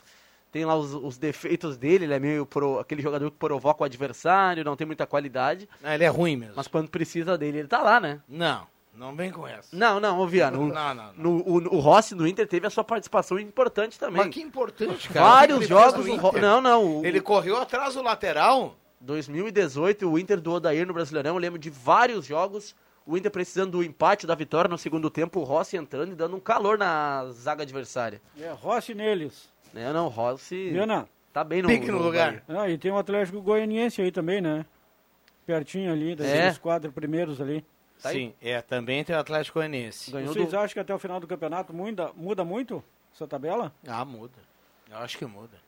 tem 0.58 0.64
lá 0.64 0.74
os, 0.74 0.92
os, 0.92 1.16
defeitos 1.16 1.76
dele, 1.76 2.04
ele 2.04 2.14
é 2.14 2.18
meio 2.18 2.44
pro, 2.44 2.80
aquele 2.80 3.00
jogador 3.00 3.30
que 3.30 3.36
provoca 3.36 3.82
o 3.82 3.84
adversário, 3.84 4.64
não 4.64 4.74
tem 4.74 4.88
muita 4.88 5.06
qualidade. 5.06 5.68
Não, 5.80 5.92
ele 5.92 6.02
é 6.02 6.08
ruim 6.08 6.34
mesmo. 6.34 6.54
Mas 6.56 6.66
quando 6.66 6.90
precisa 6.90 7.38
dele, 7.38 7.58
ele 7.58 7.68
tá 7.68 7.80
lá, 7.80 8.00
né? 8.00 8.20
Não, 8.28 8.66
não 8.92 9.14
vem 9.14 9.30
com 9.30 9.46
essa. 9.46 9.68
Não, 9.72 10.00
não, 10.00 10.18
ô 10.18 10.26
Viano. 10.26 10.66
não, 10.66 10.74
não, 10.74 10.94
não. 10.94 11.12
No, 11.14 11.30
o, 11.46 11.76
o 11.76 11.78
Rossi 11.78 12.16
no 12.16 12.26
Inter 12.26 12.48
teve 12.48 12.66
a 12.66 12.70
sua 12.70 12.82
participação 12.82 13.38
importante 13.38 14.00
também. 14.00 14.24
Mas 14.24 14.34
que 14.34 14.42
importante, 14.42 15.08
cara. 15.10 15.24
Vários 15.24 15.68
jogos. 15.68 16.04
Não, 16.40 16.60
não. 16.60 16.98
O, 16.98 17.06
ele 17.06 17.20
correu 17.20 17.56
atrás 17.56 17.94
do 17.94 18.02
lateral. 18.02 18.74
2018, 19.00 20.10
o 20.10 20.18
Inter 20.18 20.40
do 20.40 20.54
Odair 20.54 20.84
no 20.84 20.92
Brasileirão, 20.92 21.36
eu 21.36 21.40
lembro 21.40 21.58
de 21.58 21.70
vários 21.70 22.26
jogos. 22.26 22.74
O 23.06 23.16
Inter 23.16 23.30
precisando 23.30 23.70
do 23.70 23.84
empate 23.84 24.26
da 24.26 24.34
vitória 24.34 24.68
no 24.68 24.76
segundo 24.76 25.08
tempo, 25.08 25.38
o 25.38 25.44
Rossi 25.44 25.76
entrando 25.76 26.12
e 26.12 26.16
dando 26.16 26.34
um 26.34 26.40
calor 26.40 26.76
na 26.76 27.26
zaga 27.30 27.62
adversária. 27.62 28.20
É, 28.38 28.50
Rossi 28.50 28.92
neles. 28.92 29.48
É, 29.74 29.92
não, 29.92 30.08
Rossi 30.08 30.70
Viana, 30.70 31.08
tá 31.32 31.44
bem 31.44 31.62
no, 31.62 31.68
Pique 31.68 31.86
no, 31.86 31.98
no 31.98 32.04
lugar. 32.04 32.42
Ah, 32.48 32.68
e 32.68 32.78
tem 32.78 32.90
o 32.90 32.94
um 32.94 32.98
Atlético 32.98 33.40
Goianiense 33.40 34.02
aí 34.02 34.10
também, 34.10 34.40
né? 34.40 34.64
Pertinho 35.46 35.92
ali, 35.92 36.14
dos 36.14 36.26
é. 36.26 36.54
quatro 36.54 36.92
primeiros 36.92 37.40
ali. 37.40 37.64
Tá 38.02 38.10
Sim, 38.10 38.32
é, 38.40 38.60
também 38.62 39.02
tem 39.02 39.16
o 39.16 39.18
Atlético 39.18 39.58
Goianiense. 39.58 40.10
Ganhou 40.10 40.32
Vocês 40.32 40.50
do... 40.50 40.58
acham 40.58 40.74
que 40.74 40.80
até 40.80 40.94
o 40.94 40.98
final 40.98 41.18
do 41.18 41.26
campeonato 41.26 41.72
muda, 41.72 42.12
muda 42.14 42.44
muito 42.44 42.82
essa 43.12 43.26
tabela? 43.26 43.72
Ah, 43.86 44.04
muda. 44.04 44.38
Eu 44.90 44.98
acho 44.98 45.18
que 45.18 45.26
muda. 45.26 45.58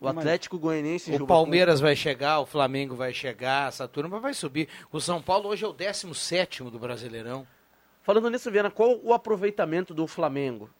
O 0.00 0.08
Atlético 0.08 0.58
Goianiense... 0.58 1.14
O 1.14 1.26
Palmeiras 1.26 1.80
vai 1.80 1.96
chegar, 1.96 2.40
o 2.40 2.46
Flamengo 2.46 2.94
vai 2.94 3.14
chegar, 3.14 3.68
essa 3.68 3.88
turma 3.88 4.20
vai 4.20 4.34
subir. 4.34 4.68
O 4.92 5.00
São 5.00 5.22
Paulo 5.22 5.48
hoje 5.48 5.64
é 5.64 5.68
o 5.68 5.72
17 5.72 6.64
do 6.64 6.78
Brasileirão. 6.78 7.46
Falando 8.02 8.30
nisso, 8.30 8.50
Viana, 8.50 8.70
qual 8.70 9.00
o 9.02 9.14
aproveitamento 9.14 9.94
do 9.94 10.06
Flamengo? 10.06 10.70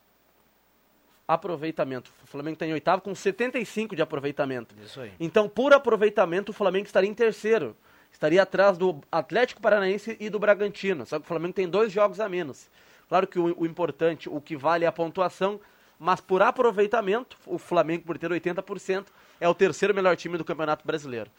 Aproveitamento. 1.27 2.13
O 2.23 2.27
Flamengo 2.27 2.55
está 2.55 2.67
em 2.67 2.73
oitavo 2.73 3.03
com 3.03 3.15
75 3.15 3.97
de 3.97 4.03
aproveitamento. 4.03 4.75
Isso 4.85 5.01
aí. 5.01 5.13
Então, 5.19 5.49
por 5.49 5.73
aproveitamento, 5.73 6.51
o 6.51 6.53
Flamengo 6.53 6.87
estaria 6.87 7.11
em 7.11 7.15
terceiro. 7.15 7.77
Estaria 8.13 8.43
atrás 8.43 8.79
do 8.79 9.01
Atlético 9.11 9.61
Paranaense 9.61 10.17
e 10.21 10.31
do 10.31 10.39
Bragantino. 10.39 11.05
Só 11.05 11.19
que 11.19 11.25
o 11.25 11.29
Flamengo 11.29 11.53
tem 11.53 11.69
dois 11.69 11.93
jogos 11.93 12.21
a 12.21 12.29
menos. 12.29 12.71
Claro 13.09 13.27
que 13.27 13.39
o, 13.39 13.55
o 13.59 13.67
importante, 13.67 14.29
o 14.29 14.41
que 14.41 14.57
vale 14.57 14.85
é 14.85 14.89
a 14.89 14.93
pontuação, 14.93 15.61
mas 15.99 16.21
por 16.21 16.43
aproveitamento, 16.43 17.37
o 17.47 17.59
Flamengo, 17.59 18.05
por 18.05 18.19
ter 18.19 18.31
80%, 18.31 19.07
é 19.41 19.49
o 19.49 19.55
terceiro 19.55 19.95
melhor 19.95 20.17
time 20.17 20.39
do 20.39 20.45
Campeonato 20.45 20.87
Brasileiro. 20.87 21.31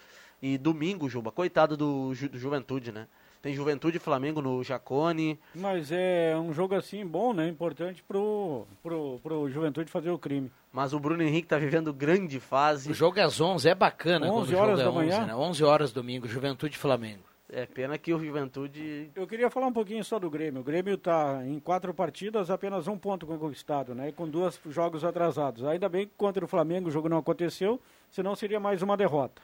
E 0.41 0.58
domingo, 0.58 1.10
Juba, 1.10 1.32
coitado 1.32 1.76
do, 1.76 2.13
do 2.13 2.38
Juventude, 2.38 2.91
né? 2.91 3.08
Tem 3.41 3.54
Juventude 3.54 3.97
e 3.97 4.00
Flamengo 4.00 4.41
no 4.41 4.63
Jacone. 4.63 5.39
Mas 5.54 5.91
é 5.91 6.36
um 6.38 6.54
jogo 6.54 6.76
assim 6.76 7.06
bom, 7.06 7.34
né? 7.34 7.47
Importante 7.47 8.04
pro, 8.04 8.65
pro, 8.82 9.19
pro 9.23 9.50
Juventude 9.50 9.91
fazer 9.91 10.10
o 10.10 10.17
crime. 10.17 10.52
Mas 10.71 10.93
o 10.93 11.00
Bruno 11.00 11.23
Henrique 11.23 11.47
tá 11.47 11.58
vivendo 11.58 11.93
grande 11.93 12.39
fase. 12.39 12.91
O 12.91 12.93
jogo 12.93 13.19
é 13.19 13.23
às 13.23 13.39
11, 13.39 13.69
é 13.69 13.76
bacana 13.76 14.32
11 14.32 14.56
horas 14.56 14.80
é 14.80 14.84
da 14.84 14.91
manhã? 14.91 15.19
11, 15.19 15.28
né? 15.28 15.36
11 15.36 15.63
horas 15.63 15.91
domingo, 15.91 16.28
Juventude 16.28 16.76
e 16.76 16.80
Flamengo. 16.80 17.23
É 17.50 17.65
pena 17.65 17.97
que 17.97 18.13
o 18.13 18.19
Juventude. 18.19 19.10
Eu 19.15 19.26
queria 19.26 19.50
falar 19.50 19.67
um 19.67 19.73
pouquinho 19.73 20.04
só 20.04 20.19
do 20.19 20.30
Grêmio. 20.30 20.60
O 20.60 20.63
Grêmio 20.63 20.95
está 20.95 21.41
em 21.45 21.60
quatro 21.60 21.93
partidas, 21.93 22.52
apenas 22.52 22.89
um 22.89 22.97
ponto 22.97 23.26
conquistado, 23.26 23.95
né? 23.95 24.12
Com 24.12 24.28
dois 24.28 24.60
jogos 24.69 25.06
atrasados. 25.06 25.63
Ainda 25.63 25.88
bem 25.88 26.06
que 26.06 26.13
contra 26.17 26.43
o 26.43 26.47
Flamengo 26.47 26.89
o 26.89 26.91
jogo 26.91 27.08
não 27.08 27.17
aconteceu, 27.17 27.80
senão 28.12 28.36
seria 28.36 28.60
mais 28.60 28.82
uma 28.82 28.97
derrota. 28.97 29.41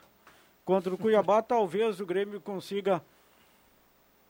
Contra 0.66 0.92
o 0.92 0.98
Cuiabá, 0.98 1.40
talvez 1.42 1.98
o 1.98 2.04
Grêmio 2.04 2.40
consiga. 2.42 3.02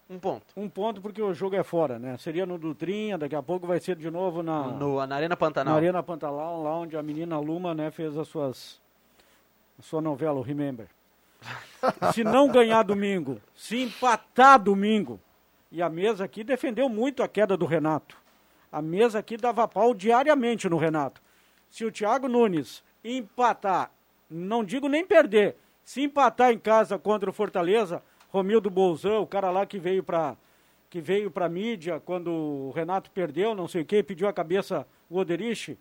Um 0.09 0.19
ponto. 0.19 0.47
Um 0.57 0.69
ponto, 0.69 1.01
porque 1.01 1.23
o 1.23 1.33
jogo 1.33 1.57
é 1.57 1.63
fora, 1.63 1.99
né? 1.99 2.17
Seria 2.19 2.45
no 2.45 2.59
Dutrinha, 2.59 3.17
daqui 3.17 3.35
a 3.35 3.43
pouco 3.43 3.67
vai 3.67 3.81
ser 3.81 3.97
de 3.97 4.11
novo 4.11 4.43
na. 4.43 4.65
No, 4.65 5.07
na 5.07 5.17
Arena 5.17 5.37
Pantanal. 5.37 5.73
Na 5.73 5.79
Arena 5.79 6.03
Pantanal, 6.03 6.63
lá 6.63 6.77
onde 6.77 6.97
a 6.97 7.03
menina 7.03 7.39
Luma, 7.39 7.75
né, 7.75 7.91
fez 7.91 8.17
as 8.17 8.29
suas. 8.29 8.81
A 9.79 9.83
sua 9.83 10.01
novela, 10.01 10.39
o 10.39 10.43
Remember 10.43 10.87
se 12.13 12.25
não 12.25 12.49
ganhar 12.49 12.83
domingo, 12.83 13.41
se 13.55 13.83
empatar 13.83 14.59
domingo, 14.59 15.21
e 15.71 15.83
a 15.83 15.89
mesa 15.89 16.25
aqui 16.25 16.45
defendeu 16.45 16.89
muito 16.89 17.23
a 17.23 17.29
queda 17.29 17.57
do 17.57 17.67
Renato. 17.67 18.17
A 18.71 18.81
mesa 18.81 19.19
aqui 19.19 19.37
dava 19.37 19.67
pau 19.69 19.95
diariamente 19.95 20.69
no 20.69 20.77
Renato. 20.77 21.21
Se 21.71 21.85
o 21.85 21.91
Thiago 21.91 22.29
Nunes 22.29 22.83
empatar, 23.05 23.91
não 24.31 24.65
digo 24.65 24.89
nem 24.89 25.05
perder, 25.05 25.57
se 25.85 26.03
empatar 26.03 26.53
em 26.53 26.59
casa 26.59 26.99
contra 26.99 27.29
o 27.29 27.33
Fortaleza, 27.33 28.03
Romildo 28.35 28.69
Bolzão, 28.69 29.23
o 29.23 29.27
cara 29.29 29.49
lá 29.53 29.65
que 29.65 29.79
veio 29.79 30.03
para 30.03 30.37
que 30.91 31.01
veio 31.01 31.31
para 31.31 31.49
mídia 31.49 32.01
quando 32.01 32.31
o 32.33 32.73
Renato 32.73 33.11
perdeu, 33.11 33.55
não 33.55 33.69
sei 33.69 33.83
o 33.83 33.85
que, 33.85 34.03
pediu 34.03 34.29
a 34.29 34.33
cabeça 34.33 34.87
o 35.09 35.19
Oderich, 35.19 35.79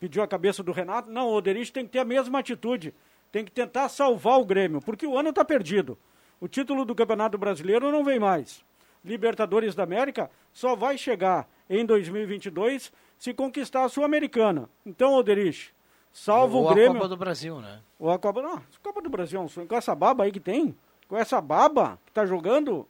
pediu 0.00 0.22
a 0.22 0.28
cabeça 0.28 0.62
do 0.62 0.72
Renato. 0.72 1.10
Não, 1.10 1.28
o 1.28 1.34
Oderich 1.34 1.72
tem 1.72 1.84
que 1.84 1.92
ter 1.92 2.00
a 2.00 2.04
mesma 2.04 2.40
atitude 2.40 2.92
tem 3.30 3.44
que 3.44 3.52
tentar 3.52 3.88
salvar 3.88 4.40
o 4.40 4.44
Grêmio, 4.44 4.80
porque 4.80 5.06
o 5.06 5.18
ano 5.18 5.28
está 5.28 5.44
perdido. 5.44 5.98
O 6.40 6.48
título 6.48 6.84
do 6.84 6.94
Campeonato 6.94 7.36
Brasileiro 7.36 7.90
não 7.90 8.02
vem 8.02 8.18
mais. 8.18 8.64
Libertadores 9.04 9.74
da 9.74 9.82
América 9.82 10.30
só 10.52 10.74
vai 10.74 10.98
chegar 10.98 11.48
em 11.68 11.84
2022 11.84 12.92
se 13.18 13.34
conquistar 13.34 13.84
a 13.84 13.88
Sul-Americana. 13.88 14.68
Então, 14.84 15.14
Oderich, 15.14 15.70
salva 16.12 16.56
Ou 16.56 16.66
o 16.66 16.68
Grêmio. 16.70 16.92
Ou 16.92 16.96
a 16.96 17.00
Copa 17.00 17.08
do 17.08 17.16
Brasil, 17.16 17.60
né? 17.60 17.80
Ou 17.98 18.10
a 18.10 18.18
Copa, 18.18 18.42
não, 18.42 18.56
a 18.56 18.62
Copa 18.82 19.02
do 19.02 19.10
Brasil. 19.10 19.46
Com 19.68 19.76
essa 19.76 19.94
baba 19.94 20.24
aí 20.24 20.32
que 20.32 20.40
tem, 20.40 20.74
com 21.08 21.16
essa 21.16 21.40
baba 21.40 21.98
que 22.06 22.12
tá 22.12 22.26
jogando, 22.26 22.86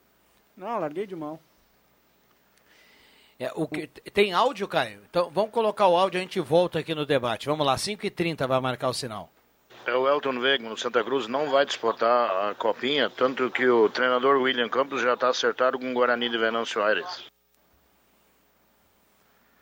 não, 0.57 0.79
larguei 0.79 1.07
de 1.07 1.17
mão. 1.17 1.39
É, 3.39 3.53
o 3.55 3.69
que, 3.69 3.87
tem 3.87 4.33
áudio, 4.33 4.67
Caio? 4.67 5.03
Então 5.09 5.31
vamos 5.31 5.51
colocar 5.51 5.87
o 5.89 5.97
áudio 5.97 6.17
e 6.17 6.21
a 6.21 6.23
gente 6.23 6.41
volta 6.41 6.79
aqui 6.79 6.95
no 6.95 7.05
debate. 7.05 7.47
Vamos 7.47 7.67
lá, 7.67 7.77
5h30 7.77 8.47
vai 8.47 8.61
marcar 8.61 8.89
o 8.89 8.95
sinal. 8.95 9.31
É 9.87 9.95
o 9.95 10.09
Elton 10.09 10.39
Wegman, 10.39 10.71
no 10.71 10.77
Santa 10.77 11.05
Cruz, 11.05 11.29
não 11.29 11.51
vai 11.51 11.65
disputar 11.65 12.51
a 12.51 12.55
copinha, 12.55 13.09
tanto 13.09 13.51
que 13.51 13.69
o 13.69 13.89
treinador 13.89 14.41
William 14.41 14.69
Campos 14.69 15.01
já 15.01 15.15
está 15.15 15.29
acertado 15.29 15.79
com 15.79 15.91
o 15.91 15.95
Guarani 15.95 16.29
de 16.29 16.39
Venâncio 16.39 16.83
Aires. 16.83 17.27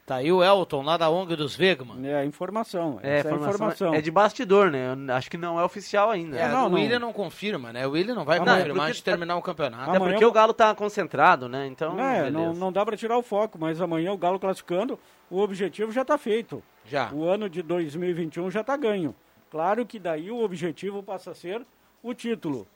Tá 0.06 0.16
aí 0.16 0.30
o 0.30 0.44
Elton, 0.44 0.82
lá 0.82 0.98
da 0.98 1.08
ONG 1.08 1.34
dos 1.34 1.58
Wegman. 1.58 2.06
É 2.06 2.26
informação. 2.26 3.00
É, 3.02 3.20
essa 3.20 3.28
informação, 3.28 3.46
é, 3.46 3.54
informação. 3.54 3.94
é 3.94 4.00
de 4.02 4.10
bastidor, 4.10 4.70
né? 4.70 4.94
Acho 5.14 5.30
que 5.30 5.38
não 5.38 5.58
é 5.58 5.64
oficial 5.64 6.10
ainda. 6.10 6.36
É, 6.36 6.46
não, 6.46 6.68
o 6.68 6.74
William 6.74 6.98
não. 6.98 7.06
não 7.06 7.12
confirma, 7.14 7.72
né? 7.72 7.86
O 7.86 7.92
William 7.92 8.14
não 8.14 8.24
vai 8.24 8.36
Amanhã, 8.36 8.58
confirmar 8.58 8.86
antes 8.88 8.98
de 8.98 9.04
terminar 9.04 9.36
o 9.36 9.42
campeonato. 9.42 9.90
Até 9.90 9.98
porque 9.98 10.24
o 10.24 10.30
Galo 10.30 10.52
tá 10.52 10.74
concentrado, 10.74 11.48
né? 11.48 11.66
Então, 11.66 11.98
é, 11.98 12.30
não, 12.30 12.52
não 12.52 12.70
dá 12.70 12.84
para 12.84 12.98
tirar 12.98 13.16
o 13.16 13.22
foco, 13.22 13.58
mas 13.58 13.80
amanhã 13.80 14.12
o 14.12 14.18
Galo 14.18 14.38
classificando, 14.38 14.98
o 15.30 15.40
objetivo 15.40 15.90
já 15.90 16.02
está 16.02 16.18
feito. 16.18 16.62
Já. 16.84 17.10
O 17.10 17.24
ano 17.24 17.48
de 17.48 17.62
2021 17.62 18.50
já 18.50 18.60
está 18.60 18.76
ganho. 18.76 19.14
Claro 19.50 19.86
que 19.86 19.98
daí 19.98 20.30
o 20.30 20.44
objetivo 20.44 21.02
passa 21.02 21.30
a 21.30 21.34
ser 21.34 21.64
o 22.02 22.12
título. 22.12 22.66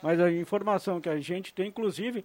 Mas 0.00 0.20
a 0.20 0.30
informação 0.30 1.00
que 1.00 1.08
a 1.08 1.18
gente 1.18 1.52
tem, 1.52 1.66
inclusive, 1.66 2.24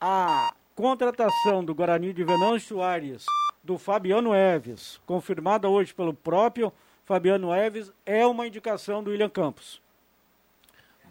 a 0.00 0.54
contratação 0.74 1.62
do 1.62 1.74
Guarani 1.74 2.14
de 2.14 2.24
Venâncio 2.24 2.76
Soares, 2.76 3.26
do 3.62 3.78
Fabiano 3.78 4.34
Eves, 4.34 5.00
confirmada 5.06 5.68
hoje 5.68 5.94
pelo 5.94 6.12
próprio 6.12 6.72
Fabiano 7.04 7.54
Eves, 7.54 7.92
é 8.04 8.26
uma 8.26 8.46
indicação 8.46 9.02
do 9.02 9.10
William 9.10 9.28
Campos. 9.28 9.80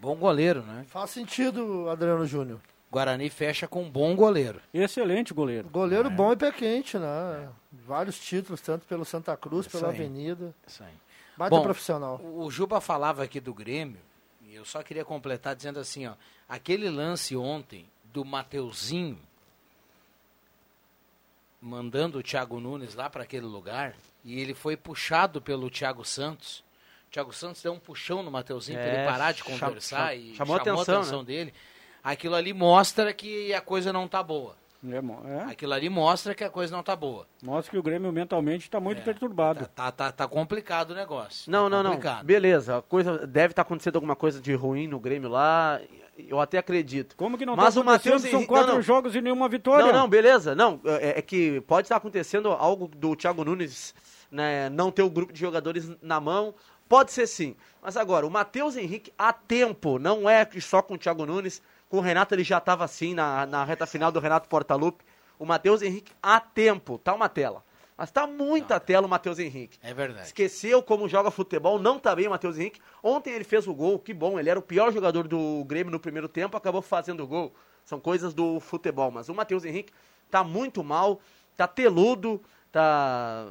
Bom 0.01 0.15
goleiro, 0.15 0.63
né? 0.63 0.83
Faz 0.87 1.11
sentido, 1.11 1.89
Adriano 1.89 2.25
Júnior. 2.25 2.59
Guarani 2.91 3.29
fecha 3.29 3.67
com 3.67 3.83
um 3.83 3.89
bom 3.89 4.15
goleiro. 4.15 4.59
Excelente 4.73 5.33
goleiro. 5.33 5.69
Goleiro 5.69 6.07
é. 6.07 6.11
bom 6.11 6.33
e 6.33 6.35
pé 6.35 6.51
quente, 6.51 6.97
né? 6.97 7.47
Vários 7.71 8.19
títulos, 8.19 8.59
tanto 8.59 8.85
pelo 8.85 9.05
Santa 9.05 9.37
Cruz, 9.37 9.65
Isso 9.65 9.77
pela 9.77 9.91
aí. 9.91 9.95
Avenida. 9.95 10.53
Isso 10.67 10.83
aí. 10.83 10.93
Baita 11.37 11.55
Bom, 11.55 11.63
profissional. 11.63 12.19
O 12.21 12.51
Juba 12.51 12.81
falava 12.81 13.23
aqui 13.23 13.39
do 13.39 13.53
Grêmio, 13.53 13.99
e 14.41 14.53
eu 14.53 14.65
só 14.65 14.83
queria 14.83 15.05
completar 15.05 15.55
dizendo 15.55 15.79
assim, 15.79 16.05
ó, 16.05 16.13
aquele 16.49 16.89
lance 16.89 17.35
ontem 17.37 17.89
do 18.03 18.25
Mateuzinho 18.25 19.17
mandando 21.61 22.17
o 22.17 22.23
Thiago 22.23 22.59
Nunes 22.59 22.95
lá 22.95 23.09
para 23.09 23.23
aquele 23.23 23.45
lugar, 23.45 23.95
e 24.23 24.39
ele 24.39 24.53
foi 24.53 24.75
puxado 24.75 25.39
pelo 25.39 25.69
Thiago 25.69 26.03
Santos. 26.03 26.63
O 27.07 27.11
Thiago 27.11 27.31
Santos 27.31 27.61
deu 27.61 27.73
um 27.73 27.79
puxão 27.79 28.23
no 28.23 28.31
Mateuzinho 28.31 28.79
é, 28.79 28.83
para 28.83 28.93
ele 28.93 29.11
parar 29.11 29.31
de 29.31 29.43
conversar 29.43 30.07
cham, 30.07 30.15
e 30.15 30.35
chamou, 30.35 30.35
chamou 30.35 30.55
a 30.55 30.61
atenção, 30.61 30.99
atenção 30.99 31.19
né? 31.19 31.25
dele. 31.25 31.53
Aquilo 32.03 32.35
ali 32.35 32.51
mostra 32.51 33.13
que 33.13 33.53
a 33.53 33.61
coisa 33.61 33.93
não 33.93 34.07
tá 34.07 34.23
boa. 34.23 34.55
É, 34.83 35.31
é. 35.31 35.51
Aquilo 35.51 35.73
ali 35.73 35.89
mostra 35.89 36.33
que 36.33 36.43
a 36.43 36.49
coisa 36.49 36.75
não 36.75 36.83
tá 36.83 36.95
boa. 36.95 37.27
Mostra 37.43 37.71
que 37.71 37.77
o 37.77 37.83
Grêmio 37.83 38.11
mentalmente 38.11 38.63
está 38.63 38.79
muito 38.79 38.99
é, 38.99 39.01
perturbado. 39.01 39.67
Tá, 39.67 39.91
tá, 39.91 40.11
tá, 40.11 40.27
complicado 40.27 40.91
o 40.91 40.95
negócio. 40.95 41.51
Não, 41.51 41.69
tá 41.69 41.83
não, 41.83 41.91
complicado. 41.91 42.17
não. 42.17 42.25
Beleza, 42.25 42.77
a 42.77 42.81
coisa 42.81 43.27
deve 43.27 43.51
estar 43.51 43.63
tá 43.63 43.67
acontecendo 43.67 43.95
alguma 43.95 44.15
coisa 44.15 44.41
de 44.41 44.53
ruim 44.53 44.87
no 44.87 44.99
Grêmio 44.99 45.29
lá. 45.29 45.79
Eu 46.17 46.39
até 46.39 46.57
acredito. 46.57 47.15
Como 47.15 47.37
que 47.37 47.45
não 47.45 47.55
Mas 47.55 47.75
tá 47.75 47.81
o 47.81 47.83
Matheus 47.83 48.23
são 48.23 48.45
quatro 48.45 48.67
não, 48.67 48.75
não. 48.75 48.81
jogos 48.81 49.15
e 49.15 49.21
nenhuma 49.21 49.47
vitória. 49.47 49.85
Não, 49.85 49.93
não, 49.93 50.09
beleza. 50.09 50.55
Não, 50.55 50.79
é, 50.83 51.19
é 51.19 51.21
que 51.21 51.61
pode 51.61 51.85
estar 51.85 51.95
acontecendo 51.95 52.49
algo 52.51 52.87
do 52.87 53.15
Thiago 53.15 53.45
Nunes 53.45 53.93
né, 54.31 54.69
não 54.69 54.89
ter 54.89 55.03
o 55.03 55.09
grupo 55.09 55.33
de 55.33 55.39
jogadores 55.39 55.91
na 56.01 56.19
mão. 56.19 56.55
Pode 56.87 57.11
ser 57.11 57.27
sim. 57.27 57.55
Mas 57.81 57.97
agora, 57.97 58.25
o 58.25 58.31
Matheus 58.31 58.75
Henrique 58.75 59.13
há 59.17 59.33
tempo, 59.33 59.99
não 59.99 60.29
é 60.29 60.47
só 60.59 60.81
com 60.81 60.95
o 60.95 60.97
Thiago 60.97 61.25
Nunes. 61.25 61.61
Com 61.91 61.97
o 61.97 62.01
Renato 62.01 62.33
ele 62.33 62.45
já 62.45 62.57
estava 62.57 62.85
assim 62.85 63.13
na, 63.13 63.45
na 63.45 63.65
reta 63.65 63.85
final 63.85 64.13
do 64.13 64.19
Renato 64.21 64.47
Portaluppi 64.47 65.03
o 65.37 65.45
Matheus 65.45 65.81
Henrique 65.81 66.13
há 66.23 66.39
tempo. 66.39 66.97
Tá 66.97 67.13
uma 67.13 67.27
tela. 67.27 67.65
Mas 67.97 68.09
tá 68.09 68.25
muita 68.25 68.75
não. 68.75 68.79
tela 68.79 69.07
o 69.07 69.09
Matheus 69.09 69.39
Henrique. 69.39 69.77
É 69.83 69.93
verdade. 69.93 70.27
Esqueceu 70.27 70.81
como 70.81 71.09
joga 71.09 71.29
futebol, 71.29 71.77
não 71.77 71.99
tá 71.99 72.15
bem 72.15 72.27
o 72.27 72.29
Matheus 72.29 72.57
Henrique. 72.57 72.79
Ontem 73.03 73.33
ele 73.33 73.43
fez 73.43 73.67
o 73.67 73.73
gol, 73.73 73.99
que 73.99 74.13
bom, 74.13 74.39
ele 74.39 74.49
era 74.49 74.57
o 74.57 74.61
pior 74.61 74.93
jogador 74.93 75.27
do 75.27 75.65
Grêmio 75.65 75.91
no 75.91 75.99
primeiro 75.99 76.29
tempo, 76.29 76.55
acabou 76.55 76.81
fazendo 76.81 77.23
o 77.23 77.27
gol. 77.27 77.53
São 77.83 77.99
coisas 77.99 78.33
do 78.33 78.61
futebol, 78.61 79.11
mas 79.11 79.27
o 79.27 79.35
Matheus 79.35 79.65
Henrique 79.65 79.91
tá 80.29 80.45
muito 80.45 80.81
mal, 80.81 81.19
tá 81.57 81.67
teludo, 81.67 82.41
tá 82.71 83.49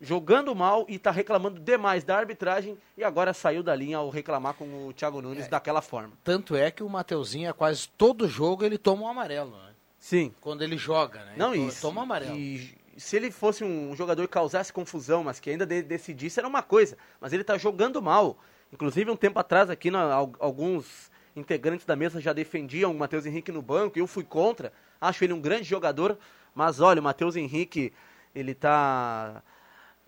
jogando 0.00 0.54
mal 0.54 0.84
e 0.88 0.98
tá 0.98 1.10
reclamando 1.10 1.60
demais 1.60 2.04
da 2.04 2.16
arbitragem 2.16 2.76
e 2.96 3.04
agora 3.04 3.32
saiu 3.32 3.62
da 3.62 3.74
linha 3.74 3.98
ao 3.98 4.10
reclamar 4.10 4.54
com 4.54 4.88
o 4.88 4.92
Thiago 4.92 5.22
Nunes 5.22 5.46
é. 5.46 5.48
daquela 5.48 5.80
forma. 5.80 6.12
Tanto 6.22 6.54
é 6.54 6.70
que 6.70 6.82
o 6.82 6.88
Mateuzinho, 6.88 7.50
a 7.50 7.54
quase 7.54 7.88
todo 7.88 8.28
jogo, 8.28 8.64
ele 8.64 8.78
toma 8.78 9.02
um 9.02 9.08
amarelo, 9.08 9.50
né? 9.50 9.72
Sim. 9.98 10.32
Quando 10.40 10.62
ele 10.62 10.76
joga, 10.76 11.24
né? 11.24 11.34
Não, 11.36 11.54
isso. 11.54 11.80
Toma 11.80 12.02
amarelo. 12.02 12.36
E 12.36 12.76
se 12.96 13.16
ele 13.16 13.30
fosse 13.30 13.64
um 13.64 13.94
jogador 13.94 14.22
que 14.22 14.32
causasse 14.32 14.72
confusão, 14.72 15.24
mas 15.24 15.38
que 15.40 15.50
ainda 15.50 15.66
de 15.66 15.82
decidisse, 15.82 16.38
era 16.38 16.48
uma 16.48 16.62
coisa. 16.62 16.96
Mas 17.20 17.32
ele 17.32 17.42
está 17.42 17.58
jogando 17.58 18.00
mal. 18.00 18.38
Inclusive, 18.72 19.10
um 19.10 19.16
tempo 19.16 19.38
atrás, 19.38 19.70
aqui, 19.70 19.90
na, 19.90 20.14
alguns 20.14 21.10
integrantes 21.34 21.84
da 21.84 21.94
mesa 21.94 22.20
já 22.20 22.32
defendiam 22.32 22.90
o 22.90 22.98
Matheus 22.98 23.26
Henrique 23.26 23.52
no 23.52 23.62
banco. 23.62 23.98
Eu 23.98 24.06
fui 24.06 24.24
contra. 24.24 24.72
Acho 25.00 25.24
ele 25.24 25.32
um 25.32 25.40
grande 25.40 25.64
jogador. 25.64 26.18
Mas 26.54 26.80
olha, 26.80 27.00
o 27.00 27.04
Matheus 27.04 27.36
Henrique, 27.36 27.92
ele 28.34 28.52
está. 28.52 29.42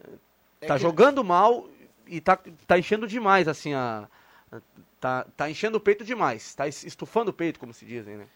Tá, 0.03 0.09
é 0.61 0.67
tá 0.67 0.77
que... 0.77 0.83
jogando 0.83 1.23
mal 1.23 1.69
e 2.07 2.21
tá, 2.21 2.39
tá 2.67 2.79
enchendo 2.79 3.07
demais, 3.07 3.49
assim, 3.49 3.75
a. 3.75 4.09
Tá, 5.01 5.27
tá 5.37 5.49
enchendo 5.49 5.77
o 5.79 5.81
peito 5.81 6.05
demais. 6.05 6.55
Tá 6.55 6.67
estufando 6.67 7.31
o 7.31 7.35
peito, 7.35 7.61
como 7.61 7.73
se 7.73 7.85
dizem, 7.85 8.17
né? 8.17 8.27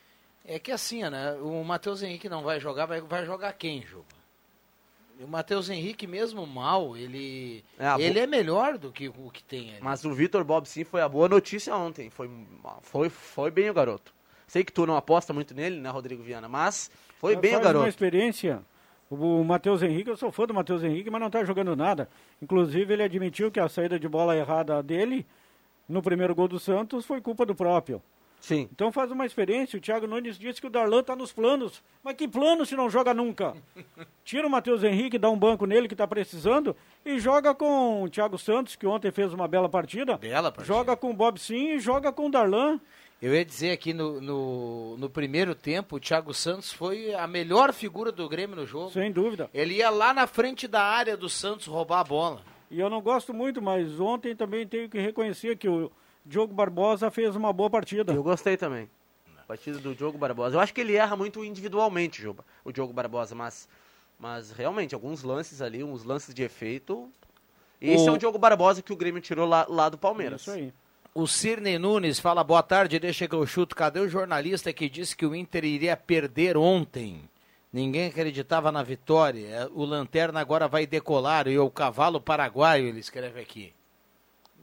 É 0.44 0.58
que 0.58 0.70
assim, 0.70 1.02
né? 1.02 1.32
O 1.40 1.62
Matheus 1.64 2.02
Henrique 2.02 2.28
não 2.28 2.42
vai 2.42 2.60
jogar, 2.60 2.86
vai, 2.86 3.00
vai 3.00 3.24
jogar 3.24 3.52
quem, 3.52 3.82
Juba? 3.82 4.22
O 5.20 5.26
Matheus 5.26 5.70
Henrique, 5.70 6.06
mesmo 6.06 6.46
mal, 6.46 6.96
ele, 6.96 7.64
é, 7.78 8.02
ele 8.02 8.14
bo... 8.14 8.20
é 8.20 8.26
melhor 8.26 8.78
do 8.78 8.90
que 8.90 9.08
o 9.08 9.30
que 9.30 9.42
tem 9.42 9.70
ali. 9.70 9.80
Mas 9.80 10.04
o 10.04 10.12
Vitor 10.12 10.42
Bob 10.42 10.66
sim 10.66 10.84
foi 10.84 11.00
a 11.00 11.08
boa 11.08 11.28
notícia 11.28 11.74
ontem. 11.76 12.10
Foi, 12.10 12.28
foi, 12.82 13.08
foi 13.08 13.50
bem 13.50 13.70
o 13.70 13.74
garoto. 13.74 14.12
Sei 14.48 14.64
que 14.64 14.72
tu 14.72 14.84
não 14.84 14.96
aposta 14.96 15.32
muito 15.32 15.54
nele, 15.54 15.80
né, 15.80 15.88
Rodrigo 15.90 16.22
Viana? 16.22 16.48
Mas 16.48 16.90
foi 17.18 17.34
mas 17.34 17.42
bem 17.42 17.56
o 17.56 17.60
garoto. 17.60 17.84
uma 17.84 17.88
experiência. 17.88 18.62
O 19.14 19.44
Matheus 19.44 19.82
Henrique, 19.82 20.08
eu 20.08 20.16
sou 20.16 20.32
fã 20.32 20.46
do 20.46 20.54
Matheus 20.54 20.82
Henrique, 20.82 21.10
mas 21.10 21.20
não 21.20 21.26
está 21.26 21.44
jogando 21.44 21.76
nada. 21.76 22.08
Inclusive, 22.40 22.94
ele 22.94 23.02
admitiu 23.02 23.50
que 23.50 23.60
a 23.60 23.68
saída 23.68 23.98
de 23.98 24.08
bola 24.08 24.34
errada 24.34 24.82
dele 24.82 25.26
no 25.86 26.00
primeiro 26.00 26.34
gol 26.34 26.48
do 26.48 26.58
Santos 26.58 27.04
foi 27.04 27.20
culpa 27.20 27.44
do 27.44 27.54
próprio. 27.54 28.00
Sim. 28.40 28.68
Então 28.72 28.90
faz 28.90 29.10
uma 29.10 29.26
experiência. 29.26 29.76
O 29.76 29.82
Thiago 29.82 30.06
Nunes 30.06 30.38
disse 30.38 30.62
que 30.62 30.66
o 30.66 30.70
Darlan 30.70 31.00
está 31.00 31.14
nos 31.14 31.30
planos. 31.30 31.82
Mas 32.02 32.16
que 32.16 32.26
plano 32.26 32.64
se 32.64 32.74
não 32.74 32.88
joga 32.88 33.12
nunca? 33.12 33.54
Tira 34.24 34.46
o 34.46 34.50
Matheus 34.50 34.82
Henrique, 34.82 35.18
dá 35.18 35.28
um 35.28 35.38
banco 35.38 35.66
nele 35.66 35.88
que 35.88 35.94
está 35.94 36.06
precisando 36.06 36.74
e 37.04 37.20
joga 37.20 37.54
com 37.54 38.02
o 38.02 38.08
Thiago 38.08 38.38
Santos, 38.38 38.76
que 38.76 38.86
ontem 38.86 39.12
fez 39.12 39.34
uma 39.34 39.46
bela 39.46 39.68
partida. 39.68 40.16
Bela 40.16 40.50
partida. 40.50 40.74
Joga 40.74 40.96
com 40.96 41.10
o 41.10 41.14
Bob 41.14 41.38
Sim 41.38 41.72
e 41.72 41.78
joga 41.78 42.10
com 42.10 42.28
o 42.28 42.30
Darlan. 42.30 42.80
Eu 43.22 43.32
ia 43.32 43.44
dizer 43.44 43.70
aqui 43.70 43.94
no, 43.94 44.20
no, 44.20 44.96
no, 44.96 45.08
primeiro 45.08 45.54
tempo, 45.54 45.94
o 45.94 46.00
Thiago 46.00 46.34
Santos 46.34 46.72
foi 46.72 47.14
a 47.14 47.24
melhor 47.24 47.72
figura 47.72 48.10
do 48.10 48.28
Grêmio 48.28 48.56
no 48.56 48.66
jogo. 48.66 48.90
Sem 48.90 49.12
dúvida. 49.12 49.48
Ele 49.54 49.74
ia 49.74 49.90
lá 49.90 50.12
na 50.12 50.26
frente 50.26 50.66
da 50.66 50.82
área 50.82 51.16
do 51.16 51.28
Santos 51.28 51.68
roubar 51.68 52.00
a 52.00 52.04
bola. 52.04 52.42
E 52.68 52.80
eu 52.80 52.90
não 52.90 53.00
gosto 53.00 53.32
muito, 53.32 53.62
mas 53.62 54.00
ontem 54.00 54.34
também 54.34 54.66
tenho 54.66 54.88
que 54.88 54.98
reconhecer 54.98 55.56
que 55.56 55.68
o 55.68 55.88
Diogo 56.26 56.52
Barbosa 56.52 57.12
fez 57.12 57.36
uma 57.36 57.52
boa 57.52 57.70
partida. 57.70 58.12
Eu 58.12 58.24
gostei 58.24 58.56
também. 58.56 58.90
Partida 59.46 59.78
do 59.78 59.94
Diogo 59.94 60.18
Barbosa. 60.18 60.56
Eu 60.56 60.60
acho 60.60 60.74
que 60.74 60.80
ele 60.80 60.96
erra 60.96 61.14
muito 61.14 61.44
individualmente, 61.44 62.20
Juba, 62.20 62.44
o 62.64 62.72
Diogo 62.72 62.92
Barbosa, 62.92 63.36
mas, 63.36 63.68
mas 64.18 64.50
realmente, 64.50 64.96
alguns 64.96 65.22
lances 65.22 65.62
ali, 65.62 65.84
uns 65.84 66.02
lances 66.02 66.34
de 66.34 66.42
efeito. 66.42 67.08
Esse 67.80 68.04
o... 68.04 68.08
é 68.08 68.12
o 68.12 68.18
Diogo 68.18 68.38
Barbosa 68.38 68.82
que 68.82 68.92
o 68.92 68.96
Grêmio 68.96 69.20
tirou 69.20 69.46
lá, 69.46 69.64
lá 69.68 69.88
do 69.88 69.96
Palmeiras. 69.96 70.40
Isso 70.40 70.50
aí. 70.50 70.72
O 71.14 71.26
Cirne 71.26 71.78
Nunes 71.78 72.18
fala, 72.18 72.42
boa 72.42 72.62
tarde, 72.62 72.98
deixa 72.98 73.28
que 73.28 73.34
eu 73.34 73.46
chuto. 73.46 73.76
Cadê 73.76 74.00
o 74.00 74.08
jornalista 74.08 74.72
que 74.72 74.88
disse 74.88 75.14
que 75.14 75.26
o 75.26 75.34
Inter 75.34 75.62
iria 75.62 75.94
perder 75.94 76.56
ontem? 76.56 77.28
Ninguém 77.70 78.06
acreditava 78.06 78.72
na 78.72 78.82
vitória. 78.82 79.68
O 79.74 79.84
Lanterna 79.84 80.40
agora 80.40 80.66
vai 80.66 80.86
decolar 80.86 81.48
e 81.48 81.58
o 81.58 81.70
cavalo 81.70 82.18
paraguaio, 82.18 82.86
ele 82.86 83.00
escreve 83.00 83.38
aqui. 83.38 83.74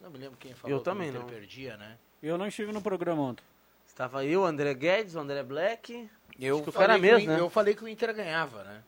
Não 0.02 0.10
me 0.10 0.18
lembro 0.18 0.38
quem 0.40 0.56
falou 0.56 0.76
eu 0.76 0.82
também 0.82 1.12
não. 1.12 1.24
perdia, 1.28 1.78
né? 1.78 1.98
Eu 2.22 2.36
não 2.36 2.48
estive 2.48 2.72
no 2.72 2.82
programa 2.82 3.22
ontem. 3.22 3.44
Estava 3.88 4.26
eu, 4.26 4.44
André 4.44 4.74
Guedes, 4.74 5.14
o 5.14 5.20
André 5.20 5.44
Black. 5.44 6.10
Eu 6.40 6.64
falei, 6.72 6.98
mesmo, 6.98 7.28
né? 7.28 7.40
eu 7.40 7.50
falei 7.50 7.76
que 7.76 7.84
o 7.84 7.88
Inter 7.88 8.12
ganhava, 8.16 8.64
né? 8.64 8.82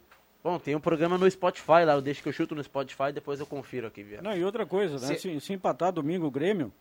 Bom, 0.44 0.58
tem 0.58 0.76
um 0.76 0.80
programa 0.80 1.16
no 1.16 1.30
Spotify 1.30 1.86
lá, 1.86 1.94
eu 1.94 2.02
deixo 2.02 2.24
que 2.24 2.30
eu 2.30 2.34
chuto 2.34 2.56
no 2.56 2.64
Spotify, 2.64 3.12
depois 3.14 3.40
eu 3.40 3.46
confiro 3.46 3.86
aqui, 3.86 4.02
viu? 4.02 4.24
Não, 4.24 4.36
e 4.36 4.44
outra 4.44 4.66
coisa, 4.66 4.94
né? 4.96 5.16
Se, 5.16 5.40
se 5.40 5.54
empatar 5.54 5.92
domingo 5.92 6.26
o 6.26 6.32
Grêmio, 6.32 6.74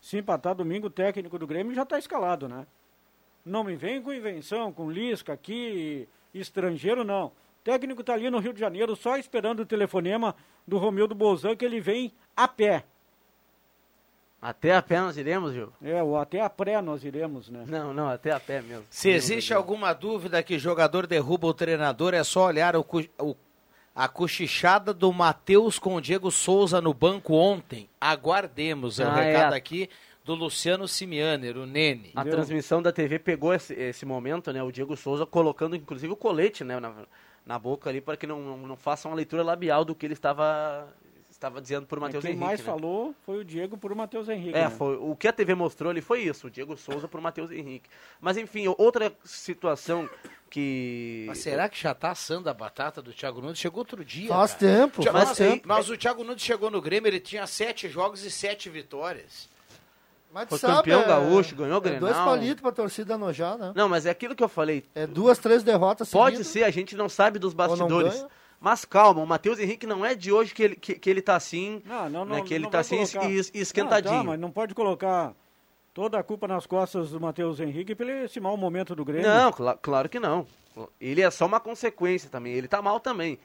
se 0.00 0.18
empatar 0.18 0.54
domingo 0.54 0.86
o 0.86 0.90
técnico 0.90 1.38
do 1.38 1.46
Grêmio 1.46 1.74
já 1.74 1.82
está 1.82 1.98
escalado, 1.98 2.48
né? 2.48 2.66
Não 3.44 3.62
me 3.62 3.76
vem 3.76 4.02
com 4.02 4.12
invenção, 4.12 4.72
com 4.72 4.90
Lisca 4.90 5.32
aqui, 5.32 6.08
estrangeiro, 6.34 7.04
não. 7.04 7.26
O 7.26 7.32
técnico 7.64 8.00
está 8.00 8.14
ali 8.14 8.30
no 8.30 8.38
Rio 8.38 8.52
de 8.52 8.60
Janeiro 8.60 8.96
só 8.96 9.16
esperando 9.16 9.60
o 9.60 9.66
telefonema 9.66 10.34
do 10.66 10.78
Romildo 10.78 11.14
Bolzan 11.14 11.56
que 11.56 11.64
ele 11.64 11.80
vem 11.80 12.12
a 12.36 12.48
pé. 12.48 12.84
Até 14.40 14.74
a 14.74 14.82
pé 14.82 15.00
nós 15.00 15.16
iremos, 15.16 15.52
Gil? 15.52 15.72
É, 15.82 16.02
ou 16.02 16.16
até 16.16 16.40
a 16.40 16.50
pré 16.50 16.80
nós 16.82 17.04
iremos, 17.04 17.48
né? 17.48 17.64
Não, 17.66 17.94
não, 17.94 18.08
até 18.08 18.30
a 18.30 18.38
pé 18.38 18.60
mesmo. 18.60 18.84
Se 18.90 19.10
existe 19.10 19.54
alguma 19.54 19.92
dúvida 19.92 20.42
que 20.42 20.58
jogador 20.58 21.06
derruba 21.06 21.46
o 21.46 21.54
treinador, 21.54 22.14
é 22.14 22.22
só 22.22 22.46
olhar 22.46 22.76
o, 22.76 22.86
o 23.18 23.34
a 23.96 24.06
cochichada 24.06 24.92
do 24.92 25.10
Matheus 25.10 25.78
com 25.78 25.94
o 25.94 26.00
Diego 26.02 26.30
Souza 26.30 26.82
no 26.82 26.92
banco 26.92 27.32
ontem. 27.32 27.88
Aguardemos, 27.98 29.00
é 29.00 29.06
o 29.06 29.08
ah, 29.08 29.14
recado 29.14 29.54
é. 29.54 29.56
aqui 29.56 29.88
do 30.22 30.34
Luciano 30.34 30.86
Simianer, 30.86 31.56
o 31.56 31.64
Nene. 31.64 32.12
A 32.14 32.22
transmissão 32.22 32.82
da 32.82 32.92
TV 32.92 33.18
pegou 33.18 33.54
esse, 33.54 33.72
esse, 33.72 34.04
momento, 34.04 34.52
né? 34.52 34.62
O 34.62 34.70
Diego 34.70 34.94
Souza 34.96 35.24
colocando 35.24 35.74
inclusive 35.74 36.12
o 36.12 36.16
colete, 36.16 36.62
né, 36.62 36.78
na, 36.78 36.92
na 37.46 37.58
boca 37.58 37.88
ali 37.88 38.02
para 38.02 38.18
que 38.18 38.26
não, 38.26 38.40
não, 38.42 38.58
não 38.58 38.76
faça 38.76 39.08
uma 39.08 39.14
leitura 39.16 39.42
labial 39.42 39.82
do 39.82 39.94
que 39.94 40.04
ele 40.04 40.12
estava 40.12 40.92
estava 41.30 41.60
dizendo 41.60 41.86
por 41.86 42.00
Matheus 42.00 42.24
Henrique. 42.24 42.38
Quem 42.38 42.46
mais 42.48 42.60
né? 42.60 42.66
falou 42.66 43.14
foi 43.24 43.38
o 43.38 43.44
Diego 43.44 43.76
por 43.76 43.94
Matheus 43.94 44.28
Henrique. 44.28 44.56
É, 44.56 44.64
né? 44.64 44.70
foi, 44.70 44.96
o 44.96 45.14
que 45.14 45.28
a 45.28 45.32
TV 45.32 45.54
mostrou 45.54 45.90
ali 45.90 46.00
foi 46.00 46.22
isso, 46.22 46.46
o 46.46 46.50
Diego 46.50 46.76
Souza 46.76 47.06
por 47.06 47.20
Matheus 47.20 47.50
Henrique. 47.50 47.88
Mas 48.20 48.36
enfim, 48.36 48.66
outra 48.78 49.12
situação 49.24 50.08
que. 50.50 51.24
Mas 51.26 51.38
será 51.38 51.68
que 51.68 51.80
já 51.80 51.94
tá 51.94 52.10
assando 52.10 52.48
a 52.48 52.54
batata 52.54 53.02
do 53.02 53.12
Thiago 53.12 53.40
Nunes? 53.40 53.58
Chegou 53.58 53.80
outro 53.80 54.04
dia. 54.04 54.28
Faz 54.28 54.54
cara. 54.54 54.60
tempo, 54.60 55.02
Thiago, 55.02 55.18
faz 55.18 55.28
mas, 55.30 55.38
tempo. 55.38 55.68
Mas 55.68 55.90
o 55.90 55.96
Thiago 55.96 56.24
Nunes 56.24 56.42
chegou 56.42 56.70
no 56.70 56.80
Grêmio, 56.80 57.08
ele 57.08 57.20
tinha 57.20 57.46
sete 57.46 57.88
jogos 57.88 58.24
e 58.24 58.30
sete 58.30 58.70
vitórias. 58.70 59.48
Mas 60.32 60.48
Foi 60.48 60.58
sabe, 60.58 60.74
campeão 60.74 61.00
é, 61.00 61.06
gaúcho, 61.06 61.54
ganhou 61.54 61.76
o 61.76 61.78
é 61.78 61.80
Grenal. 61.80 62.00
dois 62.00 62.16
palitos 62.16 62.60
pra 62.60 62.70
torcida 62.70 63.14
enojar, 63.14 63.56
né? 63.56 63.72
Não, 63.74 63.88
mas 63.88 64.04
é 64.04 64.10
aquilo 64.10 64.34
que 64.34 64.44
eu 64.44 64.48
falei. 64.48 64.84
É 64.94 65.06
duas, 65.06 65.38
três 65.38 65.62
derrotas 65.62 66.10
Pode 66.10 66.44
ser, 66.44 66.64
a 66.64 66.70
gente 66.70 66.94
não 66.94 67.08
sabe 67.08 67.38
dos 67.38 67.54
bastidores. 67.54 68.26
Mas 68.60 68.84
calma, 68.84 69.22
o 69.22 69.26
Matheus 69.26 69.58
Henrique 69.58 69.86
não 69.86 70.04
é 70.04 70.14
de 70.14 70.32
hoje 70.32 70.54
que 70.54 70.62
ele, 70.62 70.76
que, 70.76 70.94
que 70.94 71.10
ele 71.10 71.22
tá 71.22 71.36
assim. 71.36 71.82
Não, 71.84 72.08
não, 72.08 72.24
não. 72.24 72.36
Né, 72.36 72.42
que 72.42 72.52
ele 72.52 72.64
não 72.64 72.70
tá 72.70 72.80
assim 72.80 72.96
colocar... 72.96 73.30
esquentadinho. 73.30 74.14
Não, 74.14 74.20
tá, 74.20 74.26
mas 74.30 74.40
não 74.40 74.50
pode 74.50 74.74
colocar 74.74 75.34
toda 75.96 76.18
a 76.18 76.22
culpa 76.22 76.46
nas 76.46 76.66
costas 76.66 77.08
do 77.08 77.18
Matheus 77.18 77.58
Henrique 77.58 77.94
pelo 77.94 78.10
esse 78.10 78.38
mau 78.38 78.54
momento 78.54 78.94
do 78.94 79.02
Grêmio. 79.02 79.26
Não, 79.26 79.50
cl 79.50 79.78
claro 79.80 80.10
que 80.10 80.20
não. 80.20 80.46
Ele 81.00 81.22
é 81.22 81.30
só 81.30 81.46
uma 81.46 81.58
consequência 81.58 82.28
também. 82.28 82.52
Ele 82.52 82.68
tá 82.68 82.82
mal 82.82 83.00
também. 83.00 83.38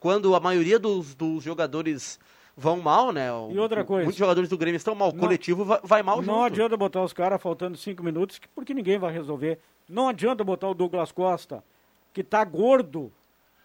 Quando 0.00 0.34
a 0.34 0.40
maioria 0.40 0.78
dos, 0.78 1.14
dos 1.14 1.44
jogadores 1.44 2.18
vão 2.56 2.80
mal, 2.80 3.12
né? 3.12 3.28
E 3.50 3.58
outra 3.58 3.84
coisa. 3.84 4.04
Muitos 4.04 4.18
jogadores 4.18 4.48
do 4.48 4.56
Grêmio 4.56 4.78
estão 4.78 4.94
mal. 4.94 5.10
O 5.10 5.14
coletivo 5.14 5.62
vai, 5.62 5.80
vai 5.84 6.02
mal 6.02 6.16
não 6.16 6.24
junto. 6.24 6.36
Não 6.36 6.44
adianta 6.44 6.74
botar 6.74 7.02
os 7.02 7.12
caras 7.12 7.42
faltando 7.42 7.76
cinco 7.76 8.02
minutos, 8.02 8.40
porque 8.54 8.72
ninguém 8.72 8.98
vai 8.98 9.12
resolver. 9.12 9.58
Não 9.86 10.08
adianta 10.08 10.42
botar 10.42 10.70
o 10.70 10.74
Douglas 10.74 11.12
Costa, 11.12 11.62
que 12.14 12.24
tá 12.24 12.42
gordo. 12.42 13.12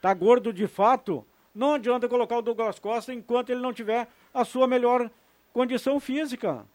Tá 0.01 0.13
gordo 0.13 0.51
de 0.51 0.67
fato 0.67 1.25
não 1.55 1.75
adianta 1.75 2.09
colocar 2.09 2.37
o 2.37 2.41
Douglas 2.41 2.79
Costa 2.79 3.13
enquanto 3.13 3.49
ele 3.49 3.61
não 3.61 3.71
tiver 3.71 4.09
a 4.33 4.43
sua 4.43 4.67
melhor 4.67 5.09
condição 5.53 6.01
física. 6.01 6.65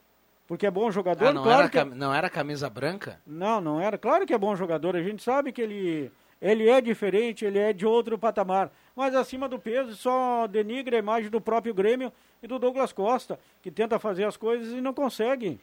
Porque 0.51 0.67
é 0.67 0.71
bom 0.71 0.91
jogador, 0.91 1.29
ah, 1.29 1.33
não 1.33 1.45
claro 1.45 1.61
era 1.61 1.69
que... 1.69 1.79
É 1.79 1.85
não 1.85 2.13
era 2.13 2.29
camisa 2.29 2.69
branca? 2.69 3.21
Não, 3.25 3.61
não 3.61 3.81
era. 3.81 3.97
Claro 3.97 4.27
que 4.27 4.35
é 4.35 4.37
bom 4.37 4.57
jogador. 4.57 4.97
A 4.97 5.01
gente 5.01 5.23
sabe 5.23 5.53
que 5.53 5.63
ele, 5.63 6.11
ele 6.43 6.69
é 6.69 6.81
diferente, 6.81 7.45
ele 7.45 7.57
é 7.57 7.73
de 7.73 7.87
outro 7.87 8.19
patamar. 8.19 8.73
Mas 8.97 9.15
acima 9.15 9.49
do 9.49 9.61
peso 9.61 9.95
só 9.95 10.49
denigra 10.49 10.97
a 10.97 10.99
imagem 10.99 11.31
do 11.31 11.41
próprio 11.41 11.73
Grêmio 11.73 12.13
e 12.43 12.49
do 12.49 12.59
Douglas 12.59 12.93
Costa, 12.93 13.39
que 13.63 13.71
tenta 13.71 13.97
fazer 14.01 14.25
as 14.25 14.37
coisas 14.37 14.73
e 14.73 14.81
não 14.81 14.93
consegue. 14.93 15.61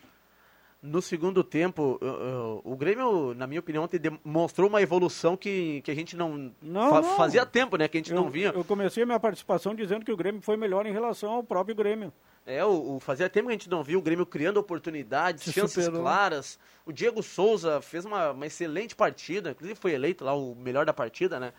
No 0.82 1.02
segundo 1.02 1.44
tempo, 1.44 2.00
uh, 2.02 2.06
uh, 2.06 2.62
o 2.64 2.76
Grêmio, 2.78 3.34
na 3.34 3.48
minha 3.48 3.60
opinião, 3.60 3.84
ontem 3.84 3.98
demonstrou 3.98 4.70
uma 4.70 4.80
evolução 4.80 5.36
que, 5.36 5.82
que 5.82 5.90
a 5.90 5.96
gente 5.96 6.16
não, 6.16 6.54
não, 6.62 6.90
fa 6.90 7.02
não. 7.02 7.18
fazia 7.18 7.46
tempo, 7.48 7.78
né? 7.78 7.88
Que 7.88 7.98
a 7.98 8.00
gente 8.00 8.12
eu, 8.12 8.16
não 8.16 8.30
via. 8.30 8.52
Eu 8.56 8.64
comecei 8.64 9.02
a 9.02 9.06
minha 9.06 9.20
participação 9.20 9.74
dizendo 9.74 10.06
que 10.06 10.12
o 10.12 10.18
Grêmio 10.18 10.40
foi 10.42 10.56
melhor 10.56 10.86
em 10.86 10.92
relação 10.92 11.32
ao 11.32 11.44
próprio 11.44 11.76
Grêmio. 11.76 12.14
É, 12.46 12.64
o, 12.64 12.96
o 12.96 13.00
fazia 13.00 13.28
tempo 13.28 13.48
que 13.48 13.54
a 13.54 13.58
gente 13.58 13.70
não 13.70 13.84
viu 13.84 14.00
o 14.00 14.02
Grêmio 14.02 14.26
criando 14.26 14.58
oportunidades, 14.58 15.44
Se 15.44 15.52
chances 15.52 15.84
superou. 15.84 16.04
claras. 16.04 16.60
O 16.86 16.94
Diego 16.94 17.24
Souza 17.24 17.82
fez 17.82 18.06
uma, 18.06 18.32
uma 18.32 18.46
excelente 18.46 18.96
partida, 18.96 19.52
inclusive 19.52 19.78
foi 19.78 19.94
eleito 19.94 20.24
lá 20.24 20.34
o 20.34 20.56
melhor 20.56 20.86
da 20.86 20.94
partida, 20.94 21.40
né? 21.40 21.54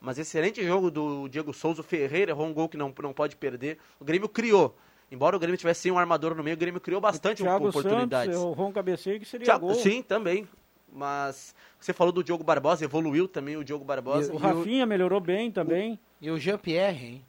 Mas 0.00 0.18
excelente 0.18 0.62
jogo 0.62 0.90
do 0.90 1.28
Diego 1.28 1.54
Souza. 1.54 1.80
O 1.80 1.84
Ferreira 1.84 2.32
errou 2.32 2.46
um 2.46 2.52
gol 2.52 2.68
que 2.68 2.76
não, 2.76 2.92
não 3.02 3.14
pode 3.14 3.36
perder. 3.36 3.78
O 3.98 4.04
Grêmio 4.04 4.28
criou. 4.28 4.76
Embora 5.10 5.36
o 5.36 5.38
Grêmio 5.38 5.56
tivesse 5.56 5.82
sem 5.82 5.92
um 5.92 5.98
armador 5.98 6.34
no 6.34 6.42
meio, 6.42 6.56
o 6.56 6.58
Grêmio 6.58 6.80
criou 6.80 7.00
bastante 7.00 7.42
Thiago 7.42 7.68
oportunidades. 7.68 8.34
Santos, 8.34 8.50
o 8.50 8.52
Ron 8.52 8.72
Cabeceiro 8.72 9.20
que 9.20 9.26
seria 9.26 9.44
Thiago, 9.44 9.66
gol. 9.66 9.74
Sim, 9.76 10.02
também. 10.02 10.48
Mas 10.92 11.54
você 11.78 11.92
falou 11.92 12.12
do 12.12 12.22
Diogo 12.22 12.44
Barbosa, 12.44 12.84
evoluiu 12.84 13.26
também 13.26 13.56
o 13.56 13.64
Diogo 13.64 13.84
Barbosa. 13.84 14.32
E 14.32 14.36
o 14.36 14.38
Rafinha 14.38 14.84
o... 14.84 14.88
melhorou 14.88 15.20
bem 15.20 15.50
também. 15.50 15.94
O... 15.94 15.98
E 16.20 16.30
o 16.30 16.38
Jean-Pierre, 16.38 17.06
hein? 17.06 17.24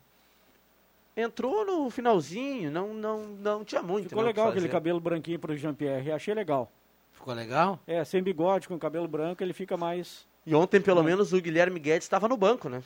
Entrou 1.18 1.66
no 1.66 1.90
finalzinho, 1.90 2.70
não, 2.70 2.94
não, 2.94 3.22
não 3.24 3.64
tinha 3.64 3.82
muito. 3.82 4.10
Ficou 4.10 4.24
legal 4.24 4.50
aquele 4.50 4.68
cabelo 4.68 5.00
branquinho 5.00 5.40
pro 5.40 5.56
Jean-Pierre, 5.56 6.12
achei 6.12 6.34
legal. 6.34 6.70
Ficou 7.14 7.34
legal? 7.34 7.80
É, 7.88 8.04
sem 8.04 8.22
bigode, 8.22 8.68
com 8.68 8.78
cabelo 8.78 9.08
branco, 9.08 9.42
ele 9.42 9.54
fica 9.54 9.78
mais... 9.78 10.28
E 10.46 10.54
ontem, 10.54 10.82
pelo 10.82 11.02
menos, 11.02 11.32
o 11.32 11.42
Guilherme 11.42 11.80
Guedes 11.80 12.06
estava 12.06 12.28
no 12.28 12.36
banco, 12.36 12.68
né? 12.68 12.84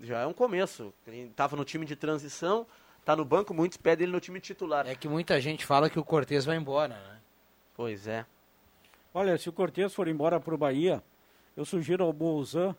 Já 0.00 0.20
é 0.20 0.26
um 0.26 0.32
começo. 0.32 0.92
Ele 1.06 1.22
estava 1.22 1.56
no 1.56 1.64
time 1.64 1.86
de 1.86 1.96
transição, 1.96 2.66
tá 3.06 3.14
no 3.14 3.24
banco, 3.24 3.54
muitos 3.54 3.78
pedem 3.78 4.04
ele 4.04 4.12
no 4.12 4.20
time 4.20 4.40
titular. 4.40 4.84
É 4.84 4.96
que 4.96 5.08
muita 5.08 5.40
gente 5.40 5.64
fala 5.64 5.88
que 5.88 5.98
o 5.98 6.04
Cortez 6.04 6.44
vai 6.44 6.56
embora, 6.56 6.94
né? 6.94 7.20
Pois 7.72 8.08
é. 8.08 8.26
Olha, 9.14 9.38
se 9.38 9.48
o 9.48 9.52
Cortez 9.52 9.94
for 9.94 10.08
embora 10.08 10.40
pro 10.40 10.58
Bahia, 10.58 11.00
eu 11.56 11.64
sugiro 11.64 12.02
ao 12.02 12.12
Bolzan 12.12 12.74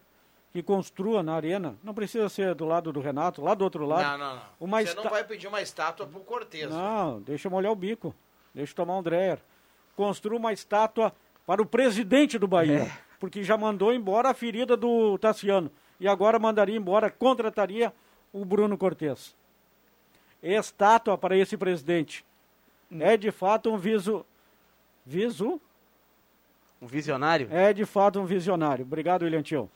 que 0.52 0.62
construa 0.62 1.24
na 1.24 1.34
arena, 1.34 1.78
não 1.82 1.94
precisa 1.94 2.28
ser 2.28 2.54
do 2.56 2.66
lado 2.66 2.92
do 2.92 3.00
Renato, 3.00 3.42
lá 3.42 3.54
do 3.54 3.64
outro 3.64 3.86
lado. 3.86 4.04
Não, 4.04 4.18
não, 4.18 4.36
não. 4.36 4.44
Uma 4.60 4.82
Você 4.84 4.94
não 4.96 5.10
vai 5.10 5.24
pedir 5.24 5.48
uma 5.48 5.62
estátua 5.62 6.06
pro 6.06 6.20
Cortez. 6.20 6.70
Não, 6.70 7.22
deixa 7.22 7.48
eu 7.48 7.52
molhar 7.52 7.72
o 7.72 7.76
bico. 7.76 8.14
Deixa 8.54 8.74
eu 8.74 8.76
tomar 8.76 8.98
um 8.98 9.04
dreyer. 9.04 9.40
Construa 9.96 10.38
uma 10.38 10.52
estátua 10.52 11.14
para 11.46 11.62
o 11.62 11.66
presidente 11.66 12.38
do 12.38 12.48
Bahia, 12.48 12.80
é. 12.80 12.92
porque 13.18 13.44
já 13.44 13.58
mandou 13.58 13.94
embora 13.94 14.30
a 14.30 14.34
ferida 14.34 14.76
do 14.76 15.18
Tassiano 15.20 15.72
e 16.00 16.08
agora 16.08 16.38
mandaria 16.38 16.76
embora, 16.76 17.10
contrataria 17.10 17.94
o 18.34 18.44
Bruno 18.44 18.78
Cortes. 18.78 19.36
Estátua 20.56 21.18
para 21.18 21.38
esse 21.38 21.58
presidente. 21.58 22.26
Hum. 22.92 23.00
É 23.02 23.18
de 23.18 23.32
fato 23.32 23.72
um 23.72 23.78
viso. 23.78 24.26
Viso? 25.06 25.60
Um 26.82 26.88
visionário? 26.88 27.48
É 27.52 27.74
de 27.74 27.86
fato 27.86 28.20
um 28.20 28.26
visionário. 28.26 28.86
Obrigado, 28.86 29.24
William 29.24 29.42
Tio. 29.42 29.70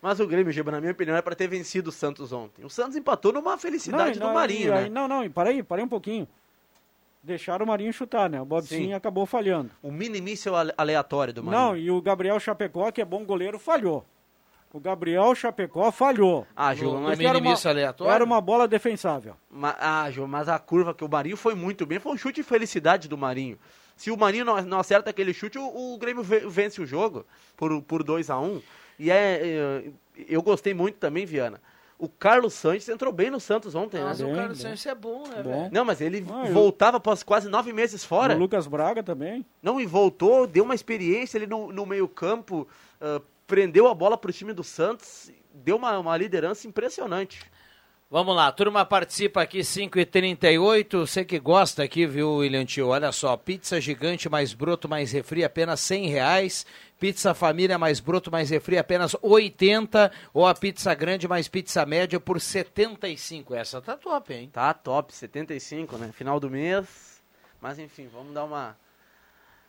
Mas 0.00 0.20
o 0.20 0.26
Grêmio, 0.26 0.52
Giba, 0.52 0.70
na 0.70 0.80
minha 0.80 0.92
opinião, 0.92 1.16
é 1.16 1.22
para 1.22 1.34
ter 1.34 1.48
vencido 1.48 1.88
o 1.88 1.92
Santos 1.92 2.32
ontem. 2.32 2.64
O 2.64 2.68
Santos 2.68 2.94
empatou 2.94 3.32
numa 3.32 3.56
felicidade 3.56 4.18
não, 4.20 4.28
do 4.28 4.34
Marinho, 4.34 4.74
né? 4.74 4.88
Não, 4.88 5.08
não, 5.08 5.28
parei, 5.30 5.62
parei 5.62 5.84
um 5.84 5.88
pouquinho. 5.88 6.28
Deixaram 7.22 7.64
o 7.64 7.68
Marinho 7.68 7.90
chutar, 7.90 8.28
né? 8.28 8.38
O 8.40 8.44
Bob 8.44 8.66
Sim. 8.66 8.76
Sim 8.76 8.92
acabou 8.92 9.24
falhando. 9.24 9.70
O 9.82 9.90
mini 9.90 10.20
míssil 10.20 10.52
aleatório 10.76 11.32
do 11.32 11.42
Marinho. 11.42 11.62
Não, 11.62 11.76
e 11.76 11.90
o 11.90 12.02
Gabriel 12.02 12.38
Chapecó, 12.38 12.92
que 12.92 13.00
é 13.00 13.04
bom 13.04 13.24
goleiro, 13.24 13.58
falhou. 13.58 14.04
O 14.74 14.80
Gabriel 14.80 15.32
Chapecó 15.36 15.92
falhou. 15.92 16.44
Ah, 16.56 16.74
Ju, 16.74 16.98
mas 16.98 17.20
era 17.20 17.38
uma, 17.38 17.54
aleatório? 17.70 18.12
Era 18.12 18.24
uma 18.24 18.40
bola 18.40 18.66
defensável. 18.66 19.36
Ma, 19.48 19.76
ah, 19.78 20.10
Ju, 20.10 20.26
mas 20.26 20.48
a 20.48 20.58
curva 20.58 20.92
que 20.92 21.04
o 21.04 21.08
Marinho 21.08 21.36
foi 21.36 21.54
muito 21.54 21.86
bem, 21.86 22.00
foi 22.00 22.10
um 22.10 22.16
chute 22.16 22.40
de 22.40 22.42
felicidade 22.42 23.06
do 23.06 23.16
Marinho. 23.16 23.56
Se 23.96 24.10
o 24.10 24.16
Marinho 24.16 24.44
não, 24.44 24.60
não 24.62 24.80
acerta 24.80 25.10
aquele 25.10 25.32
chute, 25.32 25.56
o, 25.56 25.94
o, 25.94 25.96
Grêmio 25.96 26.24
vence 26.24 26.82
o 26.82 26.86
jogo 26.86 27.24
por, 27.56 27.80
por 27.82 28.02
2 28.02 28.28
a 28.30 28.40
1 28.40 28.44
um. 28.44 28.62
E 28.98 29.12
é, 29.12 29.40
é, 29.44 29.84
eu 30.28 30.42
gostei 30.42 30.74
muito 30.74 30.96
também, 30.96 31.24
Viana. 31.24 31.60
O 31.96 32.08
Carlos 32.08 32.54
Sanches 32.54 32.88
entrou 32.88 33.12
bem 33.12 33.30
no 33.30 33.38
Santos 33.38 33.76
ontem, 33.76 33.98
né? 33.98 34.06
Mas 34.06 34.20
o 34.20 34.34
Carlos 34.34 34.58
Sanches 34.58 34.86
é 34.86 34.94
bom, 34.96 35.28
né, 35.28 35.40
bom. 35.40 35.68
Não, 35.70 35.84
mas 35.84 36.00
ele 36.00 36.26
ah, 36.28 36.50
voltava 36.50 36.96
após 36.96 37.22
quase 37.22 37.48
nove 37.48 37.72
meses 37.72 38.04
fora. 38.04 38.34
O 38.34 38.38
Lucas 38.38 38.66
Braga 38.66 39.04
também. 39.04 39.46
Não, 39.62 39.80
e 39.80 39.86
voltou, 39.86 40.48
deu 40.48 40.64
uma 40.64 40.74
experiência 40.74 41.38
ali 41.38 41.46
no, 41.46 41.72
no 41.72 41.86
meio 41.86 42.08
campo, 42.08 42.66
uh, 43.00 43.22
prendeu 43.46 43.88
a 43.88 43.94
bola 43.94 44.16
para 44.16 44.30
o 44.30 44.32
time 44.32 44.52
do 44.52 44.64
Santos 44.64 45.30
deu 45.54 45.76
uma, 45.76 45.98
uma 45.98 46.16
liderança 46.16 46.66
impressionante. 46.66 47.40
Vamos 48.10 48.36
lá, 48.36 48.52
turma 48.52 48.84
participa 48.84 49.42
aqui 49.42 49.60
5h38. 49.60 50.98
Você 50.98 51.24
que 51.24 51.38
gosta 51.38 51.82
aqui, 51.82 52.06
viu, 52.06 52.34
William 52.34 52.64
Tio? 52.64 52.88
Olha 52.88 53.10
só, 53.10 53.36
pizza 53.36 53.80
gigante 53.80 54.28
mais 54.28 54.52
broto 54.52 54.88
mais 54.88 55.10
refri, 55.10 55.42
apenas 55.42 55.80
100 55.80 56.08
reais. 56.08 56.66
Pizza 57.00 57.34
família 57.34 57.76
mais 57.76 58.00
broto 58.00 58.30
mais 58.30 58.50
refri, 58.50 58.78
apenas 58.78 59.16
80. 59.20 60.12
Ou 60.32 60.46
a 60.46 60.54
pizza 60.54 60.94
grande 60.94 61.26
mais 61.26 61.48
pizza 61.48 61.84
média 61.86 62.20
por 62.20 62.40
75. 62.40 63.54
Essa 63.54 63.80
tá 63.80 63.96
top, 63.96 64.32
hein? 64.32 64.48
Tá 64.52 64.72
top, 64.74 65.12
75, 65.12 65.96
né? 65.96 66.12
Final 66.12 66.38
do 66.38 66.48
mês. 66.48 67.20
Mas 67.60 67.78
enfim, 67.78 68.08
vamos 68.12 68.32
dar 68.32 68.44
uma 68.44 68.76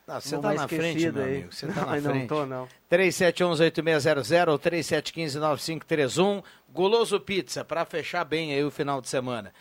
não, 0.08 0.22
você 0.22 0.36
está 0.36 0.54
na 0.54 0.68
frente, 0.68 1.12
meu 1.12 1.24
amigo. 1.24 1.54
Você 1.54 1.66
está 1.66 1.82
na 1.86 2.02
frente. 2.02 2.20
Não 2.20 2.28
tô, 2.28 2.46
não. 2.46 2.68
3711-8600 2.92 4.48
ou 4.50 4.60
3715-9531. 4.60 6.44
Goloso 6.70 7.20
Pizza, 7.20 7.66
para 7.66 7.86
fechar 7.86 8.24
bem 8.24 8.54
aí 8.54 8.64
o 8.64 8.70
final 8.70 9.02
de 9.02 9.10
semana. 9.10 9.54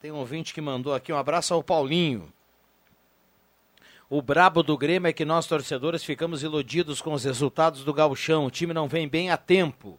Tem 0.00 0.10
um 0.10 0.16
ouvinte 0.16 0.54
que 0.54 0.60
mandou 0.60 0.94
aqui 0.94 1.12
um 1.12 1.16
abraço 1.16 1.52
ao 1.52 1.62
Paulinho. 1.62 2.32
O 4.08 4.22
brabo 4.22 4.62
do 4.62 4.76
Grêmio 4.76 5.08
é 5.08 5.12
que 5.12 5.24
nós 5.24 5.46
torcedores 5.46 6.04
ficamos 6.04 6.42
iludidos 6.42 7.00
com 7.00 7.12
os 7.12 7.24
resultados 7.24 7.84
do 7.84 7.92
gauchão. 7.92 8.46
O 8.46 8.50
time 8.50 8.72
não 8.72 8.86
vem 8.86 9.08
bem 9.08 9.30
a 9.30 9.36
tempo. 9.36 9.98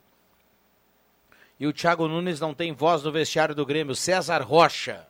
E 1.59 1.67
o 1.67 1.73
Thiago 1.73 2.07
Nunes 2.07 2.39
não 2.39 2.53
tem 2.53 2.71
voz 2.73 3.03
no 3.03 3.11
vestiário 3.11 3.55
do 3.55 3.65
Grêmio. 3.65 3.95
César 3.95 4.41
Rocha. 4.41 5.07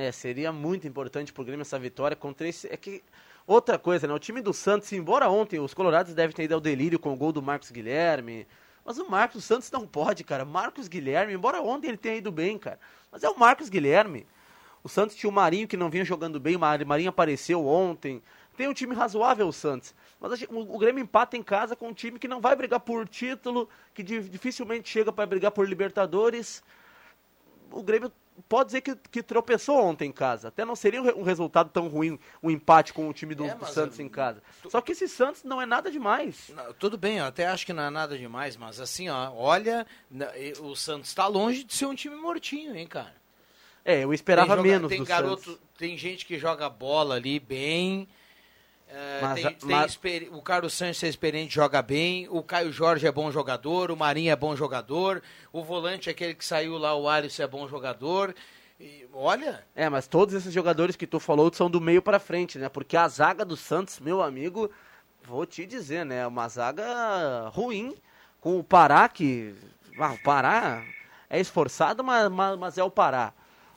É, 0.00 0.12
seria 0.12 0.50
muito 0.50 0.86
importante 0.88 1.32
pro 1.32 1.44
Grêmio 1.44 1.62
essa 1.62 1.78
vitória 1.78 2.16
contra 2.16 2.48
esse... 2.48 2.66
É 2.72 2.76
que 2.76 3.02
Outra 3.46 3.76
coisa, 3.78 4.06
né? 4.06 4.14
O 4.14 4.18
time 4.20 4.40
do 4.40 4.52
Santos, 4.52 4.92
embora 4.92 5.28
ontem 5.28 5.58
os 5.58 5.74
Colorados 5.74 6.14
devem 6.14 6.32
ter 6.34 6.44
ido 6.44 6.54
ao 6.54 6.60
delírio 6.60 7.00
com 7.00 7.12
o 7.12 7.16
gol 7.16 7.32
do 7.32 7.42
Marcos 7.42 7.72
Guilherme, 7.72 8.46
mas 8.84 8.96
o 8.96 9.10
Marcos 9.10 9.44
Santos 9.44 9.68
não 9.72 9.84
pode, 9.86 10.22
cara. 10.22 10.44
Marcos 10.44 10.86
Guilherme, 10.86 11.32
embora 11.32 11.60
ontem 11.60 11.88
ele 11.88 11.96
tenha 11.96 12.14
ido 12.14 12.30
bem, 12.30 12.56
cara, 12.56 12.78
mas 13.10 13.24
é 13.24 13.28
o 13.28 13.36
Marcos 13.36 13.68
Guilherme. 13.68 14.24
O 14.84 14.88
Santos 14.88 15.16
tinha 15.16 15.28
o 15.28 15.32
Marinho 15.32 15.66
que 15.66 15.76
não 15.76 15.90
vinha 15.90 16.04
jogando 16.04 16.38
bem, 16.38 16.54
o 16.54 16.60
Marinho 16.60 17.08
apareceu 17.08 17.66
ontem. 17.66 18.22
Tem 18.56 18.68
um 18.68 18.72
time 18.72 18.94
razoável 18.94 19.48
o 19.48 19.52
Santos. 19.52 19.94
Mas 20.20 20.42
o, 20.42 20.78
Grêmio 20.78 21.02
empata 21.02 21.36
em 21.36 21.42
casa 21.42 21.74
com 21.74 21.88
um 21.88 21.92
time 21.92 22.20
que 22.20 22.28
não 22.28 22.40
vai 22.40 22.54
brigar 22.54 22.78
por 22.78 23.08
título, 23.08 23.68
que 23.92 24.02
dificilmente 24.04 24.88
chega 24.88 25.12
para 25.12 25.26
brigar 25.26 25.50
por 25.50 25.68
Libertadores. 25.68 26.62
O 27.72 27.82
Grêmio 27.82 28.12
pode 28.48 28.68
dizer 28.68 28.80
que, 28.80 28.96
que 28.96 29.22
tropeçou 29.22 29.82
ontem 29.82 30.08
em 30.08 30.12
casa. 30.12 30.48
Até 30.48 30.64
não 30.64 30.76
seria 30.76 31.02
um 31.02 31.22
resultado 31.22 31.70
tão 31.70 31.88
ruim, 31.88 32.18
um 32.42 32.50
empate 32.50 32.92
com 32.92 33.08
o 33.08 33.12
time 33.12 33.34
do, 33.34 33.44
é, 33.44 33.54
do 33.54 33.66
Santos 33.66 33.98
eu, 33.98 34.06
em 34.06 34.08
casa. 34.08 34.42
Tu, 34.62 34.70
Só 34.70 34.80
que 34.80 34.92
esse 34.92 35.08
Santos 35.08 35.44
não 35.44 35.60
é 35.60 35.66
nada 35.66 35.90
demais. 35.90 36.50
Não, 36.54 36.72
tudo 36.74 36.96
bem, 36.96 37.18
eu 37.18 37.24
até 37.24 37.46
acho 37.46 37.66
que 37.66 37.72
não 37.72 37.82
é 37.82 37.90
nada 37.90 38.16
demais, 38.18 38.56
mas 38.56 38.80
assim, 38.80 39.08
ó, 39.08 39.32
olha, 39.34 39.86
o 40.60 40.74
Santos 40.74 41.08
está 41.08 41.26
longe 41.26 41.64
de 41.64 41.74
ser 41.74 41.86
um 41.86 41.94
time 41.94 42.16
mortinho, 42.16 42.74
hein, 42.76 42.86
cara. 42.86 43.20
É, 43.84 44.04
eu 44.04 44.12
esperava 44.12 44.54
tem 44.54 44.62
menos 44.62 44.88
tem 44.88 44.98
do 44.98 45.06
garoto, 45.06 45.42
Santos. 45.42 45.60
Tem 45.78 45.96
gente 45.96 46.26
que 46.26 46.38
joga 46.38 46.68
bola 46.68 47.16
ali 47.16 47.40
bem. 47.40 48.08
É, 48.92 49.20
mas, 49.22 49.34
tem, 49.34 49.56
mas... 49.64 49.96
tem 49.96 50.28
o 50.32 50.42
Carlos 50.42 50.74
Sanches 50.74 51.04
é 51.04 51.08
experiente, 51.08 51.54
joga 51.54 51.80
bem. 51.80 52.26
O 52.28 52.42
Caio 52.42 52.72
Jorge 52.72 53.06
é 53.06 53.12
bom 53.12 53.30
jogador. 53.30 53.90
O 53.90 53.96
Marinho 53.96 54.32
é 54.32 54.36
bom 54.36 54.56
jogador. 54.56 55.22
O 55.52 55.62
volante, 55.62 56.10
aquele 56.10 56.34
que 56.34 56.44
saiu 56.44 56.76
lá, 56.76 56.94
o 56.94 57.08
Alisson, 57.08 57.42
é 57.42 57.46
bom 57.46 57.68
jogador. 57.68 58.34
E, 58.80 59.06
olha. 59.12 59.64
É, 59.74 59.88
mas 59.88 60.08
todos 60.08 60.34
esses 60.34 60.52
jogadores 60.52 60.96
que 60.96 61.06
tu 61.06 61.20
falou 61.20 61.52
são 61.52 61.70
do 61.70 61.80
meio 61.80 62.02
para 62.02 62.18
frente, 62.18 62.58
né? 62.58 62.68
Porque 62.68 62.96
a 62.96 63.06
zaga 63.06 63.44
do 63.44 63.56
Santos, 63.56 64.00
meu 64.00 64.22
amigo, 64.22 64.70
vou 65.22 65.46
te 65.46 65.64
dizer, 65.66 66.04
né? 66.04 66.26
Uma 66.26 66.48
zaga 66.48 67.48
ruim. 67.48 67.94
Com 68.40 68.58
o 68.58 68.64
Pará, 68.64 69.08
que. 69.08 69.54
Ah, 69.98 70.12
o 70.14 70.22
Pará 70.22 70.82
é 71.28 71.38
esforçado, 71.38 72.02
mas, 72.02 72.28
mas 72.58 72.78
é 72.78 72.82
o 72.82 72.90
Pará. 72.90 73.32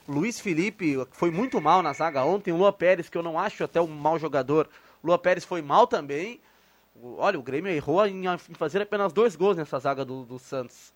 Luiz 0.08 0.40
Felipe 0.40 0.96
foi 1.12 1.30
muito 1.30 1.60
mal 1.60 1.82
na 1.82 1.92
zaga 1.92 2.24
ontem. 2.24 2.52
O 2.52 2.56
Lua 2.56 2.72
Pérez, 2.72 3.08
que 3.08 3.16
eu 3.16 3.22
não 3.22 3.38
acho 3.38 3.62
até 3.62 3.80
um 3.80 3.86
mau 3.86 4.18
jogador, 4.18 4.68
Lua 5.04 5.18
Pérez 5.18 5.44
foi 5.44 5.60
mal 5.60 5.86
também. 5.86 6.40
Olha, 7.18 7.38
o 7.38 7.42
Grêmio 7.42 7.70
errou 7.70 8.06
em 8.06 8.24
fazer 8.54 8.80
apenas 8.80 9.12
dois 9.12 9.36
gols 9.36 9.56
nessa 9.56 9.78
zaga 9.78 10.04
do, 10.04 10.24
do 10.24 10.38
Santos. 10.38 10.94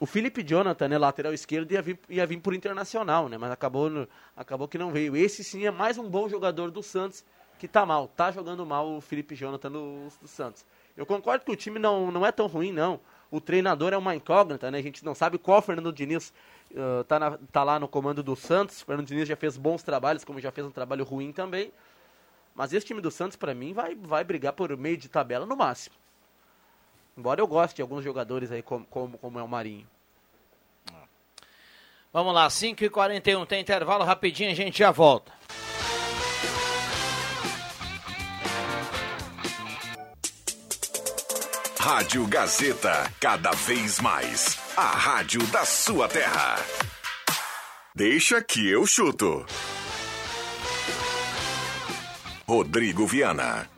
O 0.00 0.06
Felipe 0.06 0.42
Jonathan, 0.42 0.88
né, 0.88 0.98
lateral 0.98 1.34
esquerdo, 1.34 1.70
ia 1.70 1.82
vir, 1.82 1.98
ia 2.08 2.26
vir 2.26 2.38
por 2.40 2.54
internacional, 2.54 3.28
né? 3.28 3.38
Mas 3.38 3.50
acabou, 3.50 4.08
acabou 4.36 4.66
que 4.66 4.78
não 4.78 4.90
veio. 4.90 5.16
Esse 5.16 5.44
sim 5.44 5.66
é 5.66 5.70
mais 5.70 5.98
um 5.98 6.08
bom 6.08 6.28
jogador 6.28 6.70
do 6.70 6.82
Santos 6.82 7.24
que 7.58 7.68
tá 7.68 7.84
mal. 7.84 8.08
Tá 8.08 8.30
jogando 8.32 8.64
mal 8.64 8.88
o 8.96 9.00
Felipe 9.00 9.34
Jonathan 9.34 9.70
no, 9.70 10.08
do 10.20 10.28
Santos. 10.28 10.64
Eu 10.96 11.04
concordo 11.04 11.44
que 11.44 11.50
o 11.50 11.56
time 11.56 11.78
não, 11.78 12.10
não 12.10 12.24
é 12.24 12.32
tão 12.32 12.46
ruim, 12.46 12.72
não. 12.72 13.00
O 13.30 13.40
treinador 13.40 13.92
é 13.92 13.96
uma 13.96 14.14
incógnita, 14.14 14.70
né? 14.70 14.78
A 14.78 14.82
gente 14.82 15.04
não 15.04 15.14
sabe 15.14 15.38
qual 15.38 15.60
Fernando 15.60 15.92
Diniz 15.92 16.32
uh, 16.72 17.04
tá, 17.04 17.18
na, 17.18 17.38
tá 17.52 17.64
lá 17.64 17.78
no 17.78 17.88
comando 17.88 18.22
do 18.22 18.36
Santos. 18.36 18.80
O 18.82 18.84
Fernando 18.84 19.06
Diniz 19.06 19.28
já 19.28 19.36
fez 19.36 19.56
bons 19.56 19.82
trabalhos, 19.82 20.24
como 20.24 20.40
já 20.40 20.50
fez 20.50 20.66
um 20.66 20.70
trabalho 20.70 21.04
ruim 21.04 21.32
também. 21.32 21.72
Mas 22.54 22.72
esse 22.72 22.86
time 22.86 23.00
do 23.00 23.10
Santos, 23.10 23.36
para 23.36 23.54
mim, 23.54 23.72
vai, 23.72 23.94
vai 23.94 24.22
brigar 24.22 24.52
por 24.52 24.74
meio 24.76 24.96
de 24.96 25.08
tabela 25.08 25.44
no 25.44 25.56
máximo. 25.56 25.96
Embora 27.16 27.40
eu 27.40 27.46
goste 27.46 27.76
de 27.76 27.82
alguns 27.82 28.04
jogadores 28.04 28.52
aí, 28.52 28.62
como, 28.62 28.84
como, 28.86 29.18
como 29.18 29.38
é 29.38 29.42
o 29.42 29.48
Marinho. 29.48 29.86
Vamos 32.12 32.32
lá, 32.32 32.46
5h41, 32.46 33.46
tem 33.46 33.60
intervalo 33.60 34.04
rapidinho, 34.04 34.50
a 34.50 34.54
gente 34.54 34.78
já 34.78 34.92
volta. 34.92 35.32
Rádio 41.84 42.26
Gazeta, 42.28 43.12
cada 43.20 43.50
vez 43.50 44.00
mais. 44.00 44.58
A 44.76 44.90
rádio 44.90 45.44
da 45.48 45.64
sua 45.64 46.08
terra. 46.08 46.56
Deixa 47.94 48.42
que 48.42 48.68
eu 48.68 48.86
chuto. 48.86 49.44
Rodrigo 52.46 53.06
Viana. 53.06 53.73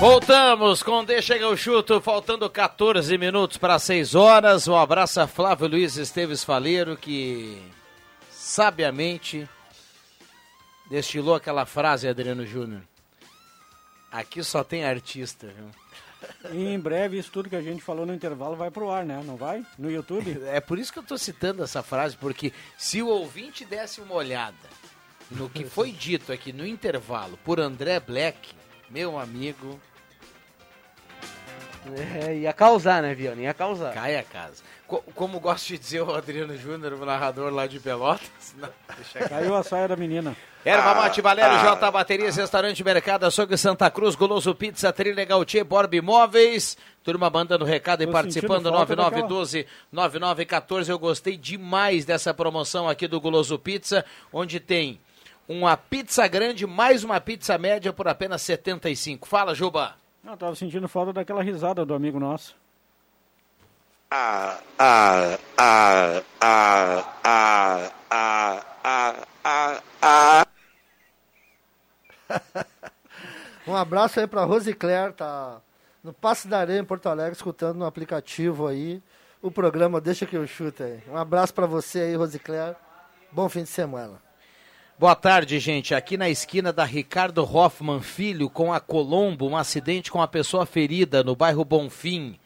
Voltamos 0.00 0.80
com 0.80 1.04
Deixa 1.04 1.36
que 1.36 1.42
eu 1.42 1.56
chuto, 1.56 2.00
faltando 2.00 2.48
14 2.48 3.18
minutos 3.18 3.56
para 3.56 3.80
6 3.80 4.14
horas. 4.14 4.68
Um 4.68 4.76
abraço 4.76 5.20
a 5.20 5.26
Flávio 5.26 5.66
Luiz 5.66 5.96
Esteves 5.96 6.44
Faleiro, 6.44 6.96
que 6.96 7.60
sabiamente 8.30 9.48
destilou 10.88 11.34
aquela 11.34 11.66
frase, 11.66 12.06
Adriano 12.06 12.46
Júnior. 12.46 12.82
Aqui 14.12 14.44
só 14.44 14.62
tem 14.62 14.84
artista, 14.84 15.48
viu? 15.48 15.68
E 16.52 16.72
em 16.72 16.78
breve 16.78 17.18
isso 17.18 17.32
tudo 17.32 17.48
que 17.48 17.56
a 17.56 17.62
gente 17.62 17.82
falou 17.82 18.06
no 18.06 18.14
intervalo 18.14 18.54
vai 18.54 18.70
pro 18.70 18.90
ar, 18.90 19.04
né? 19.04 19.20
Não 19.24 19.36
vai? 19.36 19.66
No 19.76 19.90
YouTube? 19.90 20.40
É 20.46 20.60
por 20.60 20.78
isso 20.78 20.92
que 20.92 21.00
eu 21.00 21.04
tô 21.04 21.18
citando 21.18 21.64
essa 21.64 21.82
frase, 21.82 22.16
porque 22.16 22.52
se 22.76 23.02
o 23.02 23.08
ouvinte 23.08 23.64
desse 23.64 24.00
uma 24.00 24.14
olhada 24.14 24.54
no 25.28 25.50
que 25.50 25.64
foi 25.64 25.90
dito 25.90 26.32
aqui 26.32 26.52
no 26.52 26.64
intervalo 26.64 27.36
por 27.44 27.58
André 27.58 27.98
Black, 27.98 28.54
meu 28.90 29.18
amigo, 29.18 29.78
é, 31.96 32.36
ia 32.36 32.52
causar, 32.52 33.02
né, 33.02 33.14
Viana? 33.14 33.42
Ia 33.42 33.54
causar. 33.54 33.92
Cai 33.94 34.16
a 34.16 34.22
casa. 34.22 34.62
Co 34.86 35.02
como 35.14 35.38
gosta 35.38 35.66
de 35.68 35.78
dizer 35.78 36.00
o 36.00 36.14
Adriano 36.14 36.56
Júnior, 36.56 36.94
o 36.94 37.04
narrador 37.04 37.52
lá 37.52 37.66
de 37.66 37.78
Pelotas. 37.78 38.28
Não, 38.56 38.68
Caiu 39.28 39.54
a 39.54 39.62
saia 39.62 39.88
da 39.88 39.96
menina. 39.96 40.36
Erva 40.64 40.94
Mate 40.94 41.20
Valério, 41.20 41.56
ah, 41.56 41.62
J 41.62 41.90
Baterias, 41.90 42.36
Restaurante 42.36 42.82
Mercado, 42.82 43.24
Açougue 43.24 43.56
Santa 43.56 43.90
Cruz, 43.90 44.14
Goloso 44.14 44.54
Pizza, 44.54 44.92
Trilha 44.92 45.24
Gautier, 45.24 45.64
Borb 45.64 45.94
Imóveis. 45.94 46.76
Turma 47.02 47.30
mandando 47.30 47.64
recado 47.64 48.02
e 48.02 48.06
Tô 48.06 48.12
participando, 48.12 48.70
9912-9914. 49.92 50.88
Eu 50.88 50.98
gostei 50.98 51.36
demais 51.36 52.04
dessa 52.04 52.34
promoção 52.34 52.88
aqui 52.88 53.06
do 53.06 53.20
Goloso 53.20 53.58
Pizza, 53.58 54.04
onde 54.32 54.58
tem 54.58 55.00
uma 55.48 55.76
pizza 55.76 56.26
grande 56.26 56.66
mais 56.66 57.04
uma 57.04 57.20
pizza 57.20 57.56
média 57.56 57.92
por 57.92 58.08
apenas 58.08 58.42
75. 58.42 59.26
Fala, 59.26 59.54
Juba. 59.54 59.96
Não, 60.22 60.36
tava 60.36 60.54
sentindo 60.54 60.88
falta 60.88 61.12
daquela 61.12 61.42
risada 61.42 61.84
do 61.84 61.94
amigo 61.94 62.18
nosso. 62.18 62.56
Ah, 64.10 64.58
ah, 64.78 65.38
ah, 65.58 66.22
ah, 66.40 67.04
ah, 67.24 67.92
ah, 68.10 68.64
ah, 68.80 69.26
ah, 69.44 69.82
ah. 70.02 70.46
um 73.66 73.74
abraço 73.76 74.20
aí 74.20 74.26
pra 74.26 74.44
Rosicler, 74.44 75.12
tá 75.12 75.60
no 76.02 76.12
Passe 76.12 76.48
da 76.48 76.58
Areia 76.60 76.80
em 76.80 76.84
Porto 76.84 77.08
Alegre, 77.08 77.32
escutando 77.32 77.78
no 77.78 77.86
aplicativo 77.86 78.66
aí 78.66 79.02
o 79.42 79.50
programa 79.50 80.00
Deixa 80.00 80.26
que 80.26 80.36
eu 80.36 80.46
chute 80.46 80.82
aí. 80.82 81.02
Um 81.08 81.16
abraço 81.16 81.54
para 81.54 81.66
você 81.66 82.00
aí, 82.00 82.14
Rosicler. 82.14 82.76
Bom 83.30 83.48
fim 83.48 83.62
de 83.62 83.68
semana. 83.68 84.27
Boa 84.98 85.14
tarde, 85.14 85.60
gente. 85.60 85.94
Aqui 85.94 86.16
na 86.16 86.28
esquina 86.28 86.72
da 86.72 86.84
Ricardo 86.84 87.44
Hoffman 87.44 88.00
Filho 88.00 88.50
com 88.50 88.72
a 88.72 88.80
Colombo, 88.80 89.46
um 89.46 89.56
acidente 89.56 90.10
com 90.10 90.20
a 90.20 90.26
pessoa 90.26 90.66
ferida 90.66 91.22
no 91.22 91.36
bairro 91.36 91.64
Bonfim. 91.64 92.36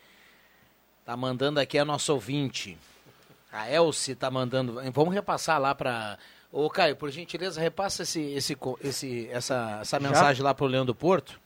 Tá 1.02 1.16
mandando 1.16 1.58
aqui 1.58 1.78
a 1.78 1.84
nossa 1.84 2.12
ouvinte. 2.12 2.76
A 3.50 3.72
Elce 3.72 4.14
tá 4.14 4.30
mandando. 4.30 4.82
Vamos 4.92 5.14
repassar 5.14 5.58
lá 5.58 5.74
para 5.74 6.18
Ô, 6.52 6.68
Caio, 6.68 6.94
por 6.94 7.10
gentileza, 7.10 7.58
repassa 7.58 8.02
esse, 8.02 8.20
esse, 8.20 8.54
esse, 8.84 9.28
essa, 9.30 9.78
essa 9.80 9.98
mensagem 9.98 10.42
lá 10.42 10.52
pro 10.52 10.66
Leandro 10.66 10.94
Porto. 10.94 11.40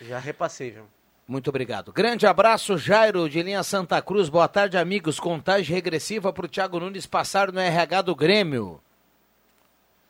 Já 0.00 0.18
repassei, 0.18 0.72
João. 0.72 0.86
Muito 1.28 1.50
obrigado. 1.50 1.92
Grande 1.92 2.26
abraço, 2.26 2.76
Jairo, 2.76 3.28
de 3.28 3.40
linha 3.44 3.62
Santa 3.62 4.02
Cruz. 4.02 4.28
Boa 4.28 4.48
tarde, 4.48 4.76
amigos. 4.76 5.20
Contagem 5.20 5.72
regressiva 5.72 6.32
para 6.32 6.46
o 6.46 6.48
Thiago 6.48 6.80
Nunes 6.80 7.06
passar 7.06 7.52
no 7.52 7.60
RH 7.60 8.02
do 8.02 8.16
Grêmio. 8.16 8.80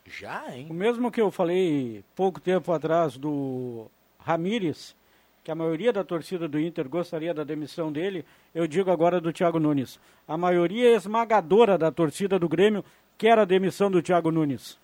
Já, 0.09 0.45
hein? 0.51 0.67
O 0.71 0.75
mesmo 0.75 1.11
que 1.11 1.21
eu 1.21 1.31
falei 1.31 2.03
pouco 2.17 2.41
tempo 2.41 2.73
atrás 2.73 3.17
do 3.17 3.87
Ramires, 4.19 4.97
que 5.45 5.51
a 5.51 5.55
maioria 5.55 5.93
da 5.93 6.03
torcida 6.03 6.49
do 6.49 6.59
Inter 6.59 6.89
gostaria 6.89 7.35
da 7.35 7.45
demissão 7.45 7.93
dele, 7.93 8.25
eu 8.55 8.67
digo 8.67 8.91
agora 8.91 9.21
do 9.21 9.33
Thiago 9.33 9.61
Nunes. 9.61 10.01
A 10.27 10.37
maioria 10.37 10.95
esmagadora 10.95 11.77
da 11.77 11.91
torcida 11.91 12.39
do 12.39 12.49
Grêmio 12.49 12.85
quer 13.17 13.39
a 13.39 13.45
demissão 13.45 13.91
do 13.91 14.03
Thiago 14.03 14.31
Nunes. 14.31 14.79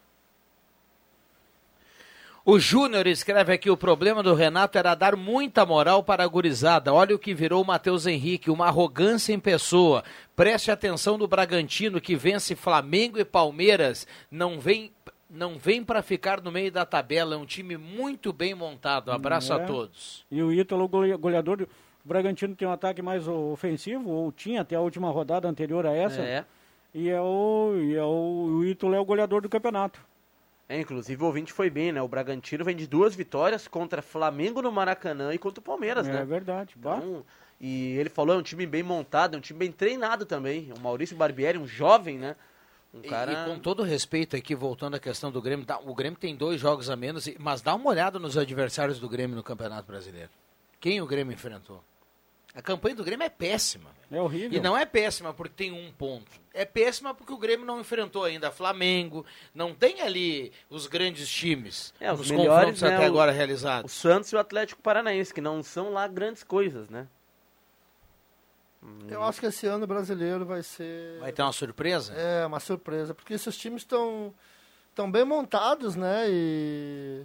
O 2.47 2.59
Júnior 2.59 3.07
escreve 3.07 3.55
aqui: 3.55 3.71
o 3.71 3.77
problema 3.77 4.23
do 4.23 4.35
Renato 4.35 4.77
era 4.77 4.95
dar 4.95 5.17
muita 5.17 5.65
moral 5.65 6.03
para 6.03 6.25
a 6.25 6.27
gurizada. 6.27 6.93
Olha 6.93 7.15
o 7.15 7.19
que 7.19 7.33
virou 7.33 7.63
o 7.63 7.67
Matheus 7.67 8.07
Henrique, 8.07 8.51
uma 8.51 8.67
arrogância 8.67 9.33
em 9.33 9.41
pessoa. 9.41 10.05
Preste 10.37 10.71
atenção 10.71 11.17
do 11.17 11.27
Bragantino, 11.27 12.03
que 12.03 12.15
vence 12.15 12.55
Flamengo 12.55 13.19
e 13.19 13.25
Palmeiras. 13.25 14.07
Não 14.31 14.61
vem 14.61 14.93
não 15.35 15.59
vem 15.59 15.83
para 15.83 16.03
ficar 16.03 16.41
no 16.41 16.51
meio 16.51 16.71
da 16.71 16.87
tabela, 16.87 17.35
é 17.35 17.39
um 17.39 17.45
time 17.45 17.77
muito 17.77 18.33
bem 18.33 18.55
montado. 18.55 19.11
Abraço 19.11 19.53
é. 19.53 19.57
a 19.57 19.67
todos. 19.67 20.25
E 20.31 20.43
o 20.43 20.53
Ítalo, 20.53 20.89
goleador, 20.89 21.63
o 21.63 22.09
Bragantino 22.09 22.55
tem 22.55 22.67
um 22.67 22.73
ataque 22.73 23.03
mais 23.03 23.27
ofensivo, 23.27 24.11
ou 24.11 24.31
tinha 24.31 24.61
até 24.61 24.77
a 24.77 24.81
última 24.81 25.11
rodada 25.11 25.49
anterior 25.49 25.87
a 25.87 25.93
essa. 25.93 26.21
É. 26.21 26.45
E 26.95 27.11
é 27.11 27.21
o, 27.21 27.73
e 27.77 27.95
é 27.97 28.03
o, 28.03 28.59
o 28.59 28.65
Ítalo 28.65 28.95
é 28.95 29.01
o 29.01 29.05
goleador 29.05 29.41
do 29.43 29.49
campeonato. 29.49 30.01
É, 30.69 30.81
inclusive 30.81 31.23
o 31.23 31.27
ouvinte 31.27 31.53
foi 31.53 31.69
bem, 31.69 31.93
né? 31.93 32.01
O 32.01 32.09
Bragantino 32.09 32.65
vem 32.65 32.77
de 32.77 32.87
duas 32.87 33.15
vitórias 33.15 33.69
contra 33.69 34.01
Flamengo 34.01 34.63
no 34.63 34.73
Maracanã 34.73 35.35
e 35.35 35.39
contra 35.39 35.61
o 35.61 35.63
Palmeiras, 35.63 36.09
é, 36.09 36.13
né? 36.13 36.21
É 36.23 36.25
verdade. 36.25 36.75
Então, 36.79 37.25
e 37.61 37.97
ele 37.99 38.09
falou, 38.09 38.35
é 38.35 38.39
um 38.39 38.43
time 38.43 38.67
bem 38.67 38.83
montado, 38.83 39.35
é 39.35 39.39
um 39.39 39.41
time 39.41 39.59
bem 39.59 39.73
treinado 39.73 40.25
também. 40.25 40.73
O 40.77 40.81
Maurício 40.81 41.17
Barbieri, 41.17 41.59
um 41.59 41.67
jovem, 41.67 42.19
né? 42.19 42.37
Um 42.95 43.03
cara... 43.03 43.33
e, 43.33 43.35
e, 43.35 43.45
com 43.47 43.59
todo 43.59 43.83
respeito 43.83 44.37
aqui, 44.37 44.55
voltando 44.55 44.95
à 44.95 45.01
questão 45.01 45.31
do 45.33 45.43
Grêmio, 45.43 45.67
o 45.85 45.95
Grêmio 45.95 46.19
tem 46.19 46.37
dois 46.37 46.61
jogos 46.61 46.89
a 46.89 46.95
menos, 46.95 47.29
mas 47.39 47.61
dá 47.61 47.75
uma 47.75 47.91
olhada 47.91 48.19
nos 48.21 48.39
adversários 48.39 49.01
do 49.01 49.09
Grêmio 49.09 49.35
no 49.35 49.43
Campeonato 49.43 49.87
Brasileiro. 49.87 50.31
Quem 50.81 51.01
o 51.01 51.07
Grêmio 51.07 51.35
enfrentou? 51.35 51.83
A 52.55 52.63
campanha 52.63 52.95
do 52.95 53.03
Grêmio 53.03 53.25
é 53.25 53.29
péssima. 53.29 53.91
É 54.09 54.21
horrível. 54.21 54.57
E 54.57 54.63
não 54.63 54.79
é 54.79 54.87
péssima 54.87 55.35
porque 55.35 55.55
tem 55.57 55.73
um 55.73 55.91
ponto. 55.91 56.31
É 56.53 56.65
péssima 56.65 57.13
porque 57.13 57.33
o 57.33 57.37
Grêmio 57.37 57.67
não 57.67 57.81
enfrentou 57.81 58.23
ainda 58.23 58.53
Flamengo, 58.53 59.27
não 59.53 59.75
tem 59.75 60.01
ali 60.01 60.53
os 60.71 60.87
grandes 60.87 61.29
times 61.29 61.93
é, 61.99 62.13
os 62.13 62.31
melhores, 62.31 62.49
confrontos 62.49 62.83
né, 62.83 62.95
até 62.95 63.07
agora 63.07 63.33
realizados. 63.33 63.93
O 63.93 63.95
Santos 63.95 64.31
e 64.31 64.37
o 64.37 64.39
Atlético 64.39 64.81
Paranaense, 64.81 65.35
que 65.35 65.41
não 65.41 65.65
são 65.65 65.91
lá 65.93 66.07
grandes 66.07 66.45
coisas, 66.45 66.89
né? 66.89 67.09
Eu 69.09 69.23
acho 69.23 69.41
que 69.41 69.47
esse 69.47 69.67
ano 69.67 69.87
brasileiro 69.87 70.45
vai 70.45 70.63
ser. 70.63 71.19
Vai 71.21 71.33
ter 71.33 71.43
uma 71.43 71.53
surpresa? 71.53 72.13
É, 72.15 72.47
uma 72.47 72.61
surpresa, 72.61 73.15
porque 73.15 73.35
esses 73.35 73.57
times 73.57 73.83
estão 73.83 74.35
tão 74.95 75.11
bem 75.11 75.25
montados, 75.25 75.97
né? 75.97 76.27
E. 76.29 77.25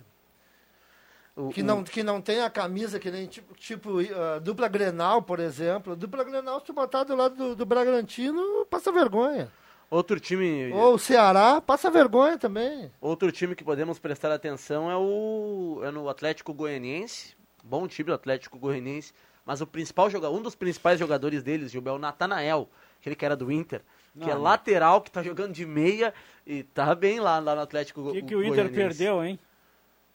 O, 1.36 1.49
que, 1.49 1.64
não, 1.64 1.84
que 1.84 2.03
não 2.03 2.22
tem 2.22 2.41
a 2.41 2.49
camisa 2.49 2.99
que 2.99 3.10
nem 3.10 3.26
tipo, 3.26 3.55
tipo 3.55 4.01
uh, 4.01 4.41
dupla 4.41 4.68
Grenal, 4.68 5.22
por 5.22 5.39
exemplo. 5.39 5.95
Dupla 5.95 6.24
Grenal, 6.26 6.62
se 6.66 6.74
botar 6.74 7.05
do 7.05 7.16
lado 7.16 7.36
do, 7.36 7.55
do 7.55 7.66
Bragantino, 7.66 8.66
passa 8.70 8.91
vergonha. 8.91 9.49
Outro 9.89 10.20
time. 10.20 10.72
Ou 10.74 10.95
o 10.95 10.99
Ceará, 10.99 11.62
passa 11.62 11.89
vergonha 11.89 12.38
também. 12.38 12.91
Outro 12.99 13.32
time 13.32 13.55
que 13.55 13.64
podemos 13.64 13.97
prestar 13.99 14.32
atenção 14.32 14.91
é 14.91 14.97
o. 14.97 15.82
é 15.84 15.91
no 15.91 16.10
Atlético 16.10 16.53
Goianiense. 16.53 17.38
Bom 17.64 17.88
time 17.88 18.07
do 18.07 18.14
Atlético 18.14 18.60
Goianiense 18.60 19.14
mas 19.49 19.61
o 19.61 19.65
principal 19.65 20.11
jogador, 20.11 20.37
um 20.37 20.43
dos 20.43 20.53
principais 20.53 20.99
jogadores 20.99 21.41
deles, 21.41 21.71
Gilberto, 21.71 21.95
é 21.95 21.97
o 21.97 21.99
Natanael, 21.99 22.69
aquele 22.99 23.15
que 23.15 23.25
era 23.25 23.35
do 23.35 23.51
Inter, 23.51 23.81
que 24.13 24.19
não, 24.19 24.29
é 24.29 24.35
lateral, 24.35 25.01
que 25.01 25.09
tá 25.09 25.23
jogando 25.23 25.53
de 25.53 25.65
meia 25.65 26.13
e 26.45 26.61
tá 26.61 26.93
bem 26.93 27.19
lá, 27.19 27.39
lá 27.39 27.55
no 27.55 27.61
Atlético 27.61 28.09
O 28.09 28.11
que, 28.11 28.21
que 28.21 28.35
o 28.35 28.43
Inter 28.43 28.71
perdeu, 28.71 29.23
hein? 29.23 29.39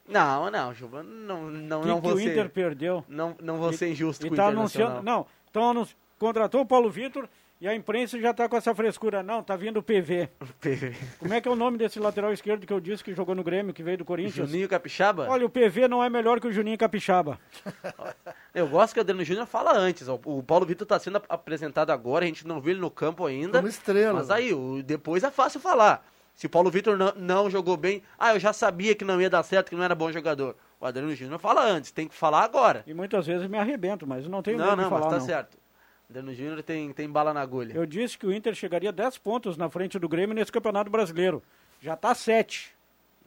Não, 0.07 0.49
não, 0.53 0.72
Gilberto, 0.72 1.09
não, 1.09 1.51
não, 1.51 1.80
que 1.80 1.89
não 1.89 2.01
que 2.01 2.07
o 2.12 2.20
Inter 2.20 2.49
perdeu? 2.49 3.05
Não, 3.09 3.35
não 3.43 3.59
vou 3.59 3.72
ser 3.72 3.91
injusto 3.91 4.24
e, 4.24 4.30
com 4.30 4.37
tá 4.37 4.45
o 4.45 4.49
anunciando, 4.51 5.03
Não, 5.03 5.26
então 5.51 5.85
contratou 6.16 6.61
o 6.61 6.66
Paulo 6.66 6.89
Vitor 6.89 7.28
e 7.65 7.69
a 7.69 7.75
imprensa 7.75 8.21
já 8.21 8.31
está 8.31 8.47
com 8.47 8.59
essa 8.59 8.75
frescura. 8.75 9.23
Não, 9.23 9.43
tá 9.43 9.57
vindo 9.57 9.79
o 9.79 9.83
PV. 9.83 10.29
PV. 10.61 10.95
Como 11.19 11.33
é 11.33 11.41
que 11.41 11.49
é 11.49 11.51
o 11.51 11.57
nome 11.57 11.79
desse 11.79 11.99
lateral 11.99 12.31
esquerdo 12.31 12.67
que 12.67 12.73
eu 12.73 12.79
disse 12.79 13.03
que 13.03 13.15
jogou 13.15 13.35
no 13.35 13.43
Grêmio, 13.43 13.73
que 13.73 13.83
veio 13.83 13.97
do 13.97 14.05
Corinthians? 14.05 14.51
Juninho 14.51 14.69
Capixaba? 14.69 15.27
Olha, 15.31 15.47
o 15.47 15.49
PV 15.49 15.89
não 15.89 16.05
é 16.05 16.11
melhor 16.11 16.41
que 16.41 16.47
o 16.47 16.53
Juninho 16.53 16.77
Capixaba. 16.77 17.41
eu 18.55 18.69
gosto 18.69 18.93
que 18.93 19.01
o 19.01 19.01
Adriano 19.01 19.25
Júnior 19.25 19.47
fala 19.47 19.75
antes. 19.75 20.07
O 20.09 20.43
Paulo 20.43 20.67
Vitor 20.67 20.85
está 20.85 20.99
sendo 20.99 21.23
apresentado 21.27 21.89
agora, 21.89 22.27
a 22.27 22.29
gente 22.29 22.47
não 22.47 22.61
viu 22.61 22.73
ele 22.73 22.81
no 22.81 22.91
campo 22.91 23.25
ainda. 23.25 23.61
Como 23.61 23.69
estrela. 23.69 24.12
Mas 24.12 24.31
aí, 24.31 24.53
depois 24.83 25.25
é 25.25 25.31
fácil 25.31 25.59
falar. 25.59 26.07
Se 26.35 26.45
o 26.45 26.51
Paulo 26.51 26.71
Vitor 26.71 26.99
não, 26.99 27.15
não, 27.17 27.49
jogou 27.49 27.79
bem, 27.79 28.03
ah, 28.19 28.35
eu 28.35 28.41
já 28.41 28.53
sabia 28.53 28.95
que 28.95 29.07
não 29.07 29.23
ia 29.23 29.31
dar 29.31 29.43
certo, 29.43 29.71
que 29.71 29.77
não 29.77 29.85
era 29.85 29.95
bom 29.95 30.12
jogador. 30.12 30.55
O 30.79 30.85
Adriano 30.85 31.15
Júnior 31.15 31.41
fala 31.41 31.65
antes, 31.65 31.91
tem 31.91 32.09
que 32.09 32.15
falar 32.15 32.45
agora. 32.45 32.85
E 32.87 32.93
muitas 32.93 33.27
vezes 33.27 33.49
me 33.49 33.57
arrebento, 33.57 34.07
mas 34.07 34.29
não 34.29 34.43
tenho 34.43 34.59
não, 34.59 34.67
medo 34.67 34.77
não, 34.77 34.85
de 34.85 34.91
falar, 34.91 35.05
mas 35.05 35.12
tá 35.15 35.19
não. 35.19 35.25
certo. 35.27 35.64
Dano 36.09 36.35
Júnior 36.35 36.63
tem, 36.63 36.93
tem 36.93 37.09
bala 37.09 37.33
na 37.33 37.41
agulha. 37.41 37.75
Eu 37.75 37.87
disse 37.87 38.17
que 38.17 38.27
o 38.27 38.33
Inter 38.33 38.55
chegaria 38.55 38.93
10 38.93 39.19
pontos 39.19 39.57
na 39.57 39.69
frente 39.71 39.99
do 39.99 40.09
Grêmio 40.09 40.35
nesse 40.35 40.53
Campeonato 40.53 40.91
Brasileiro. 40.91 41.43
Já 41.81 41.95
está 41.95 42.15
7. 42.15 42.75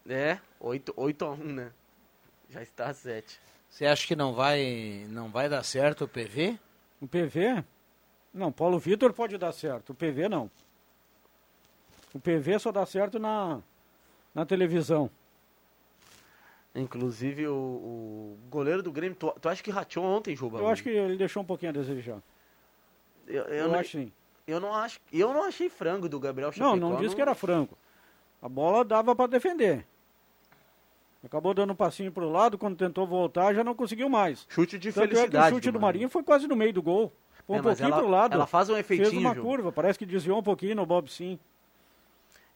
É, 0.08 0.40
8, 0.60 0.94
8 0.96 1.26
a 1.26 1.32
1, 1.32 1.36
né? 1.38 1.72
Já 2.50 2.62
está 2.62 2.94
7. 2.94 3.40
Você 3.70 3.86
acha 3.86 4.08
que 4.08 4.16
não 4.16 4.34
vai, 4.34 5.06
não 5.10 5.30
vai 5.30 5.50
dar 5.50 5.64
certo 5.64 6.06
o 6.06 6.08
PV? 6.08 6.58
O 7.02 7.08
PV? 7.08 7.64
Não, 8.34 8.52
Paulo 8.52 8.80
Vitor 8.80 9.12
pode 9.14 9.38
dar 9.38 9.52
certo, 9.52 9.92
o 9.92 9.96
PV 9.96 10.30
não. 10.30 10.50
O 12.14 12.20
PV 12.20 12.60
só 12.60 12.72
dá 12.72 12.86
certo 12.86 13.20
na, 13.20 13.60
na 14.34 14.46
televisão. 14.46 15.10
Inclusive, 16.74 17.48
o, 17.48 17.54
o 17.54 18.38
goleiro 18.50 18.84
do 18.84 18.92
Grêmio, 18.92 19.16
tu, 19.16 19.32
tu 19.42 19.50
acha 19.50 19.62
que 19.64 19.72
rateou 19.72 20.06
ontem, 20.06 20.36
Juba? 20.36 20.60
Eu 20.60 20.68
acho 20.68 20.84
que 20.84 20.90
ele 20.90 21.18
deixou 21.18 21.42
um 21.42 21.46
pouquinho 21.46 21.72
a 21.72 21.74
desejar. 21.74 22.22
Eu, 23.28 23.44
eu 23.44 23.54
Eu 23.56 23.68
não, 23.70 23.76
acho 23.80 23.90
sim. 23.92 24.12
eu 24.48 24.60
não 24.60 24.74
acho. 24.74 25.00
Eu 25.12 25.34
não 25.34 25.44
achei 25.44 25.70
frango 25.70 26.08
do 26.10 26.20
Gabriel 26.20 26.50
Não, 26.50 26.54
Chapecó. 26.76 26.76
não 26.90 26.96
disse 26.98 27.16
que 27.16 27.22
era 27.22 27.36
franco. 27.36 27.78
A 28.42 28.48
bola 28.50 28.86
dava 28.86 29.16
para 29.16 29.28
defender. 29.28 29.86
Acabou 31.24 31.54
dando 31.54 31.74
um 31.74 31.76
passinho 31.76 32.12
pro 32.12 32.30
lado, 32.30 32.58
quando 32.58 32.78
tentou 32.78 33.06
voltar, 33.06 33.54
já 33.54 33.64
não 33.64 33.76
conseguiu 33.76 34.08
mais. 34.08 34.46
Chute 34.48 34.78
de 34.80 34.94
Tanto 34.94 35.04
é 35.04 35.08
que 35.08 35.14
o 35.14 35.18
felicidade 35.18 35.56
chute 35.56 35.70
do 35.70 35.74
do 35.74 35.80
Marinho 35.82 36.08
foi 36.10 36.24
quase 36.24 36.48
no 36.48 36.56
meio 36.56 36.72
do 36.72 36.82
gol. 36.82 37.12
Foi 37.46 37.56
um 37.56 37.60
É, 37.60 37.62
pouquinho 37.64 37.88
ela- 37.88 37.98
pro 37.98 38.08
lado. 38.08 38.34
ela 38.34 38.48
faz 38.48 38.70
um 38.70 38.74
Fez 38.76 38.86
efeitinho, 38.86 39.22
uma 39.22 39.34
Ju. 39.34 39.42
curva, 39.42 39.72
parece 39.72 39.98
que 40.00 40.06
desviou 40.06 40.40
um 40.40 40.44
pouquinho 40.44 40.76
no 40.76 40.86
Bob 40.86 41.10
sim. 41.12 41.38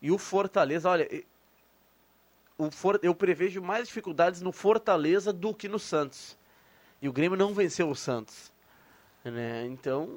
E 0.01 0.11
o 0.11 0.17
Fortaleza, 0.17 0.89
olha, 0.89 1.07
o 2.57 2.69
For, 2.71 2.99
eu 3.03 3.13
prevejo 3.15 3.61
mais 3.61 3.87
dificuldades 3.87 4.41
no 4.41 4.51
Fortaleza 4.51 5.33
do 5.33 5.53
que 5.53 5.67
no 5.67 5.79
Santos. 5.79 6.37
E 7.01 7.09
o 7.09 7.13
Grêmio 7.13 7.37
não 7.37 7.53
venceu 7.53 7.89
o 7.89 7.95
Santos. 7.95 8.51
Né? 9.23 9.67
Então, 9.67 10.09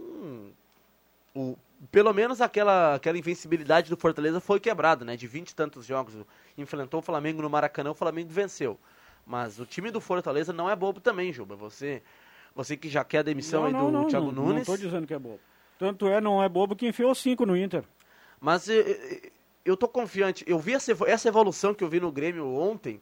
o, 1.35 1.57
pelo 1.91 2.13
menos 2.13 2.41
aquela, 2.41 2.95
aquela 2.95 3.19
invencibilidade 3.19 3.91
do 3.91 3.97
Fortaleza 3.97 4.41
foi 4.41 4.61
quebrada, 4.61 5.05
né? 5.05 5.17
De 5.17 5.27
20 5.27 5.51
e 5.51 5.55
tantos 5.55 5.85
jogos. 5.85 6.15
Enfrentou 6.57 7.01
o 7.01 7.03
Flamengo 7.03 7.43
no 7.43 7.51
Maracanã, 7.51 7.91
o 7.91 7.95
Flamengo 7.95 8.31
venceu. 8.31 8.79
Mas 9.27 9.59
o 9.59 9.67
time 9.67 9.91
do 9.91 10.01
Fortaleza 10.01 10.53
não 10.53 10.71
é 10.71 10.77
bobo 10.77 11.01
também, 11.01 11.33
Juba. 11.33 11.57
Você, 11.57 12.03
você 12.55 12.77
que 12.77 12.89
já 12.89 13.05
quer 13.05 13.19
a 13.19 13.23
demissão 13.23 13.63
não, 13.63 13.67
aí 13.67 13.85
do 13.85 13.91
não, 13.91 14.07
Thiago 14.07 14.27
não, 14.27 14.45
Nunes. 14.45 14.55
Não 14.55 14.75
estou 14.75 14.77
dizendo 14.77 15.07
que 15.07 15.15
é 15.15 15.19
bobo. 15.19 15.41
Tanto 15.79 16.07
é, 16.07 16.21
não 16.21 16.43
é 16.43 16.49
bobo 16.49 16.77
que 16.77 16.87
enfiou 16.87 17.15
cinco 17.15 17.45
no 17.45 17.57
Inter. 17.57 17.85
Mas 18.41 18.69
eh, 18.69 18.81
eh, 18.81 19.33
eu 19.65 19.77
tô 19.77 19.89
confiante. 19.89 20.45
Eu 20.47 20.59
vi 20.59 20.75
essa, 20.75 20.93
essa 21.07 21.29
evolução 21.29 21.75
que 21.75 21.83
eu 21.83 21.89
vi 21.89 21.99
no 21.99 22.13
Grêmio 22.13 22.47
ontem, 22.47 23.01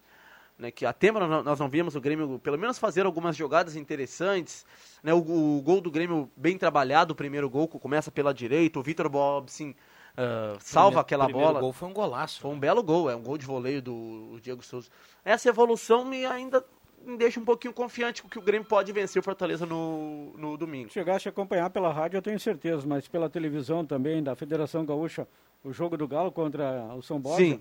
né, 0.58 0.70
que 0.70 0.84
há 0.86 0.92
tempo 0.92 1.18
nós 1.18 1.58
não 1.58 1.68
vimos 1.68 1.94
o 1.96 2.00
Grêmio 2.00 2.38
pelo 2.38 2.58
menos 2.58 2.78
fazer 2.78 3.04
algumas 3.06 3.36
jogadas 3.36 3.76
interessantes. 3.76 4.64
Né, 5.02 5.12
o, 5.12 5.18
o 5.18 5.62
gol 5.62 5.80
do 5.80 5.90
Grêmio 5.90 6.30
bem 6.36 6.56
trabalhado, 6.56 7.12
o 7.12 7.16
primeiro 7.16 7.48
gol 7.50 7.66
que 7.68 7.78
começa 7.78 8.10
pela 8.10 8.32
direita, 8.32 8.78
o 8.78 8.82
Vitor 8.82 9.08
Bobsin 9.08 9.74
ah, 10.16 10.56
salva 10.60 10.88
Primeiro- 10.88 11.00
aquela 11.00 11.24
primeiro 11.24 11.48
bola. 11.48 11.60
gol 11.60 11.72
foi 11.72 11.88
um 11.88 11.92
golaço. 11.92 12.40
Foi 12.40 12.50
um 12.50 12.58
belo 12.58 12.82
gol, 12.82 13.10
é 13.10 13.16
um 13.16 13.22
gol 13.22 13.38
de 13.38 13.46
voleio 13.46 13.80
do 13.82 14.38
Diego 14.42 14.62
Souza. 14.62 14.88
Essa 15.24 15.48
evolução 15.48 16.04
me 16.04 16.24
ainda 16.26 16.64
me 17.04 17.16
deixa 17.16 17.40
um 17.40 17.44
pouquinho 17.44 17.74
confiante 17.74 18.22
com 18.22 18.28
que 18.28 18.38
o 18.38 18.42
Grêmio 18.42 18.68
pode 18.68 18.92
vencer 18.92 19.18
o 19.18 19.24
Fortaleza 19.24 19.66
no, 19.66 20.34
no 20.36 20.56
domingo. 20.56 20.88
Chegasse 20.92 21.28
a 21.28 21.30
acompanhar 21.30 21.68
pela 21.70 21.92
rádio, 21.92 22.18
eu 22.18 22.22
tenho 22.22 22.38
certeza, 22.38 22.86
mas 22.86 23.08
pela 23.08 23.28
televisão 23.28 23.84
também, 23.84 24.22
da 24.22 24.36
Federação 24.36 24.84
Gaúcha, 24.86 25.26
o 25.64 25.72
jogo 25.72 25.96
do 25.96 26.06
Galo 26.06 26.30
contra 26.30 26.94
o 26.94 27.02
São 27.02 27.20
Borja. 27.20 27.38
Sim. 27.44 27.60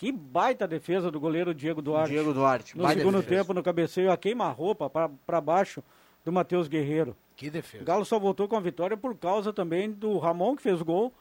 Que 0.00 0.10
baita 0.10 0.66
defesa 0.66 1.10
do 1.10 1.20
goleiro 1.20 1.52
Diego 1.52 1.82
Duarte. 1.82 2.10
Diego 2.14 2.32
Duarte, 2.32 2.74
No 2.74 2.88
segundo 2.88 3.18
defesa. 3.20 3.42
tempo, 3.42 3.52
no 3.52 3.62
cabeceio, 3.62 4.10
a 4.10 4.16
queima-roupa 4.16 4.88
para 4.88 5.40
baixo 5.42 5.84
do 6.24 6.32
Matheus 6.32 6.68
Guerreiro. 6.68 7.14
Que 7.36 7.50
defesa. 7.50 7.82
O 7.82 7.86
Galo 7.86 8.04
só 8.06 8.18
voltou 8.18 8.48
com 8.48 8.56
a 8.56 8.60
vitória 8.60 8.96
por 8.96 9.14
causa 9.14 9.52
também 9.52 9.90
do 9.90 10.16
Ramon, 10.16 10.56
que 10.56 10.62
fez 10.62 10.80
o 10.80 10.84
gol, 10.86 11.12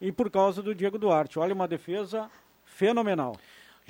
e 0.00 0.12
por 0.12 0.30
causa 0.30 0.62
do 0.62 0.72
Diego 0.72 0.96
Duarte. 1.00 1.36
Olha, 1.36 1.52
uma 1.52 1.66
defesa 1.66 2.30
fenomenal. 2.64 3.34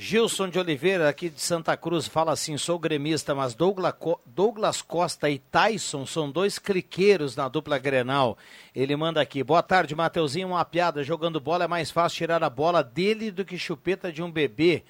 Gilson 0.00 0.48
de 0.48 0.60
Oliveira, 0.60 1.08
aqui 1.08 1.28
de 1.28 1.40
Santa 1.40 1.76
Cruz, 1.76 2.06
fala 2.06 2.30
assim: 2.30 2.56
sou 2.56 2.78
gremista, 2.78 3.34
mas 3.34 3.52
Douglas, 3.52 3.94
Co- 3.98 4.20
Douglas 4.24 4.80
Costa 4.80 5.28
e 5.28 5.40
Tyson 5.40 6.06
são 6.06 6.30
dois 6.30 6.56
cliqueiros 6.56 7.34
na 7.34 7.48
dupla 7.48 7.78
Grenal. 7.78 8.38
Ele 8.72 8.94
manda 8.94 9.20
aqui: 9.20 9.42
boa 9.42 9.60
tarde, 9.60 9.96
Mateuzinho. 9.96 10.46
Uma 10.46 10.64
piada. 10.64 11.02
Jogando 11.02 11.40
bola 11.40 11.64
é 11.64 11.66
mais 11.66 11.90
fácil 11.90 12.18
tirar 12.18 12.44
a 12.44 12.48
bola 12.48 12.80
dele 12.84 13.32
do 13.32 13.44
que 13.44 13.58
chupeta 13.58 14.12
de 14.12 14.22
um 14.22 14.30
bebê. 14.30 14.84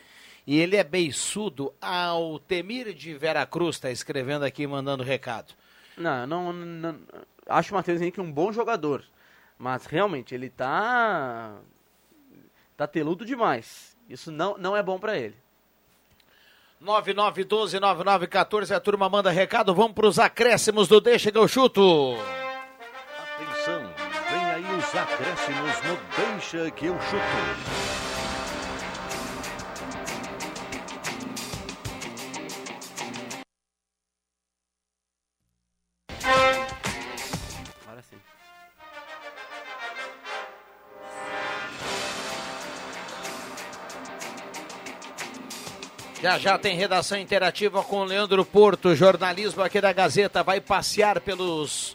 E 0.47 0.59
ele 0.59 0.77
é 0.77 0.85
beiçudo. 0.85 1.73
Altemir 1.81 2.93
de 2.93 3.15
Veracruz 3.15 3.77
está 3.77 3.91
escrevendo 3.91 4.45
aqui, 4.45 4.67
mandando 4.67 5.03
recado. 5.03 5.55
Não, 5.97 6.27
não, 6.27 6.53
não 6.53 6.99
acho 7.49 7.75
o 7.75 7.91
Henrique 7.91 8.21
um 8.21 8.31
bom 8.31 8.53
jogador, 8.53 9.03
mas 9.59 9.87
realmente 9.87 10.35
ele 10.35 10.51
tá 10.51 11.57
tá 12.77 12.87
teludo 12.87 13.25
demais. 13.25 13.97
Isso 14.09 14.33
não, 14.33 14.57
não 14.57 14.77
é 14.77 14.83
bom 14.83 14.99
pra 14.99 15.17
ele. 15.17 15.37
9912-9914, 16.83 18.75
a 18.75 18.81
turma 18.81 19.09
manda 19.09 19.31
recado. 19.31 19.75
Vamos 19.75 19.93
para 19.93 20.07
os 20.07 20.19
acréscimos 20.19 20.89
do 20.89 21.01
Deixa 21.01 21.31
que 21.31 21.39
eu 21.39 21.49
chuto. 21.49 22.17
Atenção, 23.35 23.83
vem 24.31 24.45
aí 24.45 24.65
os 24.77 24.95
acréscimos 24.95 25.83
no 25.83 25.99
Deixa 26.17 26.71
que 26.71 26.87
eu 26.87 26.99
chuto. 27.01 28.18
Já 46.29 46.39
já 46.39 46.59
tem 46.59 46.76
redação 46.76 47.18
interativa 47.18 47.83
com 47.83 48.01
o 48.01 48.05
Leandro 48.05 48.45
Porto, 48.45 48.95
jornalismo 48.95 49.62
aqui 49.62 49.81
da 49.81 49.95
Gazeta, 49.95 50.43
vai 50.43 50.61
passear 50.61 51.20
pelos 51.20 51.95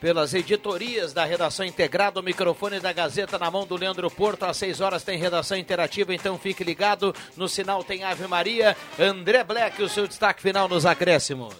pelas 0.00 0.32
editorias 0.32 1.12
da 1.12 1.24
redação 1.24 1.66
integrada, 1.66 2.20
o 2.20 2.22
microfone 2.22 2.78
da 2.78 2.92
Gazeta 2.92 3.36
na 3.36 3.50
mão 3.50 3.66
do 3.66 3.74
Leandro 3.74 4.08
Porto, 4.08 4.44
às 4.44 4.58
6 4.58 4.80
horas 4.80 5.02
tem 5.02 5.18
redação 5.18 5.58
interativa, 5.58 6.14
então 6.14 6.38
fique 6.38 6.62
ligado, 6.62 7.12
no 7.36 7.48
sinal 7.48 7.82
tem 7.82 8.04
Ave 8.04 8.28
Maria, 8.28 8.76
André 8.96 9.42
Black, 9.42 9.82
o 9.82 9.88
seu 9.88 10.06
destaque 10.06 10.40
final 10.40 10.68
nos 10.68 10.86
acréscimos. 10.86 11.56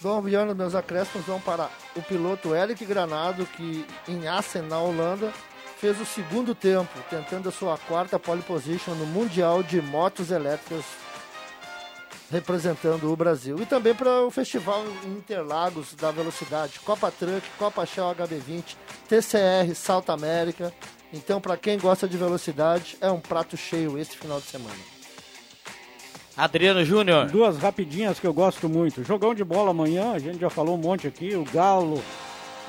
Bom, 0.00 0.22
Viana, 0.22 0.54
meus 0.54 0.74
acréscimos 0.74 1.26
vão 1.26 1.40
para 1.40 1.68
o 1.94 2.00
piloto 2.00 2.54
Eric 2.54 2.86
Granado, 2.86 3.44
que 3.44 3.84
em 4.08 4.26
Assen, 4.26 4.62
na 4.62 4.78
Holanda, 4.78 5.30
fez 5.78 6.00
o 6.00 6.06
segundo 6.06 6.54
tempo, 6.54 6.88
tentando 7.10 7.50
a 7.50 7.52
sua 7.52 7.76
quarta 7.76 8.18
pole 8.18 8.40
position 8.40 8.94
no 8.94 9.04
Mundial 9.04 9.62
de 9.62 9.82
Motos 9.82 10.30
Elétricas, 10.30 10.84
representando 12.30 13.10
o 13.10 13.16
Brasil. 13.16 13.56
E 13.60 13.66
também 13.66 13.94
para 13.94 14.22
o 14.22 14.30
Festival 14.30 14.84
Interlagos 15.04 15.94
da 15.94 16.10
Velocidade, 16.10 16.80
Copa 16.80 17.10
Truck, 17.10 17.42
Copa 17.58 17.84
Shell 17.86 18.14
HB20, 18.14 18.76
TCR, 19.08 19.74
Salta 19.74 20.12
América. 20.12 20.72
Então, 21.12 21.40
para 21.40 21.56
quem 21.56 21.78
gosta 21.78 22.06
de 22.06 22.16
velocidade, 22.16 22.96
é 23.00 23.10
um 23.10 23.20
prato 23.20 23.56
cheio 23.56 23.98
esse 23.98 24.16
final 24.16 24.40
de 24.40 24.46
semana. 24.46 24.76
Adriano 26.36 26.84
Júnior. 26.84 27.26
Duas 27.26 27.58
rapidinhas 27.58 28.20
que 28.20 28.26
eu 28.26 28.32
gosto 28.32 28.68
muito. 28.68 29.02
Jogão 29.02 29.34
de 29.34 29.42
bola 29.42 29.70
amanhã, 29.70 30.12
a 30.12 30.18
gente 30.20 30.38
já 30.38 30.48
falou 30.48 30.76
um 30.76 30.80
monte 30.80 31.06
aqui. 31.08 31.34
O 31.34 31.44
Galo, 31.44 32.00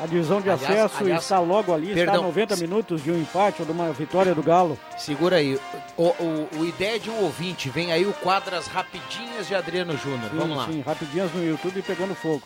a 0.02 0.06
divisão 0.06 0.40
de 0.42 0.50
Aliás- 0.50 0.64
acesso 0.80 1.04
aliás, 1.04 1.22
está 1.24 1.40
logo 1.40 1.74
ali, 1.74 1.90
está 1.92 2.02
a 2.02 2.06
perdão. 2.06 2.24
90 2.24 2.56
minutos 2.58 3.04
de 3.04 3.12
um 3.12 3.20
empate 3.20 3.62
ou 3.62 3.66
de 3.66 3.72
uma 3.72 3.92
vitória 3.92 4.34
do 4.34 4.42
Galo. 4.42 4.78
Segura 4.98 5.38
aí, 5.38 5.60
o, 5.98 6.04
o, 6.08 6.50
o 6.60 6.66
ideia 6.66 7.00
de 7.00 7.10
um 7.10 7.24
ouvinte, 7.24 7.70
vem 7.70 7.92
aí 7.92 8.06
o 8.06 8.14
quadro 8.14 8.56
As 8.56 8.68
Rapidinhas 8.68 9.48
de 9.48 9.56
Adriano 9.56 9.98
Júnior, 9.98 10.30
vamos 10.34 10.58
lá. 10.58 10.66
Sim, 10.68 10.82
rapidinhas 10.82 11.34
no 11.34 11.44
YouTube 11.46 11.82
pegando 11.82 12.16
fogo. 12.16 12.42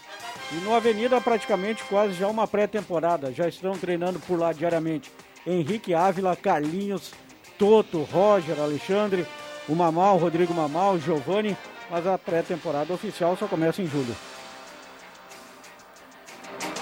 E 0.51 0.55
no 0.55 0.73
Avenida, 0.75 1.19
praticamente 1.21 1.83
quase 1.85 2.13
já 2.13 2.27
uma 2.27 2.47
pré-temporada. 2.47 3.31
Já 3.31 3.47
estão 3.47 3.73
treinando 3.73 4.19
por 4.19 4.37
lá 4.37 4.51
diariamente. 4.51 5.11
Henrique 5.45 5.93
Ávila, 5.93 6.35
Carlinhos, 6.35 7.11
Toto, 7.57 8.03
Roger, 8.11 8.59
Alexandre, 8.59 9.25
o 9.67 9.75
Mamal, 9.75 10.17
Rodrigo 10.17 10.53
Mamal, 10.53 10.99
Giovanni. 10.99 11.55
Mas 11.89 12.05
a 12.07 12.17
pré-temporada 12.17 12.93
oficial 12.93 13.35
só 13.37 13.45
começa 13.47 13.81
em 13.81 13.87
julho. 13.87 14.15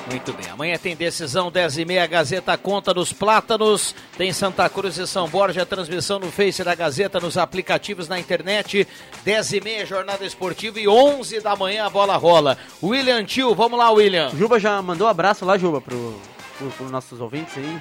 Muito 0.10 0.34
bem, 0.34 0.50
amanhã 0.50 0.78
tem 0.78 0.96
decisão 0.96 1.50
10 1.52 1.78
e 1.78 1.86
meia, 1.86 2.06
Gazeta 2.06 2.58
Conta 2.58 2.94
dos 2.94 3.14
Plátanos, 3.14 3.96
tem 4.18 4.34
Santa 4.34 4.68
Cruz 4.68 4.98
e 4.98 5.08
São 5.08 5.28
Borja, 5.30 5.66
transmissão 5.66 6.20
no 6.20 6.30
Face 6.32 6.64
da 6.64 6.76
Gazeta, 6.76 7.20
nos 7.20 7.38
aplicativos 7.38 8.10
na 8.10 8.20
internet, 8.20 8.86
10 9.24 9.54
e 9.54 9.62
meia, 9.62 9.86
jornada 9.86 10.26
esportiva 10.26 10.80
e 10.80 10.88
11 10.88 11.40
da 11.40 11.56
manhã 11.56 11.86
a 11.86 11.90
bola 11.90 12.18
rola. 12.18 12.58
William 12.84 13.24
Tio, 13.24 13.56
vamos 13.56 13.78
lá 13.80 13.90
William. 13.92 14.32
Juba 14.36 14.60
já 14.60 14.82
mandou 14.82 15.08
um 15.08 15.10
abraço 15.10 15.46
lá, 15.46 15.58
Juba, 15.58 15.80
pro, 15.80 16.20
pro, 16.58 16.70
pro 16.72 16.90
nossos 16.90 17.22
ouvintes 17.22 17.56
aí. 17.58 17.80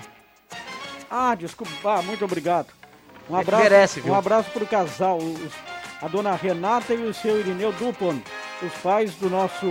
Ah, 1.10 1.34
desculpa, 1.34 1.72
ah, 1.98 2.02
muito 2.02 2.24
obrigado. 2.24 2.68
Um 3.28 3.36
É 3.36 3.40
abraço, 3.40 3.62
merece, 3.62 4.00
viu? 4.00 4.12
um 4.12 4.16
abraço 4.16 4.50
para 4.50 4.62
o 4.62 4.66
casal, 4.66 5.18
os- 5.18 5.52
a 6.00 6.06
dona 6.06 6.34
Renata 6.36 6.94
e 6.94 7.02
o 7.02 7.12
seu 7.14 7.40
Irineu 7.40 7.72
Dupont, 7.72 8.22
os 8.62 8.72
pais 8.82 9.14
do 9.14 9.28
nosso 9.28 9.66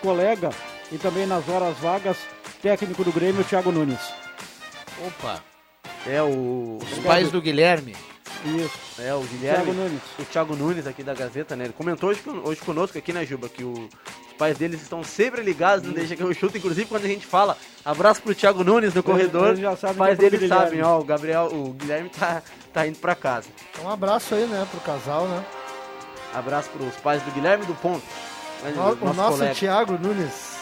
colega 0.00 0.50
e 0.92 0.98
também 0.98 1.26
nas 1.26 1.48
horas 1.48 1.76
vagas, 1.78 2.16
técnico 2.62 3.02
do 3.04 3.12
Grêmio, 3.12 3.44
Thiago 3.44 3.70
Nunes. 3.72 4.00
Opa, 5.06 5.40
É 6.06 6.22
o. 6.22 6.78
os 6.82 6.98
pais 7.00 7.30
do 7.30 7.40
Guilherme. 7.40 7.96
Isso. 8.44 8.78
É, 9.00 9.14
o 9.14 9.20
Guilherme. 9.22 9.64
Thiago 9.64 9.72
Nunes. 9.72 10.02
O 10.18 10.24
Thiago 10.24 10.56
Nunes 10.56 10.86
aqui 10.86 11.02
da 11.02 11.14
Gazeta, 11.14 11.56
né? 11.56 11.64
Ele 11.64 11.72
comentou 11.72 12.10
hoje, 12.10 12.20
hoje 12.44 12.60
conosco 12.60 12.98
aqui, 12.98 13.10
né, 13.12 13.24
Juba, 13.24 13.48
que 13.48 13.64
o- 13.64 13.88
os 14.28 14.32
pais 14.36 14.58
deles 14.58 14.82
estão 14.82 15.02
sempre 15.02 15.42
ligados, 15.42 15.86
não 15.86 15.94
deixa 15.94 16.14
que 16.14 16.22
eu 16.22 16.32
chuto. 16.34 16.58
Inclusive, 16.58 16.86
quando 16.86 17.06
a 17.06 17.08
gente 17.08 17.24
fala 17.26 17.56
abraço 17.84 18.20
pro 18.20 18.34
Thiago 18.34 18.62
Nunes 18.62 18.92
no 18.92 19.02
corredor, 19.02 19.48
eles 19.48 19.60
já 19.60 19.74
sabem 19.76 19.92
os 19.94 19.98
pais 19.98 20.18
que 20.18 20.24
é 20.26 20.30
deles 20.30 20.40
Guilherme. 20.40 20.64
sabem, 20.66 20.82
ó, 20.82 20.98
o 21.00 21.04
Gabriel, 21.04 21.48
o 21.52 21.72
Guilherme 21.72 22.10
tá, 22.10 22.42
tá 22.72 22.86
indo 22.86 22.98
pra 22.98 23.14
casa. 23.14 23.48
Um 23.82 23.88
abraço 23.88 24.34
aí, 24.34 24.44
né, 24.46 24.66
pro 24.70 24.80
casal, 24.80 25.26
né? 25.26 25.42
Abraço 26.34 26.68
para 26.70 26.86
os 26.86 26.96
pais 26.96 27.22
do 27.22 27.30
Guilherme 27.30 27.64
do 27.64 27.74
Ponte. 27.74 28.04
O, 28.62 29.06
o 29.10 29.14
nosso 29.14 29.38
colega. 29.38 29.54
Thiago 29.54 29.98
Nunes. 29.98 30.53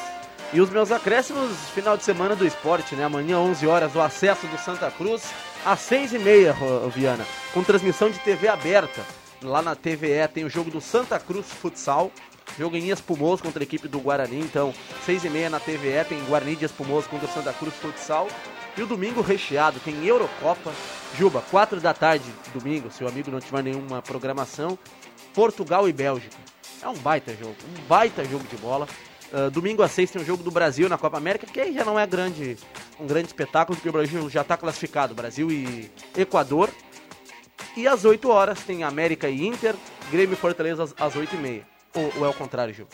E 0.55 0.61
os 0.61 0.68
meus 0.68 0.92
acréscimos, 0.92 1.50
final 1.70 1.96
de 1.96 2.05
semana 2.05 2.36
do 2.36 2.46
esporte, 2.46 2.94
né? 2.94 3.05
Amanhã, 3.05 3.38
11 3.38 3.66
horas, 3.66 3.94
o 3.94 4.03
acesso 4.03 4.46
do 4.48 4.59
Santa 4.59 4.90
Cruz, 4.90 5.32
às 5.64 5.80
6h30, 5.80 6.90
Viana, 6.90 7.24
com 7.55 7.64
transmissão 7.64 8.11
de 8.11 8.18
TV 8.18 8.48
aberta. 8.48 9.00
Lá 9.42 9.62
na 9.62 9.74
TVE 9.74 10.28
tem 10.32 10.44
o 10.44 10.50
jogo 10.50 10.70
do 10.70 10.78
Santa 10.78 11.18
Cruz 11.18 11.46
Futsal, 11.46 12.12
jogo 12.59 12.76
em 12.76 12.90
Espumoso 12.90 13.42
contra 13.42 13.62
a 13.62 13.64
equipe 13.64 13.88
do 13.88 13.98
Guarani. 13.98 14.40
Então, 14.40 14.74
6h30 15.07 15.48
na 15.48 15.59
TVE 15.59 16.05
tem 16.07 16.22
Guarani 16.26 16.55
de 16.55 16.66
Espumoso 16.66 17.09
contra 17.09 17.26
o 17.26 17.32
Santa 17.32 17.55
Cruz 17.55 17.74
Futsal. 17.76 18.28
E 18.76 18.82
o 18.82 18.86
domingo 18.86 19.22
recheado, 19.22 19.80
tem 19.80 20.05
Eurocopa. 20.05 20.70
Juba, 21.18 21.42
4 21.50 21.80
da 21.80 21.94
tarde, 21.94 22.24
domingo, 22.53 22.90
se 22.90 23.03
o 23.03 23.09
amigo 23.09 23.30
não 23.30 23.40
tiver 23.40 23.62
nenhuma 23.62 24.03
programação, 24.03 24.78
Portugal 25.32 25.88
e 25.88 25.94
Bélgica. 25.94 26.36
É 26.82 26.88
um 26.88 26.96
baita 26.98 27.34
jogo, 27.34 27.57
um 27.78 27.82
baita 27.86 28.22
jogo 28.26 28.44
de 28.50 28.57
bola. 28.59 28.86
Uh, 29.32 29.50
domingo 29.50 29.82
às 29.82 29.92
seis 29.92 30.10
tem 30.10 30.20
o 30.20 30.24
jogo 30.24 30.42
do 30.42 30.50
Brasil 30.50 30.88
na 30.90 30.98
Copa 30.98 31.16
América, 31.16 31.46
que 31.46 31.58
aí 31.58 31.72
já 31.72 31.84
não 31.84 31.98
é 31.98 32.06
grande, 32.06 32.58
um 33.00 33.06
grande 33.06 33.28
espetáculo, 33.28 33.76
porque 33.76 33.88
o 33.88 33.92
Brasil 33.92 34.28
já 34.28 34.42
está 34.42 34.58
classificado, 34.58 35.14
Brasil 35.14 35.50
e 35.50 35.90
Equador. 36.16 36.68
E 37.74 37.88
às 37.88 38.04
8 38.04 38.28
horas 38.28 38.62
tem 38.62 38.84
América 38.84 39.30
e 39.30 39.46
Inter, 39.46 39.74
Grêmio 40.10 40.34
e 40.34 40.36
Fortaleza 40.36 40.82
às, 40.82 40.94
às 40.98 41.16
8 41.16 41.34
e 41.34 41.38
meia. 41.38 41.66
Ou, 41.94 42.12
ou 42.18 42.26
é 42.26 42.28
o 42.28 42.34
contrário, 42.34 42.74
Gil? 42.74 42.86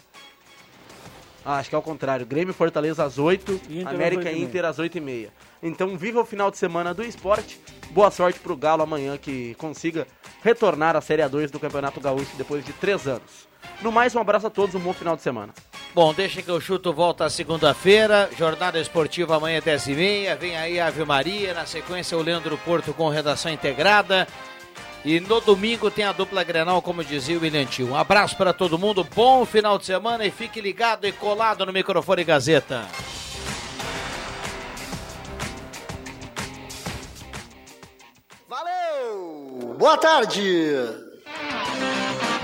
Ah, 1.45 1.59
acho 1.59 1.69
que 1.71 1.75
é 1.75 1.79
o 1.79 1.83
contrário. 1.83 2.25
Grêmio 2.25 2.53
e 2.53 2.55
Fortaleza 2.55 3.03
às 3.03 3.19
8, 3.19 3.61
Inter 3.71 3.89
América 3.89 4.31
e 4.31 4.41
Inter 4.41 4.65
às 4.65 4.79
8 4.79 4.99
e 4.99 5.01
meia. 5.01 5.33
Então 5.61 5.97
viva 5.97 6.21
o 6.21 6.25
final 6.25 6.51
de 6.51 6.59
semana 6.59 6.95
do 6.95 7.03
esporte. 7.03 7.61
Boa 7.91 8.11
sorte 8.11 8.39
pro 8.39 8.57
Galo 8.57 8.83
amanhã 8.83 9.17
que 9.17 9.55
consiga 9.55 10.07
retornar 10.43 10.95
à 10.95 11.01
Série 11.01 11.23
A2 11.23 11.51
do 11.51 11.59
Campeonato 11.59 12.01
Gaúcho 12.01 12.37
depois 12.37 12.65
de 12.65 12.73
três 12.75 13.09
anos. 13.09 13.49
No 13.83 13.91
mais, 13.91 14.15
um 14.15 14.21
abraço 14.21 14.47
a 14.47 14.51
todos, 14.51 14.75
um 14.75 14.81
bom 14.81 14.93
final 14.93 15.17
de 15.17 15.23
semana. 15.23 15.53
Bom, 15.99 16.15
deixa 16.15 16.41
que 16.41 16.49
eu 16.49 16.61
chuto 16.61 16.93
volta 16.93 17.29
segunda-feira, 17.29 18.31
jornada 18.39 18.79
esportiva 18.79 19.35
amanhã 19.35 19.61
10h30, 19.61 20.39
vem 20.39 20.57
aí 20.57 20.79
a 20.79 20.87
Ave 20.87 21.05
Maria, 21.05 21.53
na 21.53 21.67
sequência 21.67 22.17
o 22.17 22.23
Leandro 22.23 22.57
Porto 22.59 22.95
com 22.95 23.09
redação 23.09 23.51
integrada. 23.51 24.25
E 25.05 25.19
no 25.19 25.41
domingo 25.41 25.91
tem 25.91 26.05
a 26.05 26.13
dupla 26.13 26.45
Grenal, 26.45 26.81
como 26.81 27.03
dizia 27.03 27.37
o 27.37 27.41
William 27.41 27.65
Tio. 27.65 27.89
Um 27.89 27.97
abraço 27.97 28.37
para 28.37 28.53
todo 28.53 28.79
mundo, 28.79 29.03
bom 29.03 29.45
final 29.45 29.77
de 29.77 29.87
semana 29.87 30.25
e 30.25 30.31
fique 30.31 30.61
ligado 30.61 31.05
e 31.05 31.11
colado 31.11 31.67
no 31.67 31.73
microfone 31.73 32.23
Gazeta. 32.23 32.87
Valeu! 38.49 39.75
Boa 39.77 39.99
tarde! 39.99 41.08